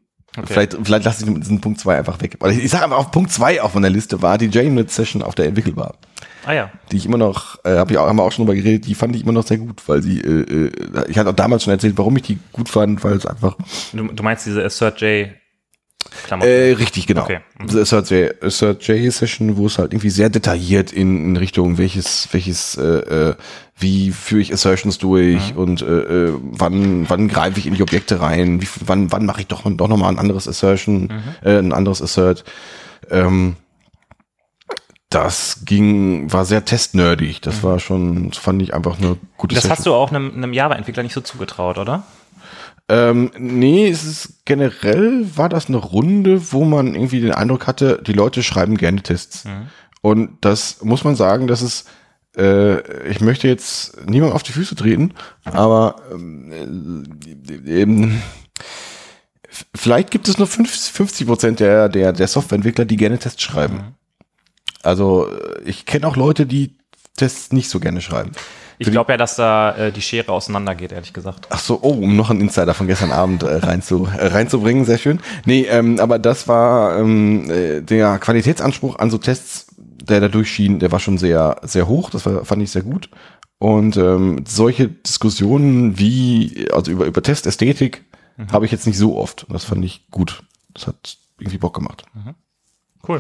[0.45, 2.38] Vielleicht, vielleicht lasse ich diesen Punkt zwei einfach weg.
[2.39, 5.36] Oder ich, ich sage einfach, auf Punkt zwei auf meiner Liste war die JUnit-Session auf
[5.36, 5.95] der Entwickelbar.
[6.45, 6.72] Ah ja.
[6.91, 8.95] die ich immer noch, äh, hab ich auch, haben wir auch schon drüber geredet, die
[8.95, 10.72] fand ich immer noch sehr gut, weil sie, äh, äh,
[11.10, 13.56] ich hatte auch damals schon erzählt, warum ich die gut fand, weil es einfach,
[13.91, 15.41] Du, du meinst diese Assert J Klamotten.
[16.30, 17.24] Äh, richtig, genau.
[17.24, 17.39] Okay.
[17.60, 17.68] Mhm.
[17.68, 21.78] Diese Assert J, Assert J Session, wo es halt irgendwie sehr detailliert in, in Richtung,
[21.78, 23.36] welches, welches, äh, äh,
[23.78, 28.22] wie führe ich Assertions durch und äh, äh, wann, wann greife ich in die Objekte
[28.22, 31.10] rein, wie, wann, wann mache ich doch, doch nochmal ein anderes Assertion,
[31.43, 32.43] äh, ein anderes Assert.
[33.10, 33.56] Ähm,
[35.12, 37.41] das ging, war sehr testnerdig.
[37.41, 39.78] Das war schon, fand ich einfach eine gute das Session.
[39.78, 42.04] hast du auch einem, einem Java-Entwickler nicht so zugetraut, oder?
[42.92, 48.02] Ähm, nee, es ist generell war das eine Runde, wo man irgendwie den Eindruck hatte,
[48.06, 49.46] die Leute schreiben gerne Tests.
[50.02, 51.86] Und das muss man sagen, dass es
[52.36, 55.14] äh, ich möchte jetzt niemand auf die Füße treten,
[55.46, 57.08] aber ähm,
[57.48, 58.22] äh, eben,
[59.74, 63.96] vielleicht gibt es nur 50 Prozent der, der, der Softwareentwickler, die gerne Tests schreiben.
[64.84, 66.78] Also äh, ich kenne auch Leute, die
[67.16, 68.32] Tests nicht so gerne schreiben.
[68.82, 71.48] Ich glaube ja, dass da äh, die Schere auseinandergeht, ehrlich gesagt.
[71.50, 74.98] Ach so, oh, um noch einen Insider von gestern Abend äh, reinzu, äh, reinzubringen, sehr
[74.98, 75.20] schön.
[75.46, 80.80] Nee, ähm, aber das war ähm, äh, der Qualitätsanspruch an so Tests, der da durchschien,
[80.80, 82.10] der war schon sehr, sehr hoch.
[82.10, 83.10] Das war, fand ich sehr gut.
[83.60, 88.04] Und ähm, solche Diskussionen wie, also über, über Testästhetik,
[88.52, 89.46] habe ich jetzt nicht so oft.
[89.50, 90.44] Das fand ich gut.
[90.74, 92.04] Das hat irgendwie Bock gemacht.
[93.08, 93.20] Cool.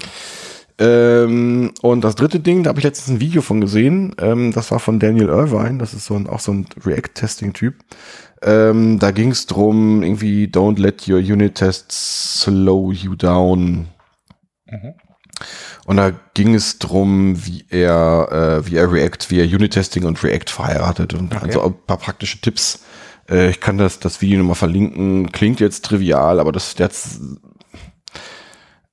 [0.81, 4.15] Ähm, und das dritte Ding, da habe ich letztens ein Video von gesehen.
[4.19, 5.77] Ähm, das war von Daniel Irvine.
[5.77, 7.75] Das ist so ein, auch so ein React-Testing-Typ.
[8.41, 13.89] Ähm, da ging es drum, irgendwie don't let your unit tests slow you down.
[15.85, 20.23] Und da ging es drum, wie er, äh, wie er React, wie er Unit-Testing und
[20.23, 21.45] React verheiratet und Okay.
[21.45, 22.79] also ein paar praktische Tipps.
[23.29, 25.31] Äh, ich kann das, das Video nochmal verlinken.
[25.31, 27.19] Klingt jetzt trivial, aber das, der hat's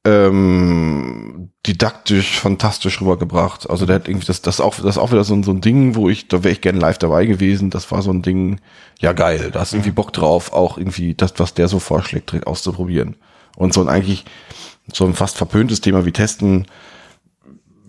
[0.05, 3.69] ähm, didaktisch fantastisch rübergebracht.
[3.69, 5.95] Also der hat irgendwie das, das auch, das auch wieder so, ein- so ein Ding,
[5.95, 7.71] wo ich, da wäre ich gerne live dabei gewesen.
[7.71, 8.61] Das war so ein Ding,
[9.01, 12.47] ja geil, da hast du irgendwie Bock drauf, auch irgendwie das, was der so vorschlägt,
[12.47, 13.17] auszuprobieren.
[13.57, 14.25] Und so ein eigentlich,
[14.93, 16.67] so ein fast verpöntes Thema wie Testen,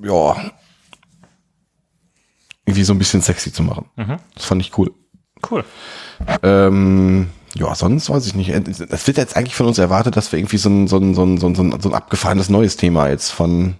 [0.03, 0.35] ja,
[2.65, 3.85] irgendwie so ein bisschen sexy zu machen.
[4.35, 4.91] Das fand ich cool.
[5.49, 5.63] Cool.
[6.43, 8.49] Ähm, ja, sonst weiß ich nicht.
[8.49, 11.23] Es wird jetzt eigentlich von uns erwartet, dass wir irgendwie so ein, so ein, so
[11.23, 13.75] ein, so ein, so ein, abgefahrenes neues Thema jetzt von,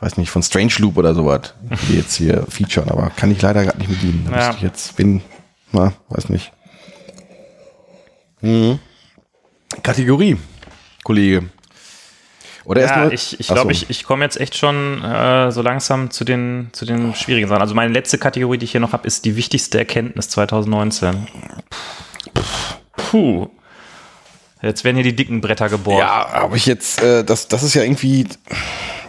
[0.00, 1.54] weiß nicht, von Strange Loop oder sowas,
[1.88, 4.26] die jetzt hier featuren, aber kann ich leider gerade nicht mit dienen.
[4.26, 4.36] Da Ja.
[4.38, 5.20] müsste ich jetzt, bin,
[5.72, 6.52] na, weiß nicht.
[8.40, 8.78] Mhm.
[9.82, 10.36] Kategorie,
[11.02, 11.48] Kollege.
[12.64, 13.12] Oder Ja, erstmal.
[13.12, 13.70] ich, ich glaube, so.
[13.70, 17.60] ich, ich komme jetzt echt schon äh, so langsam zu den, zu den schwierigen Sachen.
[17.60, 21.26] Also meine letzte Kategorie, die ich hier noch habe, ist die wichtigste Erkenntnis 2019.
[22.96, 23.48] Puh.
[24.62, 26.00] Jetzt werden hier die dicken Bretter gebohrt.
[26.00, 28.26] Ja, aber ich jetzt, äh, das, das ist ja irgendwie,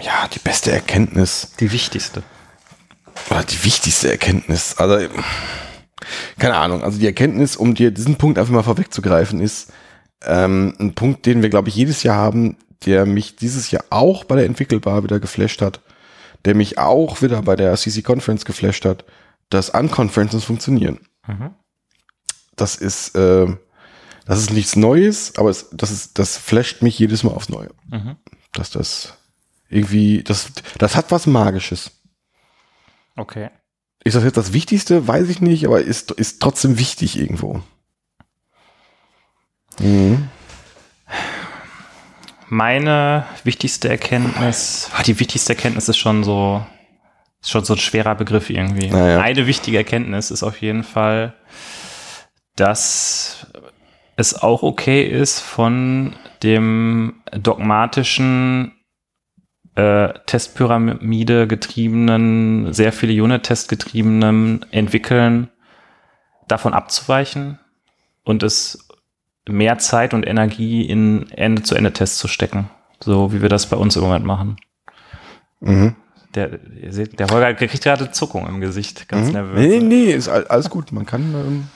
[0.02, 1.54] ja, die beste Erkenntnis.
[1.62, 2.24] Die wichtigste.
[3.30, 4.76] Oder die wichtigste Erkenntnis.
[4.78, 5.08] Also,
[6.38, 6.84] keine Ahnung.
[6.84, 9.72] Also die Erkenntnis, um dir diesen Punkt einfach mal vorwegzugreifen, ist
[10.26, 14.24] ähm, ein Punkt, den wir, glaube ich, jedes Jahr haben, der mich dieses Jahr auch
[14.24, 15.82] bei der Entwickelbar wieder geflasht hat,
[16.46, 19.06] der mich auch wieder bei der CC Conference geflasht hat,
[19.50, 21.00] dass Unconferences funktionieren.
[21.28, 21.52] Mhm.
[22.56, 23.48] Das ist, äh,
[24.26, 27.72] das ist nichts Neues, aber es, das ist, das flasht mich jedes Mal aufs Neue.
[27.90, 28.18] Mhm.
[28.54, 29.18] Dass das
[29.70, 31.92] irgendwie, das, das hat was Magisches.
[33.16, 33.50] Okay.
[34.04, 35.08] Ist das jetzt das Wichtigste?
[35.08, 37.62] Weiß ich nicht, aber ist, ist trotzdem wichtig irgendwo.
[39.80, 40.30] Mhm.
[42.48, 46.66] Meine wichtigste Erkenntnis, ah, die wichtigste Erkenntnis ist schon so,
[47.42, 48.90] ist schon so ein schwerer Begriff irgendwie.
[48.90, 49.20] Naja.
[49.20, 51.34] Eine wichtige Erkenntnis ist auf jeden Fall,
[52.56, 53.48] dass
[54.16, 58.74] es auch okay ist, von dem dogmatischen
[59.76, 65.50] äh, Testpyramide getriebenen, sehr viele Unit-Test getriebenen Entwickeln
[66.48, 67.60] davon abzuweichen
[68.24, 68.85] und es
[69.48, 72.70] mehr Zeit und Energie in Ende-zu-Ende-Tests zu stecken.
[73.04, 74.58] So wie wir das bei uns im Moment machen.
[75.60, 75.96] Mhm.
[76.34, 79.34] Der, ihr seht, der Holger kriegt gerade Zuckung im Gesicht, ganz Mhm.
[79.34, 79.60] nervös.
[79.60, 80.92] Nee, nee, ist all- alles gut.
[80.92, 81.68] Man kann, ähm,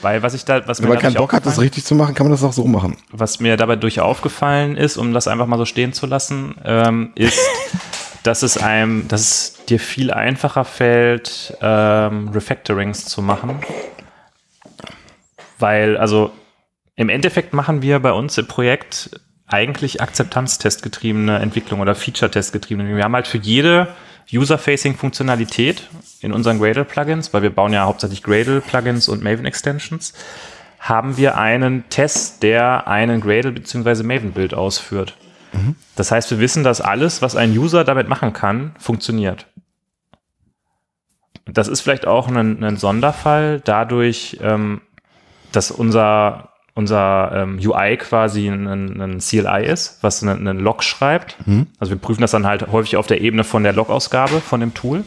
[0.00, 2.14] Weil was ich da, was wenn mir man keinen Bock hat, das richtig zu machen,
[2.14, 2.96] kann man das auch so machen.
[3.12, 7.12] was mir dabei durch aufgefallen ist, um das einfach mal so stehen zu lassen, ähm,
[7.14, 7.38] ist,
[8.24, 13.60] dass es einem, dass es dir viel einfacher fällt, ähm, Refactorings zu machen.
[15.58, 16.30] Weil, also
[16.98, 19.10] im Endeffekt machen wir bei uns im Projekt
[19.46, 22.94] eigentlich Akzeptanztestgetriebene Entwicklung oder Feature-Testgetriebene.
[22.96, 23.88] Wir haben halt für jede
[24.32, 25.88] User-Facing-Funktionalität
[26.20, 30.12] in unseren Gradle-Plugins, weil wir bauen ja hauptsächlich Gradle-Plugins und Maven-Extensions,
[30.80, 34.02] haben wir einen Test, der einen Gradle bzw.
[34.02, 35.16] Maven-Build ausführt.
[35.94, 39.46] Das heißt, wir wissen, dass alles, was ein User damit machen kann, funktioniert.
[41.46, 44.82] Das ist vielleicht auch ein, ein Sonderfall, dadurch, ähm,
[45.52, 51.36] dass unser, unser ähm, UI quasi ein, ein CLI ist, was einen, einen Log schreibt.
[51.80, 54.74] Also wir prüfen das dann halt häufig auf der Ebene von der Log-Ausgabe von dem
[54.74, 55.02] Tool.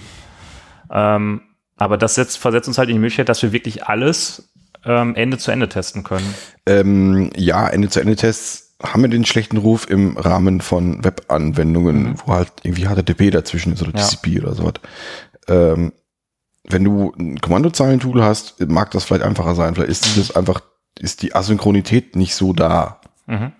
[0.91, 1.41] Ähm,
[1.77, 4.51] aber das setzt, versetzt uns halt in die Möglichkeit, dass wir wirklich alles
[4.85, 6.35] ähm, Ende zu Ende testen können.
[6.65, 12.85] Ähm, ja, Ende-zu-Ende-Tests haben wir den schlechten Ruf im Rahmen von Webanwendungen, wo halt irgendwie
[12.87, 13.97] HTTP dazwischen ist oder Mhm.
[13.97, 14.03] Ja.
[14.07, 14.73] TCP oder sowas.
[15.47, 15.93] Ähm,
[16.67, 19.73] wenn du ein Kommandozeilentool hast, mag das vielleicht einfacher sein.
[19.73, 20.61] Vielleicht ist das einfach,
[20.99, 23.01] ist die Asynchronität nicht so da.
[23.27, 23.53] Mhm.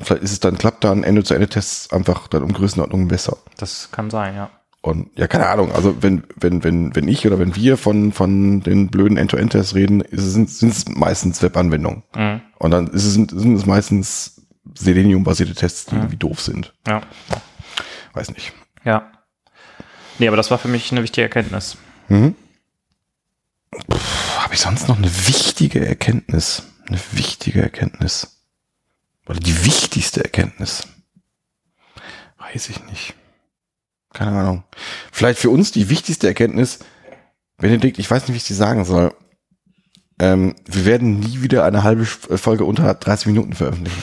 [0.00, 3.36] Vielleicht ist es dann, klappt dann Ende-zu-Ende-Tests einfach dann um Größenordnung besser.
[3.56, 4.50] Das kann sein, ja.
[4.82, 8.60] Und ja, keine Ahnung, also wenn, wenn, wenn, wenn ich oder wenn wir von, von
[8.60, 12.02] den blöden End-to-End-Tests reden, sind, es meistens Webanwendungen.
[12.14, 12.42] Mhm.
[12.58, 14.42] Und dann ist es, sind es meistens
[14.74, 16.74] Selenium-basierte Tests, die irgendwie doof sind.
[16.86, 17.00] Ja.
[18.12, 18.52] Weiß nicht.
[18.84, 19.10] Ja.
[20.18, 21.78] Nee, aber das war für mich eine wichtige Erkenntnis.
[22.08, 22.34] Mhm.
[24.54, 26.62] Habe ich sonst noch eine wichtige Erkenntnis?
[26.86, 28.40] Eine wichtige Erkenntnis.
[29.26, 30.86] Oder die wichtigste Erkenntnis?
[32.38, 33.14] Weiß ich nicht.
[34.12, 34.62] Keine Ahnung.
[35.10, 36.78] Vielleicht für uns die wichtigste Erkenntnis,
[37.56, 39.12] Benedikt, ich weiß nicht, wie ich die sagen soll.
[40.20, 44.02] Ähm, wir werden nie wieder eine halbe Folge unter 30 Minuten veröffentlichen.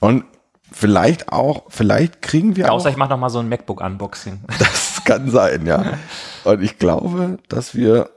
[0.00, 0.24] Und
[0.72, 2.76] vielleicht auch, vielleicht kriegen wir auch.
[2.76, 4.40] Außer ich mache noch mal so ein MacBook-Unboxing.
[4.58, 5.98] Das kann sein, ja.
[6.44, 8.15] Und ich glaube, dass wir,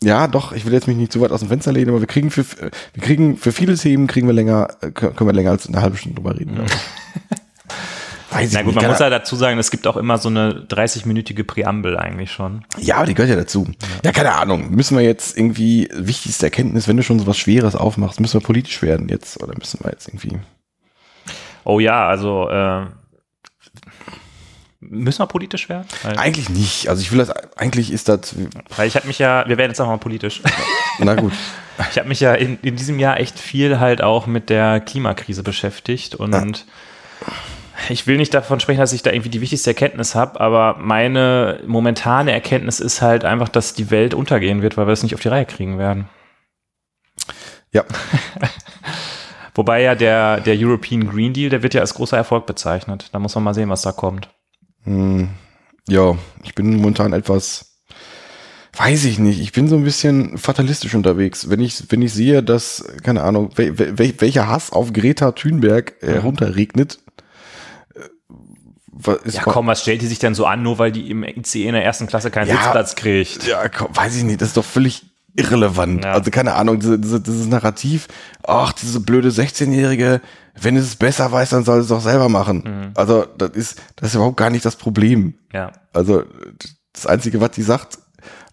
[0.00, 2.06] ja, doch, ich will jetzt mich nicht zu weit aus dem Fenster lehnen, aber wir
[2.06, 5.66] kriegen für, wir kriegen für viele Themen kriegen wir länger, äh, können wir länger als
[5.66, 6.60] eine halbe Stunde drüber reden.
[8.30, 11.44] Weiß Na gut, man muss ja dazu sagen, es gibt auch immer so eine 30-minütige
[11.44, 12.64] Präambel eigentlich schon.
[12.78, 13.66] Ja, aber die gehört ja dazu.
[14.04, 14.70] Ja, keine Ahnung.
[14.70, 18.46] Müssen wir jetzt irgendwie, wichtigste Erkenntnis, wenn du schon so was Schweres aufmachst, müssen wir
[18.46, 20.38] politisch werden jetzt oder müssen wir jetzt irgendwie.
[21.64, 22.86] Oh ja, also äh,
[24.80, 25.86] müssen wir politisch werden?
[26.02, 26.88] Weil, Eigentlich nicht.
[26.88, 28.34] Also ich will das, eigentlich ist das,
[28.76, 30.42] weil ich habe mich ja, wir werden jetzt auch mal politisch.
[30.98, 31.32] na gut.
[31.90, 35.42] Ich habe mich ja in, in diesem Jahr echt viel halt auch mit der Klimakrise
[35.42, 36.66] beschäftigt und
[37.88, 41.60] ich will nicht davon sprechen, dass ich da irgendwie die wichtigste Erkenntnis habe, aber meine
[41.66, 45.20] momentane Erkenntnis ist halt einfach, dass die Welt untergehen wird, weil wir es nicht auf
[45.20, 46.08] die Reihe kriegen werden.
[47.72, 47.84] Ja,
[49.58, 53.08] Wobei ja der, der European Green Deal, der wird ja als großer Erfolg bezeichnet.
[53.10, 54.28] Da muss man mal sehen, was da kommt.
[54.88, 55.28] Hm,
[55.88, 57.66] ja, ich bin momentan etwas,
[58.76, 61.50] weiß ich nicht, ich bin so ein bisschen fatalistisch unterwegs.
[61.50, 65.94] Wenn ich, wenn ich sehe, dass, keine Ahnung, wel, wel, welcher Hass auf Greta Thunberg
[66.00, 66.98] herunterregnet,
[67.94, 68.00] äh,
[68.88, 71.22] wa- ist Ja komm, was stellt die sich denn so an, nur weil die im
[71.24, 72.54] ICE in der ersten Klasse keinen Ja.
[72.56, 73.46] Sitzplatz kriegt?
[73.46, 75.04] Ja, komm, weiß ich nicht, das ist doch völlig
[75.36, 76.04] irrelevant.
[76.04, 76.12] Ja.
[76.12, 78.08] Also keine Ahnung, diese, diese, dieses Narrativ,
[78.42, 80.20] ach, diese blöde 16-Jährige,
[80.62, 82.62] wenn es es besser weiß, dann soll es doch selber machen.
[82.64, 82.90] Mhm.
[82.94, 85.34] Also das ist, das ist überhaupt gar nicht das Problem.
[85.52, 85.72] Ja.
[85.92, 86.24] Also
[86.92, 87.98] das Einzige, was sie sagt,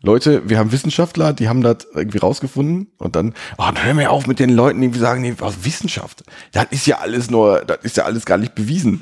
[0.06, 4.11] Leute, wir haben Wissenschaftler, die haben das irgendwie rausgefunden und dann, oh, dann hör mir
[4.11, 6.23] auf mit den Leuten, die sagen, nee, was Wissenschaft.
[6.52, 9.02] Das ist ja alles nur, das ist ja alles gar nicht bewiesen.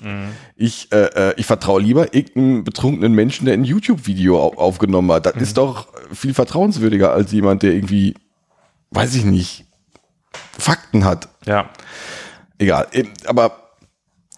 [0.56, 5.26] Ich, äh, äh, ich vertraue lieber irgendeinem betrunkenen Menschen, der ein YouTube-Video au aufgenommen hat.
[5.26, 8.16] Das ist doch viel vertrauenswürdiger als jemand, der irgendwie,
[8.92, 9.66] weiß ich nicht,
[10.58, 11.28] Fakten hat.
[11.46, 11.70] Ja.
[12.64, 12.88] Egal.
[13.26, 13.60] Aber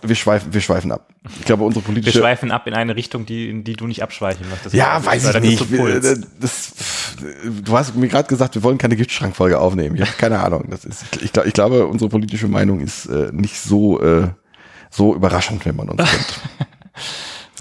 [0.02, 1.10] wir schweifen, wir schweifen ab.
[1.40, 4.04] Ich glaube, unsere Wir politische schweifen ab in eine Richtung, die, in die du nicht
[4.04, 4.76] abschweichen möchtest.
[4.76, 5.72] Ja, Das weiß ich nicht.
[5.72, 7.16] Wir- äh, Das, pff,
[7.64, 9.96] du hast mir gerade gesagt, wir wollen keine Giftschrankfolge aufnehmen.
[9.96, 10.66] Ich habe keine Ahnung.
[10.70, 14.28] Das ist, ich, glaub- ich glaube, unsere politische Meinung ist äh, nicht so, äh,
[14.92, 16.40] so überraschend, wenn man uns kennt.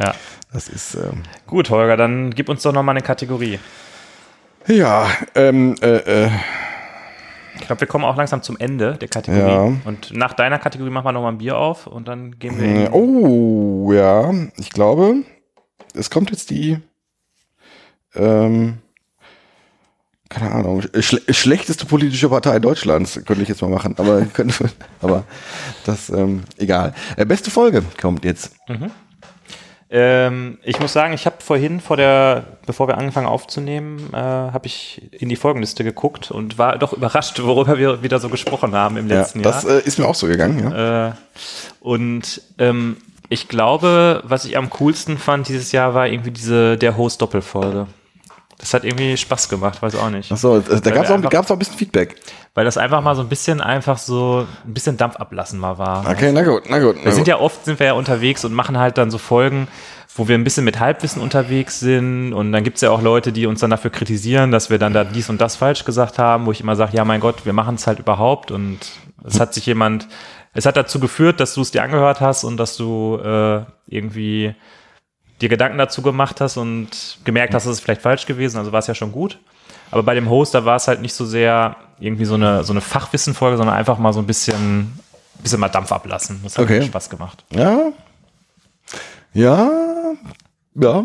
[0.00, 0.14] Ja.
[0.52, 3.58] Das ist ähm, Gut, Holger, dann gib uns doch noch mal eine Kategorie.
[4.66, 6.30] ja, ähm, äh, äh,
[7.64, 9.40] Ich glaube, wir kommen auch langsam zum Ende der Kategorie.
[9.40, 9.72] Ja.
[9.86, 12.66] Und nach deiner Kategorie machen wir noch mal ein Bier auf und dann gehen wir
[12.66, 15.22] äh, in, oh ja, ich glaube,
[15.94, 16.76] es kommt jetzt die,
[18.14, 18.80] ähm,
[20.28, 24.70] keine Ahnung, schle schlechteste politische Partei Deutschlands könnte ich jetzt mal machen, aber könnte,
[25.00, 25.24] aber
[25.86, 26.92] das ähm, egal.
[27.16, 28.56] Äh, beste Folge kommt jetzt.
[29.96, 34.66] Ähm, ich muss sagen, ich habe vorhin vor der, bevor wir angefangen aufzunehmen, äh, habe
[34.66, 38.96] ich in die Folgenliste geguckt und war doch überrascht, worüber wir wieder so gesprochen haben
[38.96, 39.52] im Ja, letzten Jahr.
[39.52, 40.68] das äh, ist mir auch so gegangen.
[40.68, 41.08] Ja.
[41.10, 41.12] Äh,
[41.78, 42.96] und ähm,
[43.28, 47.86] ich glaube, was ich am coolsten fand dieses Jahr, war irgendwie diese der Host-Doppelfolge.
[48.64, 50.32] Das hat irgendwie Spaß gemacht, weiß auch nicht.
[50.32, 52.16] Achso, äh, da gab es auch, einfach- auch ein bisschen Feedback.
[52.54, 56.08] Weil das einfach mal so ein bisschen einfach so ein bisschen Dampf ablassen mal war.
[56.10, 56.96] Okay, na gut, na gut.
[56.98, 57.28] Na Wir sind gut.
[57.28, 59.68] ja oft sind wir ja unterwegs und machen halt dann so Folgen,
[60.16, 62.32] wo wir ein bisschen mit Halbwissen unterwegs sind.
[62.32, 64.94] Und dann gibt es ja auch Leute, die uns dann dafür kritisieren, dass wir dann
[64.94, 67.52] da dies und das falsch gesagt haben, wo ich immer sage, ja mein Gott, wir
[67.52, 68.50] machen es halt überhaupt.
[68.50, 68.78] Und
[69.24, 70.08] es hat sich jemand,
[70.54, 74.54] es hat dazu geführt, dass du es dir angehört hast und dass du äh, irgendwie
[75.40, 78.58] dir Gedanken dazu gemacht hast und gemerkt hast, es ist vielleicht falsch gewesen.
[78.58, 79.38] Also war es ja schon gut.
[79.90, 82.72] Aber bei dem Host, da war es halt nicht so sehr irgendwie so eine, so
[82.72, 84.98] eine Fachwissenfolge, sondern einfach mal so ein bisschen,
[85.40, 86.40] bisschen mal Dampf ablassen.
[86.42, 86.80] Das hat Okay.
[86.80, 87.44] mir Spaß gemacht.
[87.50, 87.78] Ja.
[89.32, 89.70] Ja.
[90.74, 91.04] Ja.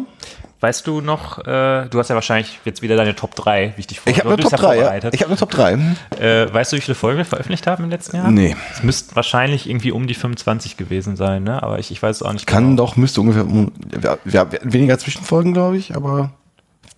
[0.62, 3.88] Weißt du noch, äh, du hast ja wahrscheinlich jetzt wieder deine Top 3, wie ich
[3.88, 4.68] dich vor- Ich habe eine Top ja 3.
[4.76, 4.82] Ja.
[4.82, 5.14] vorbereitet.
[5.14, 5.74] Ich habe eine Top 3.
[6.20, 8.30] Äh, weißt du, wie viele Folgen wir veröffentlicht haben im letzten Jahr?
[8.30, 8.58] Nee.
[8.74, 11.64] Es müssten wahrscheinlich irgendwie um die 25 gewesen sein, ne?
[11.64, 12.84] Aber ich, ich weiß es auch nicht Kann genau.
[12.88, 13.72] doch, müsste ungefähr um-
[14.04, 16.32] ja, ja, weniger Zwischenfolgen, glaube ich, aber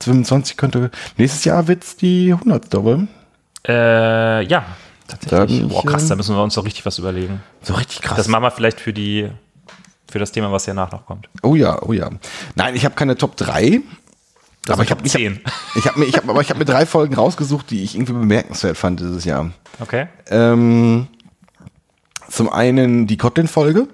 [0.02, 0.90] 25 könnte.
[1.18, 2.74] Nächstes Jahr wird's die 100.
[2.74, 3.06] aber
[3.68, 4.66] Äh, ja,
[5.08, 5.68] tatsächlich.
[5.68, 7.44] Boah, krass, ähm, da müssen wir uns doch richtig was überlegen.
[7.62, 8.18] So richtig krass.
[8.18, 9.30] Das machen wir vielleicht für die,
[10.12, 11.30] für das Thema, was danach noch kommt.
[11.44, 12.10] oh ja, oh ja.
[12.56, 13.82] Nein, ich habe keine Top 3.
[14.66, 15.42] Das aber ich habe Top ich hab, 10.
[15.76, 18.14] ich hab mir, ich hab, aber ich habe mir drei Folgen rausgesucht, die ich irgendwie
[18.14, 19.52] bemerkenswert fand dieses Jahr.
[19.80, 20.08] Okay.
[20.30, 21.08] Ähm,
[22.30, 23.88] zum einen die Kotlin-Folge,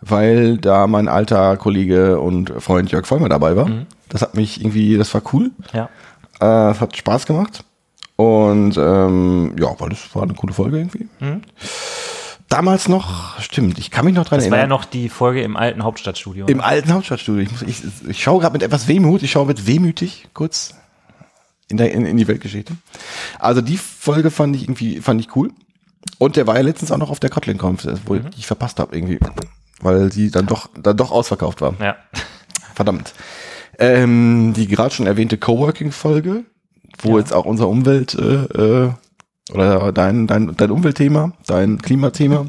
[0.00, 3.68] weil da mein alter Kollege und Freund Jörg Vollmer dabei war.
[4.08, 5.50] Das hat mich irgendwie, das war cool.
[5.72, 5.88] Ja.
[6.40, 7.64] Äh, hat Spaß gemacht.
[8.16, 11.08] Und ähm, ja, weil das war eine coole Folge irgendwie.
[12.48, 14.78] Damals noch, stimmt, ich kann mich noch dran Das war ja erinnern.
[14.78, 16.46] noch die Folge im alten Hauptstadtstudio.
[16.46, 17.42] Im alten Hauptstadtstudio.
[17.42, 20.74] Ich, muss, ich, ich schaue gerade mit etwas Wehmut, ich schaue mit wehmütig kurz
[21.68, 22.74] in, der, in, in die Weltgeschichte.
[23.40, 25.50] Also die Folge fand ich irgendwie fand ich cool.
[26.18, 28.26] Und der war ja letztens auch noch auf der Kotlin-Conf, wo Mhm.
[28.36, 29.18] ich verpasst habe irgendwie.
[29.80, 31.74] Weil sie dann doch, dann doch ausverkauft war.
[31.80, 31.96] ja.
[32.74, 33.12] Verdammt.
[33.78, 36.44] Ähm, die gerade schon erwähnte Coworking-Folge,
[37.02, 38.90] wo jetzt auch unser Umwelt äh, äh,
[39.52, 42.46] oder dein, dein, dein Umweltthema, dein Klimathema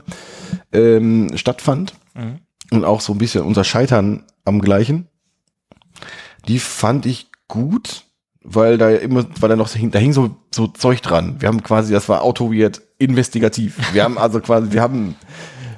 [0.71, 1.93] ähm, stattfand.
[2.15, 2.39] Mhm.
[2.69, 5.07] Und auch so ein bisschen unser Scheitern am gleichen.
[6.47, 8.05] Die fand ich gut,
[8.43, 11.37] weil da ja immer, weil da noch, da hing so, so Zeug dran.
[11.39, 13.93] Wir haben quasi, das war auto-weird investigativ.
[13.93, 15.15] Wir haben also quasi, wir haben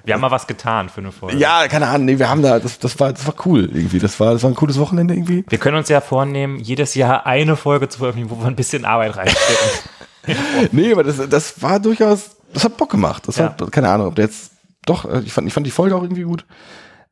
[0.03, 1.37] Wir haben mal was getan für eine Folge.
[1.37, 3.99] ja, keine Ahnung, nee, wir haben da, das, das war, das war cool irgendwie.
[3.99, 5.45] Das war, das war ein cooles Wochenende irgendwie.
[5.47, 8.85] Wir können uns ja vornehmen, jedes Jahr eine Folge zu veröffentlichen, wo wir ein bisschen
[8.85, 9.69] Arbeit reinstecken.
[10.71, 13.27] Nee, aber das, das war durchaus, das hat Bock gemacht.
[13.27, 13.55] Das Ja.
[13.57, 14.51] hat, keine Ahnung, ob der jetzt,
[14.85, 16.45] doch, äh, ich fand, ich fand die Folge auch irgendwie gut.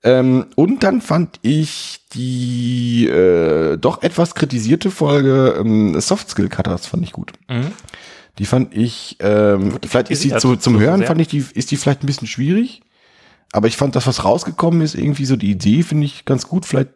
[0.03, 6.85] Ähm, und dann fand ich die äh, doch etwas kritisierte Folge ähm, Soft Skill Cutters
[6.85, 7.34] fand ich gut.
[7.49, 7.72] Mhm.
[8.38, 11.07] Die fand ich, ähm, vielleicht ist sie zu, zum So Hören, sehr?
[11.07, 12.81] fand ich die, ist die vielleicht ein bisschen schwierig.
[13.53, 16.65] Aber ich fand das, was rausgekommen ist, irgendwie so die Idee, finde ich ganz gut.
[16.65, 16.89] Vielleicht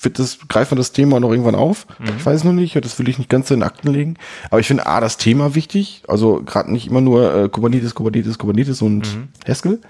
[0.00, 1.86] wird das, greifen wir das Thema noch irgendwann auf.
[2.16, 4.14] Ich weiß noch nicht, das will ich nicht ganz so in Akten legen.
[4.50, 6.02] Aber ich finde A, das Thema wichtig.
[6.06, 9.06] Also gerade nicht immer nur äh, Kubernetes, Kubernetes, Kubernetes und
[9.46, 9.80] Haskell.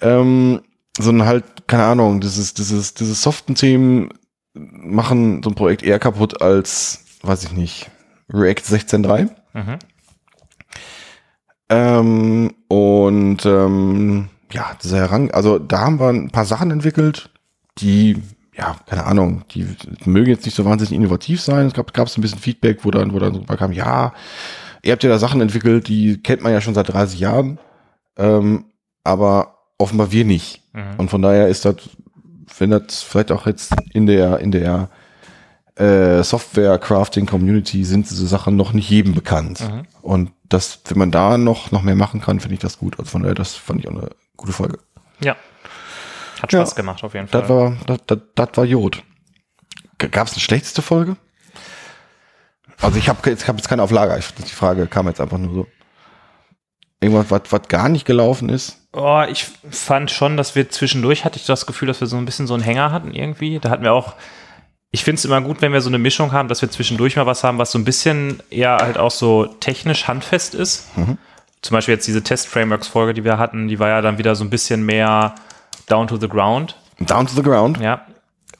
[0.00, 0.62] Ähm,
[0.98, 4.10] sondern halt, keine Ahnung, dieses, dieses, dieses soften Themen
[4.54, 7.90] machen so ein Projekt eher kaputt als, weiß ich nicht,
[8.32, 9.28] React 16.3.
[11.68, 17.30] Ähm, und ähm, ja, dieser Herang, also da haben wir ein paar Sachen entwickelt,
[17.78, 18.16] die,
[18.60, 19.66] ja, keine Ahnung, die
[20.04, 21.66] mögen jetzt nicht so wahnsinnig innovativ sein.
[21.66, 24.12] Es gab, gab es ein bisschen Feedback, wo dann, wo dann so kam, ja,
[24.82, 27.58] ihr habt ja da Sachen entwickelt, die kennt man ja schon seit 30 Jahren,
[28.18, 28.66] ähm,
[29.02, 30.62] aber offenbar wir nicht.
[30.98, 31.76] Und von daher ist das,
[32.58, 34.90] wenn das vielleicht auch jetzt in der, in der
[35.76, 39.60] äh, Software-Crafting-Community sind diese Sachen noch nicht jedem bekannt.
[40.02, 42.98] Und das, wenn man da noch, noch mehr machen kann, finde ich das gut.
[42.98, 44.78] Also von daher, das fand ich auch eine gute Folge.
[45.22, 45.36] Ja.
[46.42, 46.60] Hat Ja.
[46.60, 47.40] Spaß gemacht, auf jeden Fall.
[47.40, 49.02] Das war, das, das, das war Jod.
[49.98, 51.16] Gab es eine schlechteste Folge?
[52.80, 54.16] Also ich habe jetzt, hab jetzt keine auf Lager.
[54.18, 55.66] Ich, die Frage kam jetzt einfach nur so.
[57.02, 58.78] Irgendwas, was, was gar nicht gelaufen ist.
[58.92, 62.24] Oh, ich fand schon, dass wir zwischendurch hatte ich das Gefühl, dass wir so ein
[62.26, 63.58] bisschen so einen Hänger hatten irgendwie.
[63.58, 64.14] Da hatten wir auch,
[64.90, 67.24] ich finde es immer gut, wenn wir so eine Mischung haben, dass wir zwischendurch mal
[67.26, 70.88] was haben, was so ein bisschen eher halt auch so technisch handfest ist.
[71.62, 74.50] Zum Beispiel jetzt diese Test-Frameworks-Folge, die wir hatten, die war ja dann wieder so ein
[74.50, 75.34] bisschen mehr
[75.88, 76.76] down to the ground.
[77.00, 77.78] Down to the ground.
[77.80, 78.06] Ja.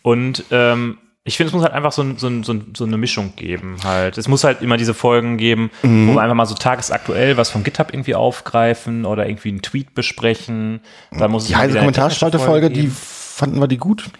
[0.02, 3.76] Und ähm, ich finde, es muss halt einfach so, so, so, so eine Mischung geben
[3.84, 4.16] halt.
[4.16, 6.08] Es muss halt immer diese Folgen geben, Mhm.
[6.08, 9.94] wo wir einfach mal so tagesaktuell was vom GitHub irgendwie aufgreifen oder irgendwie einen Tweet
[9.94, 10.80] besprechen.
[11.16, 14.10] Dann muss es Die heiße Kommentarspalte-Folge, die fanden wir die gut.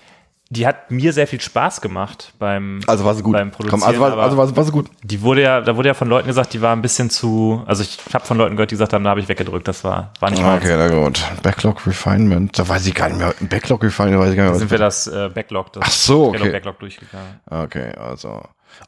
[0.53, 3.33] Die hat mir sehr viel Spaß gemacht beim, Also war sie gut.
[3.35, 3.81] beim Produzieren.
[3.83, 4.89] Komm, also war, also war, sie- war sie gut.
[5.05, 7.85] die wurde ja, da wurde ja von Leuten gesagt, die war ein bisschen zu, also
[7.85, 10.31] ich habe von Leuten gehört, die gesagt haben, da habe ich weggedrückt, das war, war
[10.31, 10.65] nicht meins.
[10.65, 11.25] Okay, na gut.
[11.45, 12.59] Backlog Refinement.
[12.59, 13.33] Da weiß ich gar nicht mehr.
[13.41, 14.59] Backlog Refinement weiß ich gar nicht Da mehr.
[14.59, 16.51] sind wir das äh, Backlog, das Ach so, okay.
[16.51, 17.41] Backlog durchgegangen.
[17.49, 18.43] Okay, also.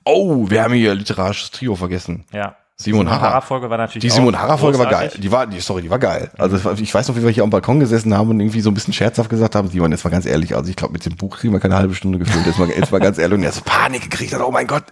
[0.05, 2.24] Oh, wir haben hier literarisches Trio vergessen.
[2.32, 2.56] Ja.
[2.76, 3.40] Simon Harrer.
[3.42, 4.92] Folge war natürlich Die Simon Harrer Folge war geil.
[5.02, 5.20] großartig.
[5.20, 6.30] Die war, die, sorry, die war geil.
[6.38, 8.70] Also es ich weiß noch, wie wir hier am Balkon gesessen haben und irgendwie so
[8.70, 11.14] ein bisschen scherzhaft gesagt haben, Simon, jetzt mal ganz ehrlich, also ich glaube, mit dem
[11.16, 12.44] Buch kriegen wir keine halbe Stunde gefüllt.
[12.46, 13.36] Jetzt mal, jetzt mal ganz ehrlich.
[13.38, 14.84] Und er hat so Panik gekriegt hat, oh mein Gott,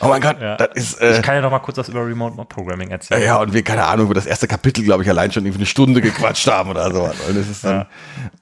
[0.00, 0.56] oh mein Gott, Ja.
[0.56, 3.22] das ist, äh, Ich kann ja noch mal kurz was über Remote Mod Programming erzählen.
[3.22, 5.66] ja, und wir, keine Ahnung, über das erste Kapitel, glaube ich, allein schon irgendwie eine
[5.66, 7.02] Stunde gequatscht haben oder so.
[7.04, 7.86] Und das ist dann,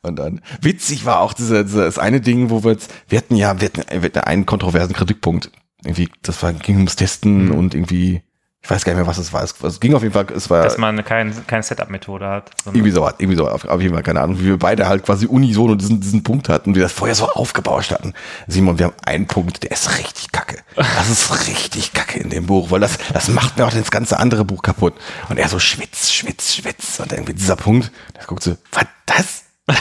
[0.02, 3.36] und dann, witzig war auch diese, diese, das eine Ding, wo wir jetzt, wir hatten
[3.36, 5.52] ja, wir hatten, wir hatten einen kontroversen Kritikpunkt.
[5.84, 8.22] Irgendwie, das war, ging ums Testen und irgendwie,
[8.66, 9.44] ich weiß gar nicht mehr, was es war.
[9.44, 12.50] Es, ging auf jeden Fall, es war, Dass man keine kein Setup-Methode hat.
[12.64, 15.76] irgendwie so, irgendwie so, auf, jeden Fall, keine Ahnung, wie wir beide halt quasi unisono
[15.76, 18.12] diesen, diesen Punkt hatten, wie wir das vorher so aufgebauscht hatten.
[18.48, 20.56] Simon, wir haben einen Punkt, der ist richtig kacke.
[20.74, 24.18] Das ist richtig kacke in dem Buch, weil das, das macht mir auch das ganze
[24.18, 24.94] andere Buch kaputt.
[25.28, 26.98] Und er so schwitz, schwitz, schwitz.
[26.98, 29.44] Und irgendwie dieser Punkt, das guckt so, was das?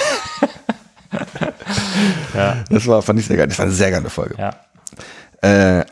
[2.36, 2.64] Ja.
[2.70, 3.48] Das war, fand ich sehr geil.
[3.48, 4.36] Das war eine sehr geile Folge.
[4.38, 4.52] ja.
[5.42, 5.86] Äh,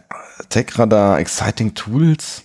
[0.50, 2.44] TechRadar, Exciting Tools,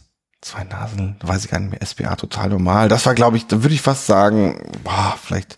[0.48, 2.88] zwei Nasen, weiß ich gar nicht mehr, SPA total normal.
[2.88, 5.56] Das war, glaube ich, da würde ich fast sagen, boah, vielleicht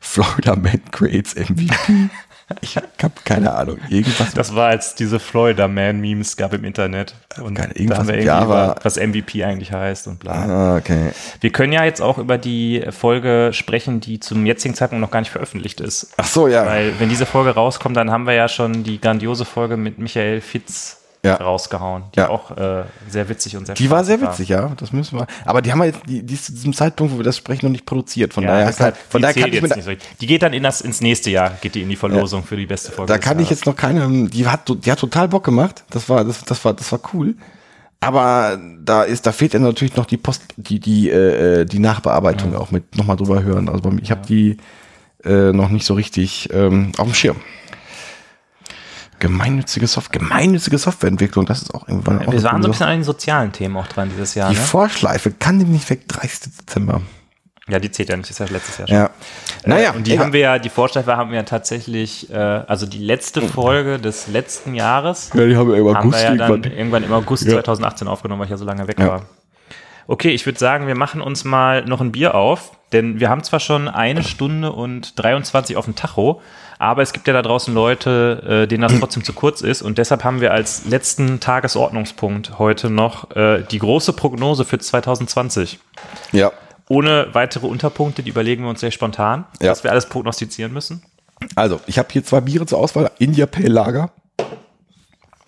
[0.00, 1.68] Florida Man Creates MVP.
[2.60, 2.86] ich habe
[3.24, 3.78] keine Ahnung.
[3.88, 4.32] Irgendwas.
[4.32, 7.14] Das war, als diese Florida Man-Memes gab im Internet.
[7.42, 8.44] Und Keine- da irgendwas haben wir Java.
[8.72, 10.32] über, was MVP eigentlich heißt und bla.
[10.32, 11.10] Ah, okay.
[11.40, 15.20] Wir können ja jetzt auch über die Folge sprechen, die zum jetzigen Zeitpunkt noch gar
[15.20, 16.12] nicht veröffentlicht ist.
[16.16, 16.64] Ach so, ja.
[16.64, 20.40] Weil, wenn diese Folge rauskommt, dann haben wir ja schon die grandiose Folge mit Michael
[20.40, 21.34] Fitz Ja.
[21.34, 22.28] rausgehauen, die Ja.
[22.28, 24.70] auch äh, sehr witzig und sehr Die war sehr witzig, ja.
[24.78, 25.26] Das müssen wir.
[25.44, 27.66] Aber die haben wir jetzt, die, die ist zu diesem Zeitpunkt, wo wir das sprechen,
[27.66, 28.32] noch nicht produziert.
[28.32, 30.06] Von Ja, daher, kann, von die daher kann ich jetzt mir, nicht so.
[30.20, 32.66] Die geht dann in das, ins nächste Jahr, geht die in die Verlosung für die
[32.66, 33.12] beste Folge.
[33.12, 35.82] da kann ich jetzt noch keine, die hat, die hat total Bock gemacht.
[35.90, 37.34] Das war, das, das war, das war cool.
[38.00, 42.54] Aber da ist, da fehlt ja natürlich noch die Post, die, die, äh, die Nachbearbeitung
[42.54, 43.68] auch mit nochmal drüber hören.
[43.68, 44.56] Also ich habe die
[45.24, 47.36] äh, noch nicht so richtig ähm, auf dem Schirm.
[49.18, 52.92] Gemeinnützige Software, gemeinnützige Softwareentwicklung, das ist auch irgendwann auch Wir waren so ein bisschen an
[52.98, 54.50] den sozialen Themen auch dran dieses Jahr.
[54.50, 54.60] Die Ne?
[54.62, 56.52] Vorschleife kann die nicht weg, 30.
[56.60, 57.00] Dezember.
[57.68, 58.96] Ja, die zählt ja nicht, das ist ja letztes Jahr schon.
[58.96, 59.10] Ja.
[59.66, 60.24] Naja, Äh, und die egal.
[60.24, 64.26] haben wir ja, die Vorschleife haben wir ja tatsächlich, äh, also die letzte Folge des
[64.28, 66.72] letzten Jahres ja, die haben wir im haben wir ja dann irgendwann.
[66.72, 67.52] irgendwann im August Ja.
[67.54, 69.06] 2018 aufgenommen, weil ich ja so lange weg Ja.
[69.08, 69.22] war.
[70.06, 73.42] Okay, ich würde sagen, wir machen uns mal noch ein Bier auf, denn wir haben
[73.44, 76.40] zwar schon eine Stunde und 23 auf dem Tacho,
[76.78, 79.98] aber es gibt ja da draußen Leute, äh, denen das trotzdem zu kurz ist und
[79.98, 85.78] deshalb haben wir als letzten Tagesordnungspunkt heute noch äh, die große Prognose für 2020.
[86.32, 86.52] Ja.
[86.88, 89.70] Ohne weitere Unterpunkte, die überlegen wir uns sehr spontan, Ja.
[89.70, 91.02] was wir alles prognostizieren müssen.
[91.54, 93.10] Also, ich habe hier zwei Biere zur Auswahl.
[93.18, 94.10] India Pale Lager,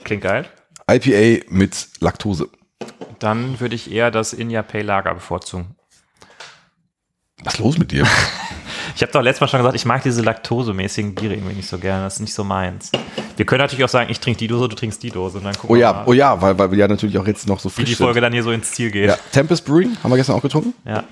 [0.04, 0.46] Klingt geil.
[0.90, 2.48] IPA mit Laktose.
[3.18, 5.76] Dann würde ich eher das India Pay Lager bevorzugen.
[7.44, 8.06] Was ist los mit dir?
[8.96, 11.78] Ich habe doch letztes Mal schon gesagt, ich mag diese laktosemäßigen Biere irgendwie nicht so
[11.78, 12.04] gerne.
[12.04, 12.90] Das ist nicht so meins.
[13.36, 15.38] Wir können natürlich auch sagen, ich trinke die Dose, du trinkst die Dose.
[15.38, 17.60] Und dann gucken Oh ja, oh ja, weil, weil wir ja natürlich auch jetzt noch
[17.60, 19.10] so wie frisch die Folge dann hier so ins Ziel geht.
[19.10, 19.18] sind.
[19.18, 20.74] Ja, Tempest Brewing haben wir gestern auch getrunken.
[20.84, 21.04] Ja.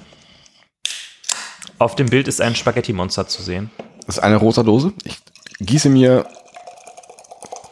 [1.79, 3.71] Auf dem Bild ist ein Spaghetti-Monster zu sehen.
[4.07, 4.93] Das ist eine rosa Dose.
[5.05, 5.19] Ich
[5.61, 6.27] gieße mir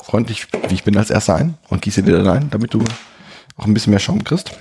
[0.05, 2.85] freundlich, wie ich bin, als erster ein und gieße dir dann ein, damit du
[3.57, 4.53] auch ein bisschen mehr Schaum kriegst.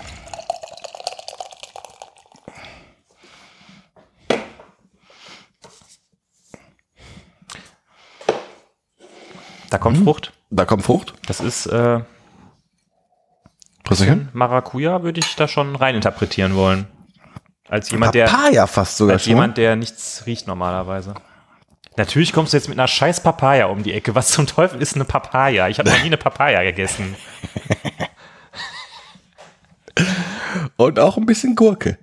[9.70, 10.34] Da kommt Frucht.
[10.50, 11.14] Da kommt Frucht.
[11.28, 12.02] Das ist äh.
[14.34, 16.88] Maracuja, würde ich da schon reininterpretieren wollen.
[17.68, 19.32] Als jemand, der, Papaya fast sogar als schon.
[19.32, 21.14] jemand, der nichts riecht normalerweise.
[21.98, 24.16] Natürlich kommst du jetzt mit einer scheiß Papaya um die Ecke.
[24.16, 25.68] Was zum Teufel ist eine Papaya?
[25.70, 27.16] Ich habe noch nie eine Papaya gegessen.
[30.78, 31.98] Und auch ein bisschen Gurke.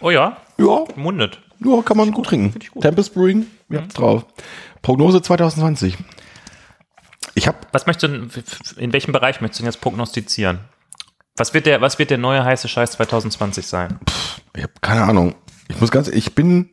[0.00, 1.40] Oh ja, Ja, mundet.
[1.60, 2.58] ja kann man gut trinken.
[2.72, 2.82] gut.
[2.82, 4.24] Tempest Brewing, ihr habt's drauf.
[4.82, 5.96] Prognose 2020.
[7.34, 8.30] Ich habe Was möchtest du, denn-
[8.82, 10.60] in welchem Bereich möchtest du denn jetzt prognostizieren?
[11.36, 13.98] Was wird der, was wird der neue heiße Scheiß 2020 sein?
[14.56, 15.34] ich hab keine Ahnung.
[15.68, 16.68] Ich muss ganz, ich bin,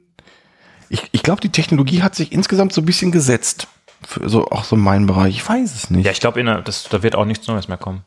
[0.89, 3.67] ich, ich glaube, die Technologie hat sich insgesamt so ein bisschen gesetzt.
[4.07, 5.35] Für so, auch so mein Bereich.
[5.37, 6.05] Ich weiß es nicht.
[6.05, 8.03] Ja, ich glaube, da wird auch nichts Neues mehr kommen.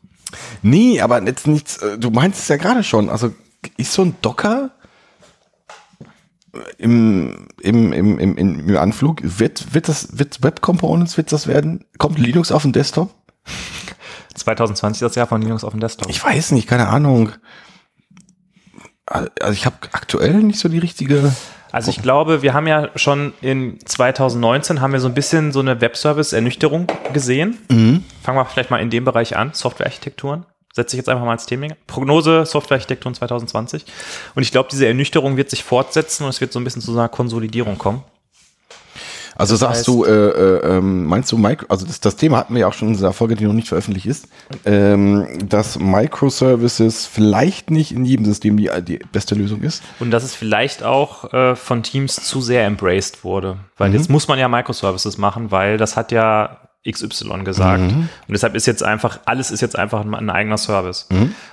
[0.62, 3.09] Nee, aber jetzt nichts, äh, du meinst es ja gerade schon.
[3.09, 3.32] Also
[3.77, 4.70] ist so ein Docker
[6.78, 11.84] im, im, im, im, im Anflug, wird, wird das, wird Web Components, wird das werden?
[11.98, 13.10] Kommt Linux auf den Desktop?
[14.34, 16.08] 2020 das Jahr von Linux auf dem Desktop.
[16.08, 17.32] Ich weiß nicht, keine Ahnung.
[19.06, 21.34] Also ich habe aktuell nicht so die richtige.
[21.72, 25.60] Also ich glaube, wir haben ja schon in 2019 haben wir so ein bisschen so
[25.60, 27.58] eine Webservice-Ernüchterung gesehen.
[28.22, 30.46] Fangen wir vielleicht mal in dem Bereich an, Softwarearchitekturen.
[30.78, 31.66] Setze ich jetzt einfach mal als Thema.
[31.88, 33.84] Prognose Softwarearchitekturen 2020.
[34.36, 36.92] Und ich glaube, diese Ernüchterung wird sich fortsetzen und es wird so ein bisschen zu
[36.92, 38.05] einer Konsolidierung kommen.
[39.34, 42.55] Also sagst heißt- du, äh, äh, ähm, meinst du, Micro, also das, das Thema hatten
[42.55, 44.28] wir ja auch schon in dieser Folge, die noch nicht veröffentlicht ist,
[44.64, 49.82] ähm, dass Microservices vielleicht nicht in jedem System die, die beste Lösung ist.
[49.98, 53.59] Und dass es vielleicht auch äh, von Teams zu sehr embraced wurde.
[53.76, 57.82] Weil jetzt muss man ja Microservices machen, weil das hat ja XY gesagt.
[57.92, 61.09] Und deshalb ist jetzt einfach, alles ist jetzt einfach ein, eigener Service.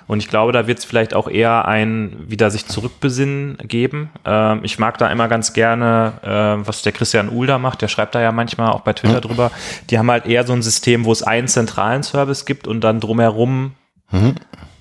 [0.08, 4.10] Und ich glaube, da wird es vielleicht auch eher ein wieder sich zurückbesinnen geben.
[4.24, 7.88] Ähm, ich mag da immer ganz gerne, äh, was der Christian Uhl da macht, der
[7.88, 9.52] schreibt da ja manchmal auch bei Twitter drüber.
[9.90, 13.00] Die haben halt eher so ein System, wo es einen zentralen Service gibt und dann
[13.00, 13.74] drumherum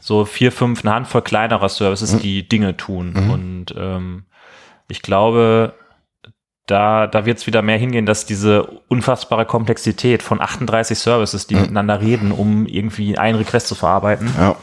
[0.00, 3.14] so vier, fünf, eine Handvoll kleinerer Services, die Dinge tun.
[3.30, 4.24] Und ähm,
[4.88, 5.72] ich glaube,
[6.66, 11.56] da, da wird es wieder mehr hingehen, dass diese unfassbare Komplexität von 38 Services, die
[11.56, 14.56] miteinander reden, um irgendwie einen Request zu verarbeiten, Ja.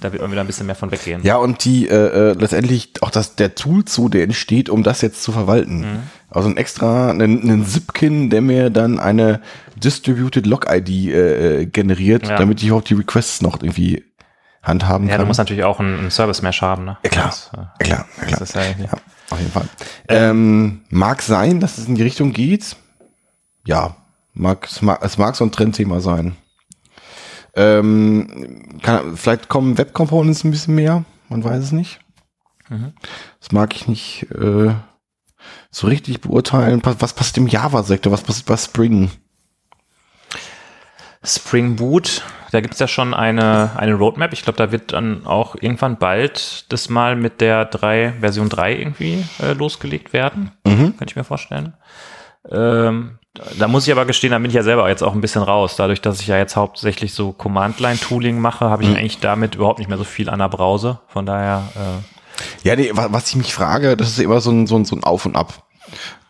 [0.00, 1.20] da wird man wieder ein bisschen mehr von weggehen.
[1.24, 5.00] Ja, und die äh, äh, letztendlich auch das, der Tool zu, der entsteht, um das
[5.00, 6.04] jetzt zu verwalten.
[6.30, 9.40] Also ein extra, einen, einen Zipkin, der mir dann eine
[9.74, 12.36] Distributed Log ID äh, äh, generiert, Ja.
[12.36, 14.04] damit ich auch die Requests noch irgendwie
[14.62, 15.22] handhaben Ja, kann.
[15.22, 16.98] du musst natürlich auch einen, einen Service Mesh haben, ne?
[17.02, 18.38] ja, klar, Das, äh, ja, klar, ja, klar.
[18.38, 18.88] das ist ja, Ja,
[19.32, 19.68] auf jeden Fall.
[20.08, 22.76] Ähm, mag sein, dass es in die Richtung geht.
[23.66, 23.96] Ja,
[24.32, 26.36] mag, es, mag, es mag so ein Trendthema sein.
[27.54, 32.00] Ähm, kann, vielleicht kommen Web Components ein bisschen mehr, man weiß es nicht.
[33.40, 34.74] Das mag ich nicht äh,
[35.70, 36.80] so richtig beurteilen.
[36.84, 38.12] Was, was passiert im Java-Sektor?
[38.12, 39.10] Was passiert bei Spring?
[41.24, 44.32] Spring Boot, da gibt es ja schon eine, eine Roadmap.
[44.32, 48.76] Ich glaube, da wird dann auch irgendwann bald das mal mit der 3, Version 3
[48.76, 50.52] irgendwie äh, losgelegt werden.
[50.98, 51.72] Kann ich mir vorstellen.
[52.50, 53.18] Ähm,
[53.58, 55.76] da muss ich aber gestehen, da bin ich ja selber jetzt auch ein bisschen raus.
[55.76, 59.88] Dadurch, dass ich ja jetzt hauptsächlich so Command-Line-Tooling mache, habe ich eigentlich damit überhaupt nicht
[59.88, 61.00] mehr so viel an der Brause.
[61.08, 64.66] Von daher, äh, Ja, nee, wa- was ich mich frage, das ist immer so ein,
[64.66, 65.54] so ein, so ein Auf und Ab.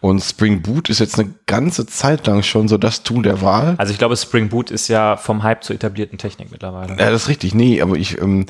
[0.02, 3.76] Und Spring Boot ist jetzt eine ganze Zeit lang schon so das Tool der Wahl.
[3.78, 6.96] also ich glaube, Spring Boot ist ja vom Hype zur etablierten Technik mittlerweile.
[6.98, 7.54] Ja, das ist richtig.
[7.54, 8.46] Nee, aber ich, ähm,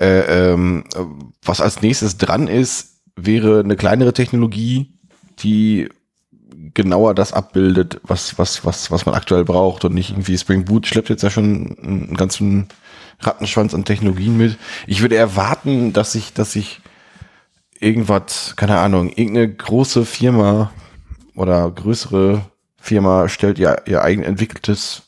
[0.00, 1.00] äh, ähm, äh,
[1.42, 4.94] was als nächstes dran ist, wäre eine kleinere Technologie,
[5.40, 5.88] die
[6.74, 10.86] genauer das abbildet, was, was, was, was man aktuell braucht und nicht irgendwie Spring Boot
[10.86, 12.68] schleppt jetzt ja schon einen ganzen
[13.18, 14.58] Rattenschwanz an Technologien mit.
[14.86, 16.82] Ich würde erwarten, dass sich, dass sich
[17.80, 20.70] irgendwas, keine Ahnung, irgendeine große Firma
[21.34, 22.42] oder größere
[22.80, 25.02] Firma stellt ihr, ihr eigen entwickeltes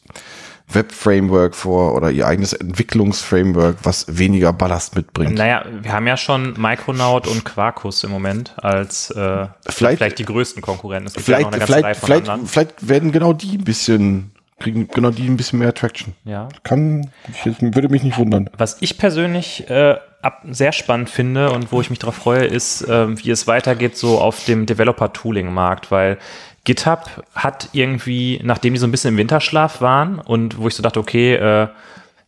[0.68, 5.34] Web-Framework vor oder ihr eigenes Entwicklungsframework, was weniger Ballast mitbringt.
[5.36, 10.24] Naja, wir haben ja schon Micronaut und Quarkus im Moment als äh, Vielleicht- vielleicht, die
[10.24, 11.08] größten Konkurrenten.
[11.08, 15.10] Es gibt ja noch Vielleicht, vielleicht, vielleicht, vielleicht werden genau die ein bisschen, kriegen genau
[15.10, 16.14] die ein bisschen mehr Traction.
[16.24, 16.48] Ja.
[16.64, 18.50] Kann, ich, würde mich nicht wundern.
[18.58, 19.96] Was ich persönlich äh,
[20.26, 23.96] ab, sehr spannend finde und wo ich mich darauf freue, ist, ähm, wie es weitergeht
[23.96, 26.18] so auf dem Developer-Tooling-Markt, weil
[26.64, 30.82] GitHub hat irgendwie, nachdem die so ein bisschen im Winterschlaf waren und wo ich so
[30.82, 31.68] dachte, okay, äh,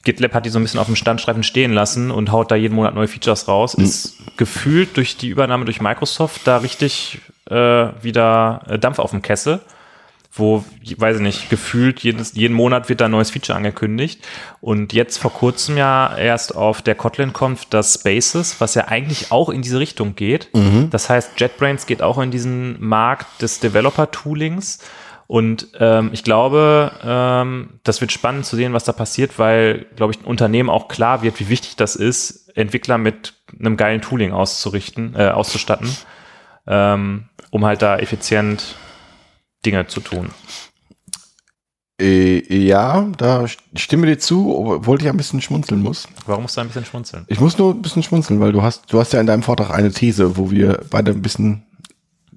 [0.04, 2.74] GitLab hat die so ein bisschen auf dem Standstreifen stehen lassen und haut da jeden
[2.74, 7.20] Monat neue Features raus, ist gefühlt durch die Übernahme durch Microsoft da richtig
[7.50, 7.54] äh,
[8.00, 9.60] wieder äh, Dampf auf dem Kessel.
[10.38, 10.64] Wo,
[10.96, 14.26] weiß ich nicht, gefühlt jedes, jeden Monat wird da ein neues Feature angekündigt.
[14.60, 19.48] Und jetzt vor kurzem ja erst auf der Kotlin-Conf das Spaces, was ja eigentlich auch
[19.48, 20.48] in diese Richtung geht.
[20.90, 24.78] Das heißt, JetBrains geht auch in diesen Markt des Developer-Toolings.
[25.26, 30.14] Und ähm, ich glaube, ähm, das wird spannend zu sehen, was da passiert, weil, glaube
[30.14, 34.32] ich, ein Unternehmen auch klar wird, wie wichtig das ist, Entwickler mit einem geilen Tooling
[34.32, 35.94] auszurichten, äh, auszustatten,
[36.66, 38.76] ähm, um halt da effizient
[39.64, 40.30] Dinge zu tun.
[42.00, 46.06] Äh, ja, da st- stimme dir zu, obwohl ich ein bisschen schmunzeln muss.
[46.26, 47.24] Warum musst du ein bisschen schmunzeln?
[47.26, 49.70] Ich muss nur ein bisschen schmunzeln, weil du hast, du hast ja in deinem Vortrag
[49.70, 51.64] eine These, wo wir beide ein bisschen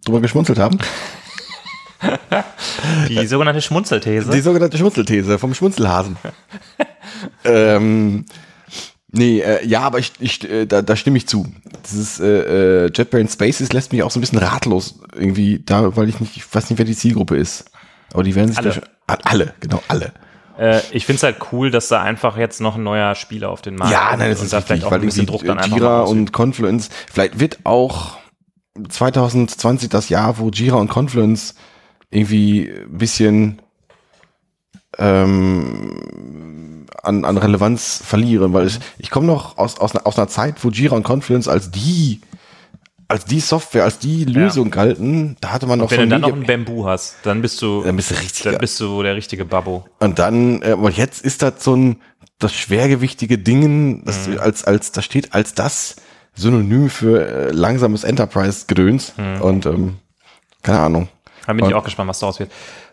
[0.03, 0.79] drüber geschmunzelt haben.
[3.09, 4.31] Die sogenannte Schmunzelthese.
[4.31, 6.17] Die sogenannte Schmunzelthese vom Schmunzelhasen.
[7.43, 8.25] ähm,
[9.11, 11.45] nee, äh, ja, aber ich, ich, äh, da, da stimme ich zu.
[11.85, 16.09] Dieses äh, äh, JetBrains Spaces lässt mich auch so ein bisschen ratlos irgendwie da, weil
[16.09, 17.65] ich nicht, ich weiß nicht, wer die Zielgruppe ist.
[18.13, 18.73] Aber die werden sich Alle.
[18.73, 20.11] schon, alle, genau, alle.
[20.57, 23.61] Äh, ich finde es halt cool, dass da einfach jetzt noch ein neuer Spieler auf
[23.61, 25.43] den Markt Ja, kommt nein, das und ist da richtig, vielleicht auch ein bisschen Druck
[25.45, 28.17] dann einfach Jira und Confluence, vielleicht wird auch
[28.87, 31.55] 2020 das Jahr, wo Jira und Confluence
[32.09, 33.61] irgendwie ein bisschen
[34.97, 40.27] ähm, an, an Relevanz verlieren, weil ich, ich komme noch aus, aus, einer, aus einer
[40.27, 42.21] Zeit, wo Jira und Confluence als die
[43.07, 46.21] als die Software, als die Lösung galten, da hatte man noch Wenn so du dann
[46.21, 49.03] noch Media- ein Bamboo hast, dann bist du, Dann bist du richtig dann bist du
[49.03, 49.83] der richtige Babbo.
[49.99, 51.97] Und dann, äh, aber jetzt ist das so ein,
[52.39, 54.39] das schwergewichtige Dingen, das Mhm.
[54.39, 55.97] als, als, da steht als das
[56.35, 59.11] Synonym für äh, langsames Enterprise-Gedöns.
[59.17, 59.41] Mhm.
[59.41, 59.95] Und, ähm,
[60.63, 61.09] keine Ahnung.
[61.45, 62.49] Da bin ich Und- auch gespannt, was daraus wird.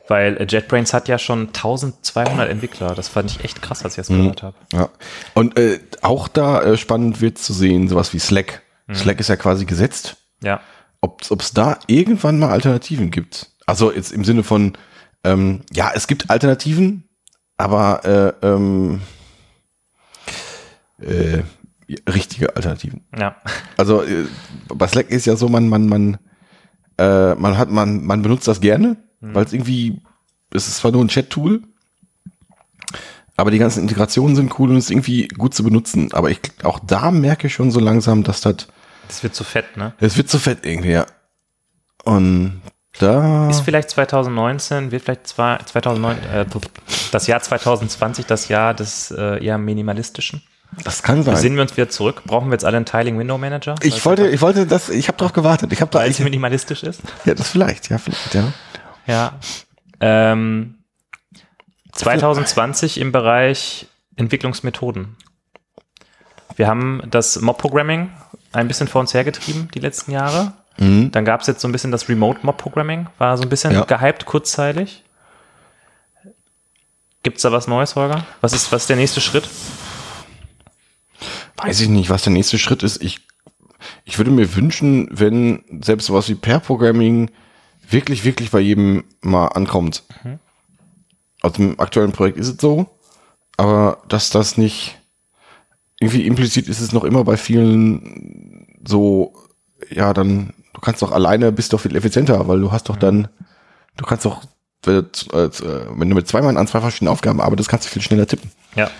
[0.08, 2.94] Weil äh, JetBrains hat ja schon 1200 Entwickler.
[2.94, 4.22] Das fand ich echt krass, als ich das Mhm.
[4.22, 4.56] gehört habe.
[4.72, 4.88] Ja.
[5.34, 8.62] Und äh, auch da äh, spannend wird zu sehen, sowas wie Slack.
[8.86, 8.94] Mhm.
[8.94, 10.16] Slack ist ja quasi gesetzt.
[10.42, 10.60] Ja.
[11.00, 13.50] Ob es da irgendwann mal Alternativen gibt.
[13.66, 14.72] Also jetzt im Sinne von,
[15.24, 17.04] ähm, ja, es gibt Alternativen,
[17.58, 19.02] aber äh, ähm,
[21.00, 21.42] äh,
[22.10, 23.04] richtige Alternativen.
[23.16, 23.36] Ja.
[23.76, 24.24] Also äh,
[24.68, 26.18] bei Slack ist ja so, man, man, man,
[26.98, 30.00] äh, man hat, man, man benutzt das gerne, weil es irgendwie,
[30.52, 31.62] es ist zwar nur ein Chat-Tool,
[33.36, 36.12] aber die ganzen Integrationen sind cool und es ist irgendwie gut zu benutzen.
[36.12, 38.66] Aber ich auch da merke ich schon so langsam, dass das,
[39.06, 39.92] Das wird zu fett, ne?
[40.00, 41.06] es wird zu fett irgendwie, ja.
[42.04, 42.62] Und
[42.98, 43.48] da.
[43.48, 46.46] Ist vielleicht 2019, wird vielleicht zwei, 2009, äh,
[47.12, 50.42] das Jahr 2020 das Jahr des äh, eher minimalistischen?
[50.84, 51.36] Das kann sein.
[51.36, 52.22] Sehen wir uns wieder zurück?
[52.26, 53.76] Brauchen wir jetzt alle einen Tiling Window Manager?
[53.82, 55.72] ich wollte, ich wollte das, ich habe drauf gewartet.
[55.72, 57.00] Ich habe da weil es minimalistisch ist.
[57.24, 58.52] ja, das vielleicht, ja, vielleicht, ja.
[59.08, 59.38] Ja.
[60.00, 60.76] Ähm,
[61.92, 65.16] 2020 im Bereich Entwicklungsmethoden.
[66.54, 68.10] Wir haben das Mob-Programming
[68.52, 70.52] ein bisschen vor uns hergetrieben die letzten Jahre.
[70.80, 73.82] Dann gab es jetzt so ein bisschen das Remote-Mob-Programming, war so ein bisschen Ja.
[73.84, 75.02] gehypt kurzzeitig.
[77.24, 78.24] Gibt es da was Neues, Holger?
[78.40, 79.48] Was ist, was ist der nächste Schritt?
[81.56, 83.02] Weiß ich nicht, was der nächste Schritt ist.
[83.02, 83.26] Ich,
[84.04, 87.32] ich würde mir wünschen, wenn selbst sowas wie Pair-Programming
[87.90, 90.02] wirklich, wirklich bei jedem mal ankommt.
[91.40, 92.86] Also im aktuellen Projekt ist es so,
[93.56, 94.98] aber dass das nicht
[96.00, 99.32] irgendwie implizit ist es noch immer bei vielen so,
[99.90, 103.28] ja, dann, du kannst doch alleine, bist doch viel effizienter, weil du hast doch dann,
[103.96, 104.42] du kannst doch,
[104.84, 108.02] wenn du, äh, du mit zwei Mann an zwei verschiedenen Aufgaben arbeitest, kannst du viel
[108.02, 108.50] schneller tippen.
[108.76, 108.90] Ja.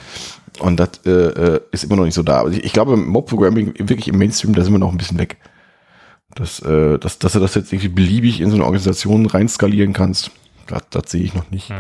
[0.59, 2.41] Und das äh, äh, ist immer noch nicht so da.
[2.41, 5.37] Aber ich, ich glaube, Mob-Programming wirklich im Mainstream, da sind wir noch ein bisschen weg.
[6.39, 9.93] Dass, äh, dass, dass du das jetzt irgendwie beliebig in so eine Organisation rein skalieren
[9.93, 10.31] kannst,
[10.69, 11.73] das, das sehe ich noch nicht.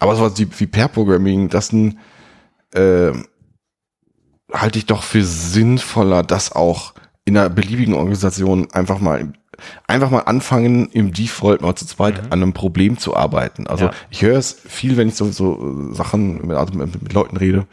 [0.00, 1.98] Aber sowas wie, wie Pair-Programming, das ein,
[2.74, 3.12] äh,
[4.52, 9.32] halte ich doch für sinnvoller, das auch in einer beliebigen Organisation einfach mal
[9.86, 13.68] einfach mal anfangen, im Default mal zu zweit an einem Problem zu arbeiten.
[13.68, 13.90] Also Ja.
[14.10, 17.36] ich höre es viel, wenn ich so, so äh, Sachen mit, also mit, mit Leuten
[17.36, 17.66] rede.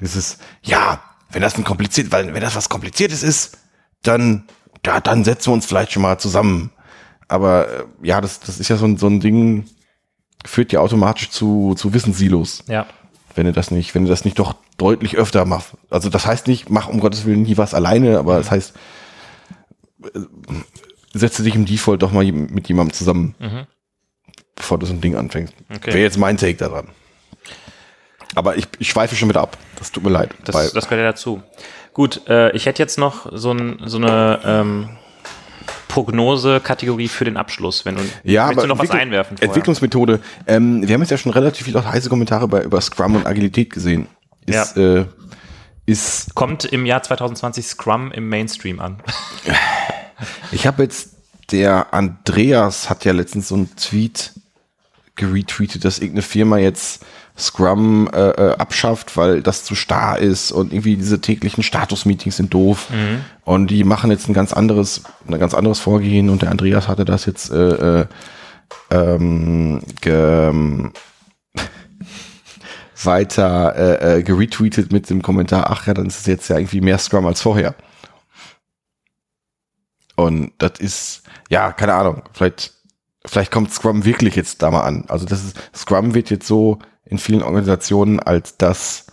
[0.00, 1.00] Dieses, ja,
[1.30, 3.58] wenn das ein kompliziert, weil wenn das was Kompliziertes ist,
[4.02, 4.44] dann,
[4.84, 6.70] ja, dann setzen wir uns vielleicht schon mal zusammen.
[7.28, 9.66] Aber äh, ja, das, das ist ja so ein, so ein Ding,
[10.46, 12.86] führt ja automatisch zu, zu Wissenssilos Ja.
[13.34, 15.72] wenn du das nicht, wenn du das nicht doch deutlich öfter machst.
[15.90, 18.74] Also das heißt nicht, mach um Gottes Willen nie was alleine, aber das heißt,
[20.14, 20.20] äh,
[21.12, 23.34] setze dich im Default doch mal mit jemandem zusammen,
[24.54, 25.52] bevor du so ein Ding anfängst.
[25.74, 25.88] Okay.
[25.88, 26.88] Wäre jetzt mein Take daran.
[28.34, 29.56] Aber ich, ich schweife schon wieder ab.
[29.76, 30.34] Das tut mir leid.
[30.44, 31.42] Das, das gehört ja dazu.
[31.98, 34.88] Gut, äh, ich hätte jetzt noch so, ein, so eine ähm,
[35.88, 37.84] Prognose-Kategorie für den Abschluss.
[37.84, 39.36] Wenn du, ja, willst aber du noch was Entwicklung- einwerfen?
[39.36, 39.48] vorher?
[39.48, 40.20] Entwicklungsmethode.
[40.46, 43.70] Ähm, wir haben jetzt ja schon relativ viele heiße Kommentare bei, über Scrum und Agilität
[43.70, 44.06] gesehen.
[44.46, 45.06] Ist, äh,
[45.86, 48.98] ist Kommt im Jahr 2020 Scrum im Mainstream an.
[50.52, 51.16] Ich habe jetzt,
[51.50, 54.34] der Andreas hat ja letztens so einen Tweet
[55.16, 57.04] geretweetet, dass irgendeine Firma jetzt
[57.38, 62.52] Scrum äh, äh, abschafft, weil das zu starr ist und irgendwie diese täglichen Status-Meetings sind
[62.52, 63.24] doof Mhm.
[63.44, 67.04] und die machen jetzt ein ganz anderes, ein ganz anderes Vorgehen und der Andreas hatte
[67.04, 68.06] das jetzt äh, äh,
[68.90, 70.92] ähm, ge, ähm,
[73.04, 76.80] weiter äh, äh, geretweetet mit dem Kommentar, ach ja, dann ist es jetzt ja irgendwie
[76.80, 77.74] mehr Scrum als vorher.
[80.16, 82.74] Und das ist, ja, keine Ahnung, vielleicht,
[83.24, 85.04] vielleicht kommt Scrum wirklich jetzt da mal an.
[85.06, 89.06] Also das ist, Scrum wird jetzt so in vielen Organisationen als das,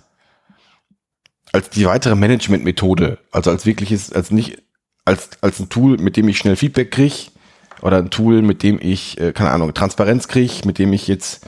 [1.52, 4.62] als die weitere Managementmethode, also als wirkliches, als nicht,
[5.06, 7.32] als, als ein Tool, mit dem ich schnell Feedback kriege,
[7.82, 11.48] oder ein Tool, mit dem ich, äh, keine Ahnung, Transparenz kriege, mit dem ich jetzt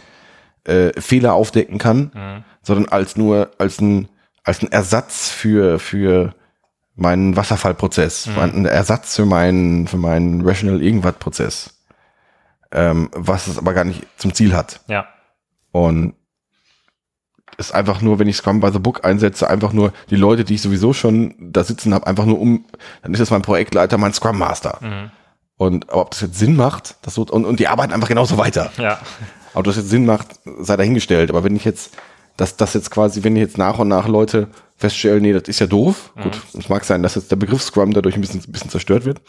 [0.65, 2.43] äh, Fehler aufdecken kann, Mhm.
[2.61, 4.09] sondern als nur, als ein,
[4.43, 6.35] als ein Ersatz für, für
[6.95, 11.79] meinen Wasserfallprozess, ein Ersatz für meinen, für meinen Rational Irgendwas Prozess,
[12.71, 14.81] ähm, was es aber gar nicht zum Ziel hat.
[14.87, 15.07] Ja.
[15.71, 16.15] Und
[17.57, 20.55] ist einfach nur, wenn ich Scrum by the Book einsetze, einfach nur die Leute, die
[20.55, 22.65] ich sowieso schon da sitzen habe, einfach nur um,
[23.01, 24.77] dann ist das mein Projektleiter, mein Scrum Master.
[24.81, 25.11] Mhm.
[25.57, 28.37] Und aber ob das jetzt Sinn macht, das so, und, und die arbeiten einfach genauso
[28.37, 28.71] weiter.
[28.77, 28.99] Ja.
[29.55, 30.27] Ob das jetzt Sinn macht,
[30.59, 31.31] sei dahingestellt.
[31.31, 31.95] Aber wenn ich jetzt,
[32.37, 35.65] dass das jetzt quasi, wenn jetzt nach und nach Leute feststellen, nee, das ist ja
[35.65, 36.13] doof.
[36.21, 39.05] Gut, es mag sein, dass jetzt der Begriff Scrum dadurch ein bisschen, ein bisschen zerstört
[39.05, 39.19] wird.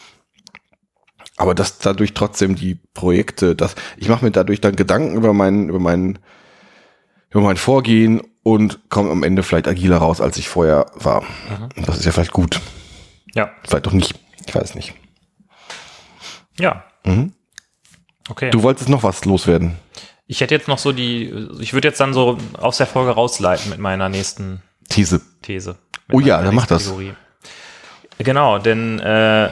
[1.38, 5.70] Aber dass dadurch trotzdem die Projekte, dass ich mache mir dadurch dann Gedanken über meinen,
[5.70, 6.18] über meinen,
[7.30, 11.22] über mein Vorgehen und komme am Ende vielleicht agiler raus, als ich vorher war.
[11.76, 12.60] Und das ist ja vielleicht gut.
[13.34, 13.50] Ja.
[13.66, 14.14] Vielleicht doch nicht.
[14.46, 14.94] Ich weiß nicht.
[16.58, 16.84] Ja.
[17.04, 17.32] Mhm.
[18.28, 18.50] Okay.
[18.50, 19.76] Du wolltest noch was loswerden.
[20.26, 23.70] Ich hätte jetzt noch so die, ich würde jetzt dann so aus der Folge rausleiten
[23.70, 25.20] mit meiner nächsten These.
[25.42, 25.76] These.
[26.12, 26.84] Oh ja, dann mach das.
[26.84, 27.14] Kategorie.
[28.18, 29.50] Genau, denn äh,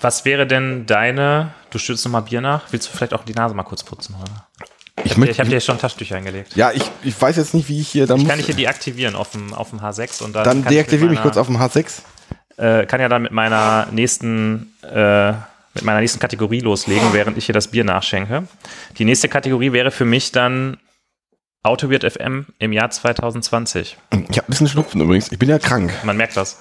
[0.00, 3.54] was wäre denn deine, du stürzt nochmal Bier nach, willst du vielleicht auch die Nase
[3.54, 4.48] mal kurz putzen, oder?
[5.04, 6.54] Ich, Ich habe dir schon Taschentücher eingelegt.
[6.56, 9.14] ja, ich, ich weiß jetzt nicht, wie ich hier, dann Kann muss, ich hier deaktivieren
[9.14, 11.56] auf dem, auf dem H6 und dann, dann kann ich deaktiviere mich kurz auf dem
[11.56, 12.02] H6.
[12.58, 15.32] meiner, äh, kann ja dann mit meiner nächsten äh,
[15.74, 18.48] mit meiner nächsten Kategorie loslegen, während ich hier das Bier nachschenke.
[18.98, 20.78] Die nächste Kategorie wäre für mich dann
[21.62, 23.96] Autoweird FM im Jahr 2020.
[24.10, 25.30] Ich habe ein bisschen Schnupfen übrigens.
[25.30, 25.92] Ich bin ja krank.
[26.02, 26.60] Man merkt das.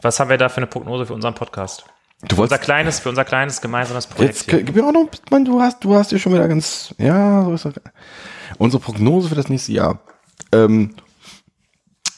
[0.00, 1.84] Was haben wir da für eine Prognose für unseren Podcast?
[2.22, 4.34] Du Unser kleines, für unser kleines gemeinsames Projekt.
[4.34, 4.62] jetzt Hier.
[4.62, 7.52] gib mir auch noch, Mann, du hast, du hast hier schon wieder ganz, ja, so
[7.52, 7.74] ist das.
[8.58, 10.00] Unsere Prognose für das nächste Jahr.
[10.52, 10.94] Ähm,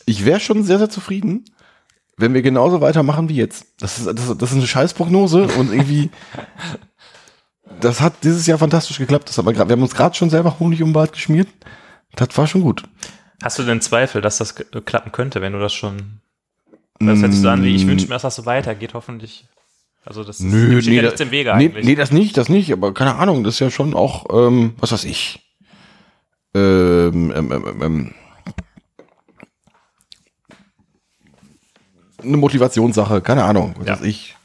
[0.05, 1.47] ich wäre schon sehr, sehr zufrieden,
[2.19, 3.67] wenn wir genauso weitermachen wie jetzt.
[3.81, 6.11] Das ist, das, das ist eine Scheißprognose und irgendwie,
[7.81, 9.31] das hat dieses Jahr fantastisch geklappt.
[9.31, 11.49] Das hat man grad, wir haben uns gerade schon selber Honig um den Bart geschmiert.
[12.15, 12.83] Das war schon gut.
[13.43, 16.21] Hast du denn Zweifel, dass das klappen könnte, wenn du das schon.
[17.01, 19.49] Das hättest du an, wie ich wünsche mir, dass das so weitergeht, hoffentlich.
[20.07, 21.85] Also das ist, Nö, nee, ja nichts im Wege nee, eigentlich.
[21.87, 24.93] nee, das nicht, das nicht, aber keine Ahnung, das ist ja schon auch, ähm, was
[24.93, 25.41] weiß ich.
[26.55, 28.15] Ähm, ähm, ähm, ähm,
[32.23, 33.93] eine Motivationssache, keine Ahnung, was Ja.
[33.95, 34.37] weiß ich.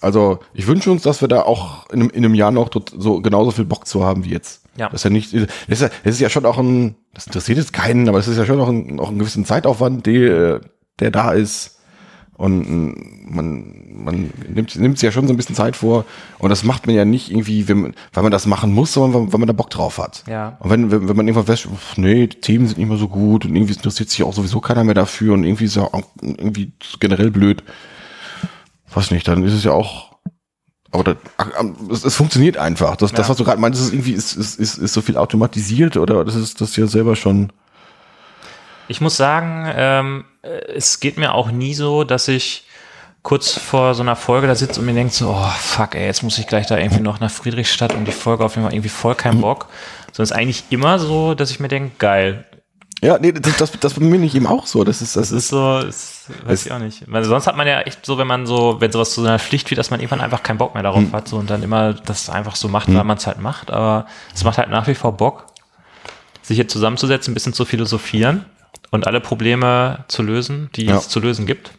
[0.00, 3.20] Also, ich wünsche uns, dass wir da auch in einem, in einem Jahr noch so
[3.20, 4.62] genauso viel Bock zu haben wie jetzt.
[4.76, 4.88] Ja.
[4.88, 7.58] Das ist ja nicht, das ist ja, das ist ja schon auch ein, das interessiert
[7.58, 10.60] jetzt keinen, aber es ist ja schon auch ein, auch einen gewissen Zeitaufwand, der,
[10.98, 11.78] der da ist.
[12.36, 16.04] Und mm, man, man nimmt, nimmt sich ja schon so ein bisschen Zeit vor.
[16.38, 19.32] Und das macht man ja nicht irgendwie, wenn, man- weil man das machen muss, sondern
[19.32, 20.24] weil, man da Bock drauf hat.
[20.28, 20.56] Ja.
[20.60, 23.08] Und wenn, wenn, wenn man irgendwann feststellt, pf, nee, die Themen sind nicht mehr so
[23.08, 26.02] gut und irgendwie interessiert sich auch sowieso keiner mehr dafür und irgendwie ist ja auch
[26.22, 27.62] irgendwie generell blöd.
[28.94, 30.12] Weiß nicht, dann ist es ja auch.
[30.90, 31.16] Aber
[31.88, 32.96] das, es, funktioniert einfach.
[32.96, 33.30] Das, das Ja.
[33.30, 36.34] was du gerade meintest, ist irgendwie ist, ist, ist, ist so viel automatisiert oder das
[36.34, 37.50] ist das ja selber schon.
[38.88, 42.66] Ich muss sagen, ähm, äh, es geht mir auch nie so, dass ich
[43.22, 46.22] kurz vor so einer Folge da sitze und mir denke so, oh fuck, ey, jetzt
[46.22, 48.88] muss ich gleich da irgendwie noch nach Friedrichstadt und die Folge auf jeden Fall irgendwie
[48.88, 49.68] voll keinen Bock.
[50.12, 52.44] Sondern es ist eigentlich immer so, dass ich mir denke, geil.
[53.00, 54.84] Ja, nee, das, das, das bei mir nicht eben auch so.
[54.84, 57.04] Das ist, das Das ist ist, so, ist, weiß ich auch nicht.
[57.10, 59.70] Weil sonst hat man ja echt so, wenn man so, wenn sowas zu seiner Pflicht
[59.70, 62.30] wird, dass man irgendwann einfach keinen Bock mehr darauf hat so, und dann immer das
[62.30, 63.70] einfach so macht, weil man es halt macht.
[63.70, 65.46] Aber es macht halt nach wie vor Bock,
[66.42, 68.46] sich hier zusammenzusetzen, ein bisschen zu philosophieren
[68.92, 70.96] und alle Probleme zu lösen, die Ja.
[70.98, 71.72] es zu lösen gibt.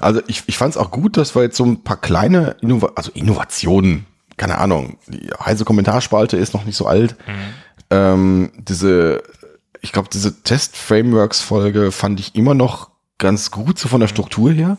[0.00, 2.92] also ich, ich fand es auch gut, dass wir jetzt so ein paar kleine Innova
[2.96, 4.04] also Innovationen,
[4.36, 7.16] keine Ahnung, die heiße Kommentarspalte ist noch nicht so alt.
[7.90, 9.22] Ähm, diese,
[9.80, 14.78] ich glaube, diese Test-Frameworks-Folge fand ich immer noch ganz gut, so von der Struktur her.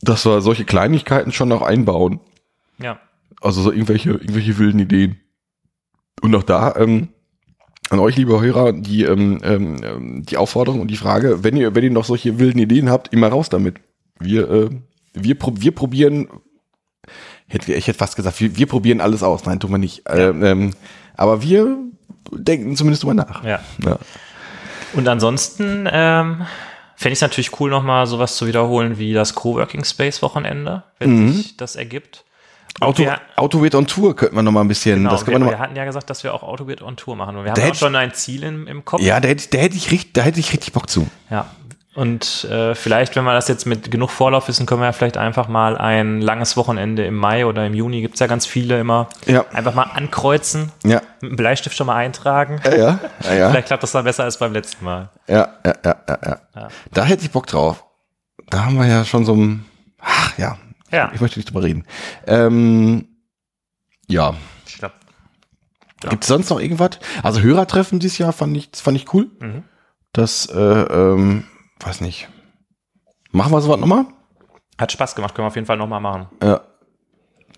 [0.00, 2.20] Dass wir solche Kleinigkeiten schon noch einbauen.
[2.78, 2.98] Ja.
[3.40, 5.20] Also so irgendwelche, irgendwelche wilden Ideen.
[6.20, 7.08] Und auch da, ähm,
[7.90, 11.74] an euch, liebe Hörer, die, ähm, ähm, ähm, die Aufforderung und die Frage, wenn ihr,
[11.74, 13.76] wenn ihr noch solche wilden Ideen habt, immer raus damit.
[14.18, 14.70] Wir, äh,
[15.12, 16.28] wir, wir probieren
[17.46, 19.44] hätte, ich hätte fast gesagt, wir, wir probieren alles aus.
[19.44, 20.02] Nein, tun wir nicht.
[20.08, 20.70] Ähm, ähm,
[21.16, 21.76] aber wir
[22.32, 23.44] denken zumindest drüber nach.
[23.44, 23.60] Ja.
[23.84, 23.98] Ja.
[24.94, 26.46] Und ansonsten ähm,
[26.96, 31.32] fände ich es natürlich cool, nochmal sowas zu wiederholen wie das Coworking Space Wochenende, wenn
[31.32, 32.24] sich das ergibt.
[32.80, 34.96] Auto, wir- Autowit on Tour könnten wir noch mal ein bisschen.
[34.96, 37.36] Genau, das wir, wir wir hatten ja gesagt, dass wir auch Autobit on Tour machen.
[37.36, 39.00] Und wir haben auch schon ein Ziel im, im Kopf.
[39.00, 41.06] ja, da hätte, da hätte ich richtig, da hätte ich richtig Bock zu.
[41.30, 41.46] Ja.
[41.94, 45.16] Und äh, vielleicht, wenn wir das jetzt mit genug Vorlauf wissen, können wir ja vielleicht
[45.16, 49.08] einfach mal ein langes Wochenende im Mai oder im Juni, gibt's ja ganz viele immer,
[49.26, 49.44] Ja.
[49.52, 52.60] einfach mal ankreuzen, Ja, mit dem Bleistift schon mal eintragen.
[52.64, 55.10] ja, ja, ja, ja, Vielleicht klappt das dann besser als beim letzten Mal.
[55.28, 56.36] ja, ja, ja, ja, ja.
[56.56, 56.68] Ja.
[56.92, 57.84] Da hätte ich Bock drauf.
[58.50, 59.64] Da haben wir ja schon so ein,
[60.00, 60.56] ach ja,
[60.94, 61.10] Ja.
[61.14, 61.84] ich möchte nicht drüber reden.
[62.26, 63.08] Ähm,
[64.08, 64.34] ja,
[64.66, 64.94] Ich glaube,
[66.02, 66.10] Ja.
[66.10, 66.98] Gibt es sonst noch irgendwas?
[67.22, 69.30] Also Hörertreffen dieses Jahr fand ich, fand ich cool.
[69.40, 69.64] Mhm.
[70.12, 71.44] Das, äh, ähm,
[71.80, 72.28] weiß nicht.
[73.32, 74.06] Machen wir sowas nochmal?
[74.78, 76.26] hat Spaß gemacht, können wir auf jeden Fall nochmal machen.
[76.42, 76.60] Ja.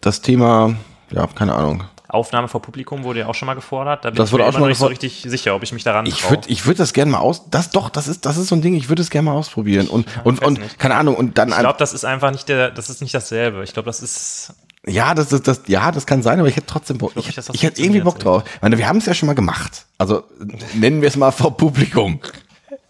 [0.03, 0.77] Das Thema,
[1.11, 1.85] ja, keine Ahnung.
[2.09, 4.05] Aufnahme vor Publikum wurde ja auch schon mal gefordert.
[4.05, 5.73] Da bin Das ich wurde mir auch schon mal nicht so richtig sicher, ob ich
[5.73, 8.37] mich daran Ich würde ich würd das gerne mal aus, das doch, das ist, das
[8.37, 9.89] ist so ein Ding, ich würde es gerne mal ausprobieren.
[9.89, 10.79] Und, und, weiß und, nicht.
[10.79, 13.65] keine Ahnung, und dann, Ich glaube, das ist einfach nicht der, das ist nicht dasselbe.
[13.65, 14.55] Ich glaube, das ist,
[14.89, 17.13] ja, das, das, das, ja, das kann sein, aber ich hätte trotzdem Bock.
[17.17, 18.45] Ich, ich hätte irgendwie Bock drauf.
[18.55, 19.87] Ich meine, wir haben es ja schon mal gemacht.
[19.99, 20.23] Also,
[20.75, 22.21] nennen wir es mal vor Publikum.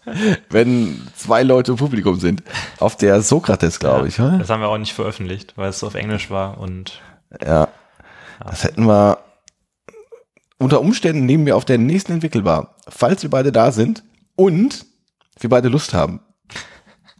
[0.49, 2.43] Wenn zwei Leute im Publikum sind.
[2.79, 4.19] Auf der Sokrates, glaube ich.
[4.19, 4.37] oder?
[4.37, 7.01] das haben wir auch nicht veröffentlicht, weil es auf Englisch war und
[7.43, 7.67] Ja.
[8.39, 9.19] Das hätten wir.
[10.59, 14.03] Unter Umständen nehmen wir auf der nächsten entwickelbar, falls wir beide da sind
[14.35, 14.87] und
[15.39, 16.19] wir beide Lust haben,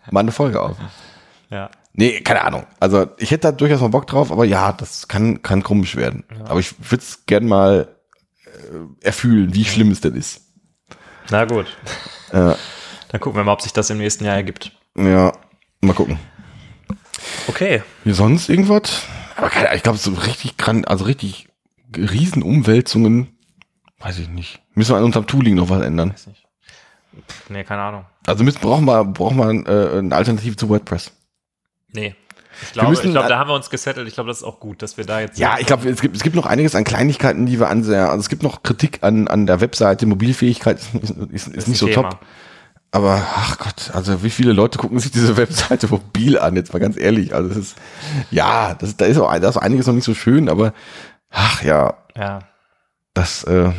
[0.09, 0.77] mal eine Folge auf.
[1.51, 1.69] ja.
[1.93, 2.65] Nee, keine Ahnung.
[2.79, 6.23] Also ich hätte da durchaus mal Bock drauf, aber ja, das kann, kann komisch werden.
[6.45, 7.95] Aber ich würde es gern mal
[8.45, 10.41] äh, erfühlen, wie schlimm es denn ist.
[11.29, 11.65] Na gut.
[12.31, 12.55] Ja.
[13.09, 14.71] Dann gucken wir mal, ob sich das im nächsten Jahr ergibt.
[14.95, 15.33] Ja,
[15.81, 16.19] mal gucken.
[17.47, 17.81] Okay.
[18.03, 19.03] Wie sonst irgendwas?
[19.37, 21.47] Aber keine, ich glaube, so richtig kann, also richtig
[21.95, 23.27] Riesenumwälzungen,
[23.99, 24.59] weiß ich nicht.
[24.73, 26.11] Müssen wir an unserem Tooling noch was ändern.
[26.11, 26.43] Weiß nicht.
[27.29, 28.05] Pff, Nee, keine Ahnung.
[28.25, 29.49] Also müssen, brauchen wir, brauchen wir
[29.95, 31.11] äh, eine Alternative zu WordPress.
[31.93, 32.15] Nee.
[32.63, 34.07] Ich glaube, müssen- ich glaube, da haben wir uns gesettelt.
[34.07, 35.37] Ich glaube, das ist auch gut, dass wir da jetzt.
[35.37, 37.99] Ja, ich glaube, es gibt, es gibt noch einiges an Kleinigkeiten, die wir ansehen.
[37.99, 40.05] Also es gibt noch Kritik an, an der Webseite.
[40.07, 42.09] Mobilfähigkeit ist, ist, ist, ist nicht so Thema.
[42.09, 42.19] top.
[42.91, 46.55] Aber ach Gott, also wie viele Leute gucken sich diese Webseite mobil an?
[46.55, 47.33] Jetzt mal ganz ehrlich.
[47.35, 47.77] Also es ist,
[48.31, 50.73] ja, das, da ist auch, da ist auch einiges noch nicht so schön, aber
[51.29, 52.39] ach ja, Ja.
[53.13, 53.71] das, äh,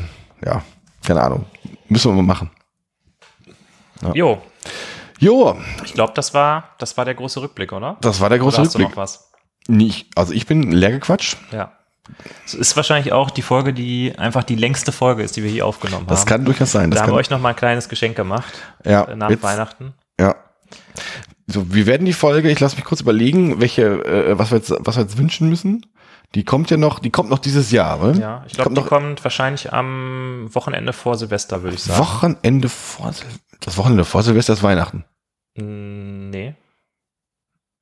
[0.44, 0.62] ja,
[1.06, 1.46] keine Ahnung.
[1.88, 2.50] Müssen wir mal machen.
[4.14, 4.40] Jo,
[5.20, 7.96] Jo, ich glaube, das war, das war der große Rückblick, oder?
[8.02, 8.96] das war der große Oder hast du Rückblick.
[8.96, 9.32] noch was?
[9.66, 11.36] Nicht, also ich bin leer gequatscht.
[11.50, 11.72] Ja.
[12.44, 15.66] Es ist wahrscheinlich auch die Folge, die einfach die längste Folge ist, die wir hier
[15.66, 16.26] aufgenommen Das haben.
[16.28, 16.90] kann durchaus sein.
[16.90, 18.52] Das da haben wir euch noch mal ein kleines Geschenk gemacht
[18.84, 19.94] ja, äh, nach jetzt- Weihnachten.
[20.20, 20.34] Ja.
[21.46, 24.74] So, wir werden die Folge, ich lasse mich kurz überlegen, welche, äh, was wir jetzt,
[24.80, 25.86] was wir jetzt wünschen müssen.
[26.34, 28.20] Die kommt ja noch, die kommt noch dieses Jahr, ne?
[28.20, 32.00] Ja, ich glaube, kommt die kommt wahrscheinlich am Wochenende vor Silvester, würde ich sagen.
[32.00, 33.24] Wochenende vor Sil
[33.60, 35.04] das Wochenende vor Silvester ist Weihnachten.
[35.56, 36.54] Nee.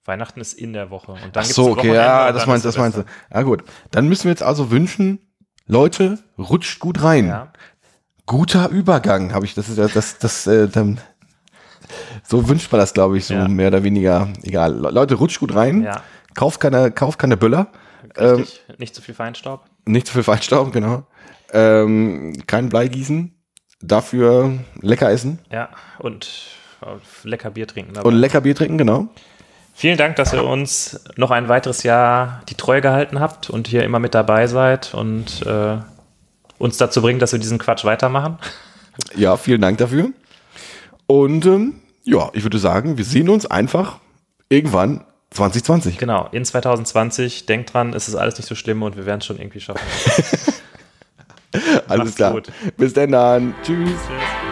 [0.09, 1.13] Weihnachten ist in der Woche.
[1.13, 3.05] Und dann Ach so, okay, ja, das meinst, ist das meinst du.
[3.33, 5.19] Ja gut, dann müssen wir jetzt also wünschen,
[5.67, 7.27] Leute, rutscht gut rein.
[7.29, 7.53] Ja.
[8.27, 11.01] Guter Übergang, habe ich, das ist ja, das, das, äh, dann,
[12.25, 13.47] so wünscht man das, glaube ich, so Ja.
[13.49, 14.29] mehr oder weniger.
[14.43, 15.83] Egal, Le- Leute, rutscht gut rein.
[15.83, 16.03] ja,
[16.35, 17.69] Kauft keine, kauft keine Böller.
[18.17, 18.63] Ähm, richtig.
[18.79, 19.65] Nicht zu viel Feinstaub.
[19.87, 21.07] Nicht zu viel Feinstaub, genau.
[21.53, 23.33] Ähm, kein Bleigießen.
[23.81, 25.69] Dafür lecker essen Ja,
[25.99, 26.29] und
[26.83, 27.93] äh, lecker Bier trinken.
[27.95, 28.09] dabei.
[28.09, 29.09] und lecker Bier trinken, genau.
[29.79, 33.85] Vielen Dank, dass ihr uns noch ein weiteres Jahr die Treue gehalten habt und hier
[33.85, 35.77] immer mit dabei seid und äh,
[36.57, 38.39] uns dazu bringt, dass wir diesen Quatsch weitermachen.
[39.15, 40.13] Ja, vielen Dank dafür.
[41.07, 41.75] Und ähm,
[42.05, 43.99] ja, ich würde sagen, wir sehen uns einfach
[44.49, 45.99] irgendwann 2020.
[45.99, 47.45] Genau, in 2020.
[47.45, 49.85] Denkt dran, es ist alles nicht so schlimm und wir werden es schon irgendwie schaffen.
[51.87, 52.33] Alles Macht's klar.
[52.33, 52.51] gut.
[52.79, 53.55] Bis dann.
[53.63, 53.91] Tschüss.
[53.91, 54.46] Outer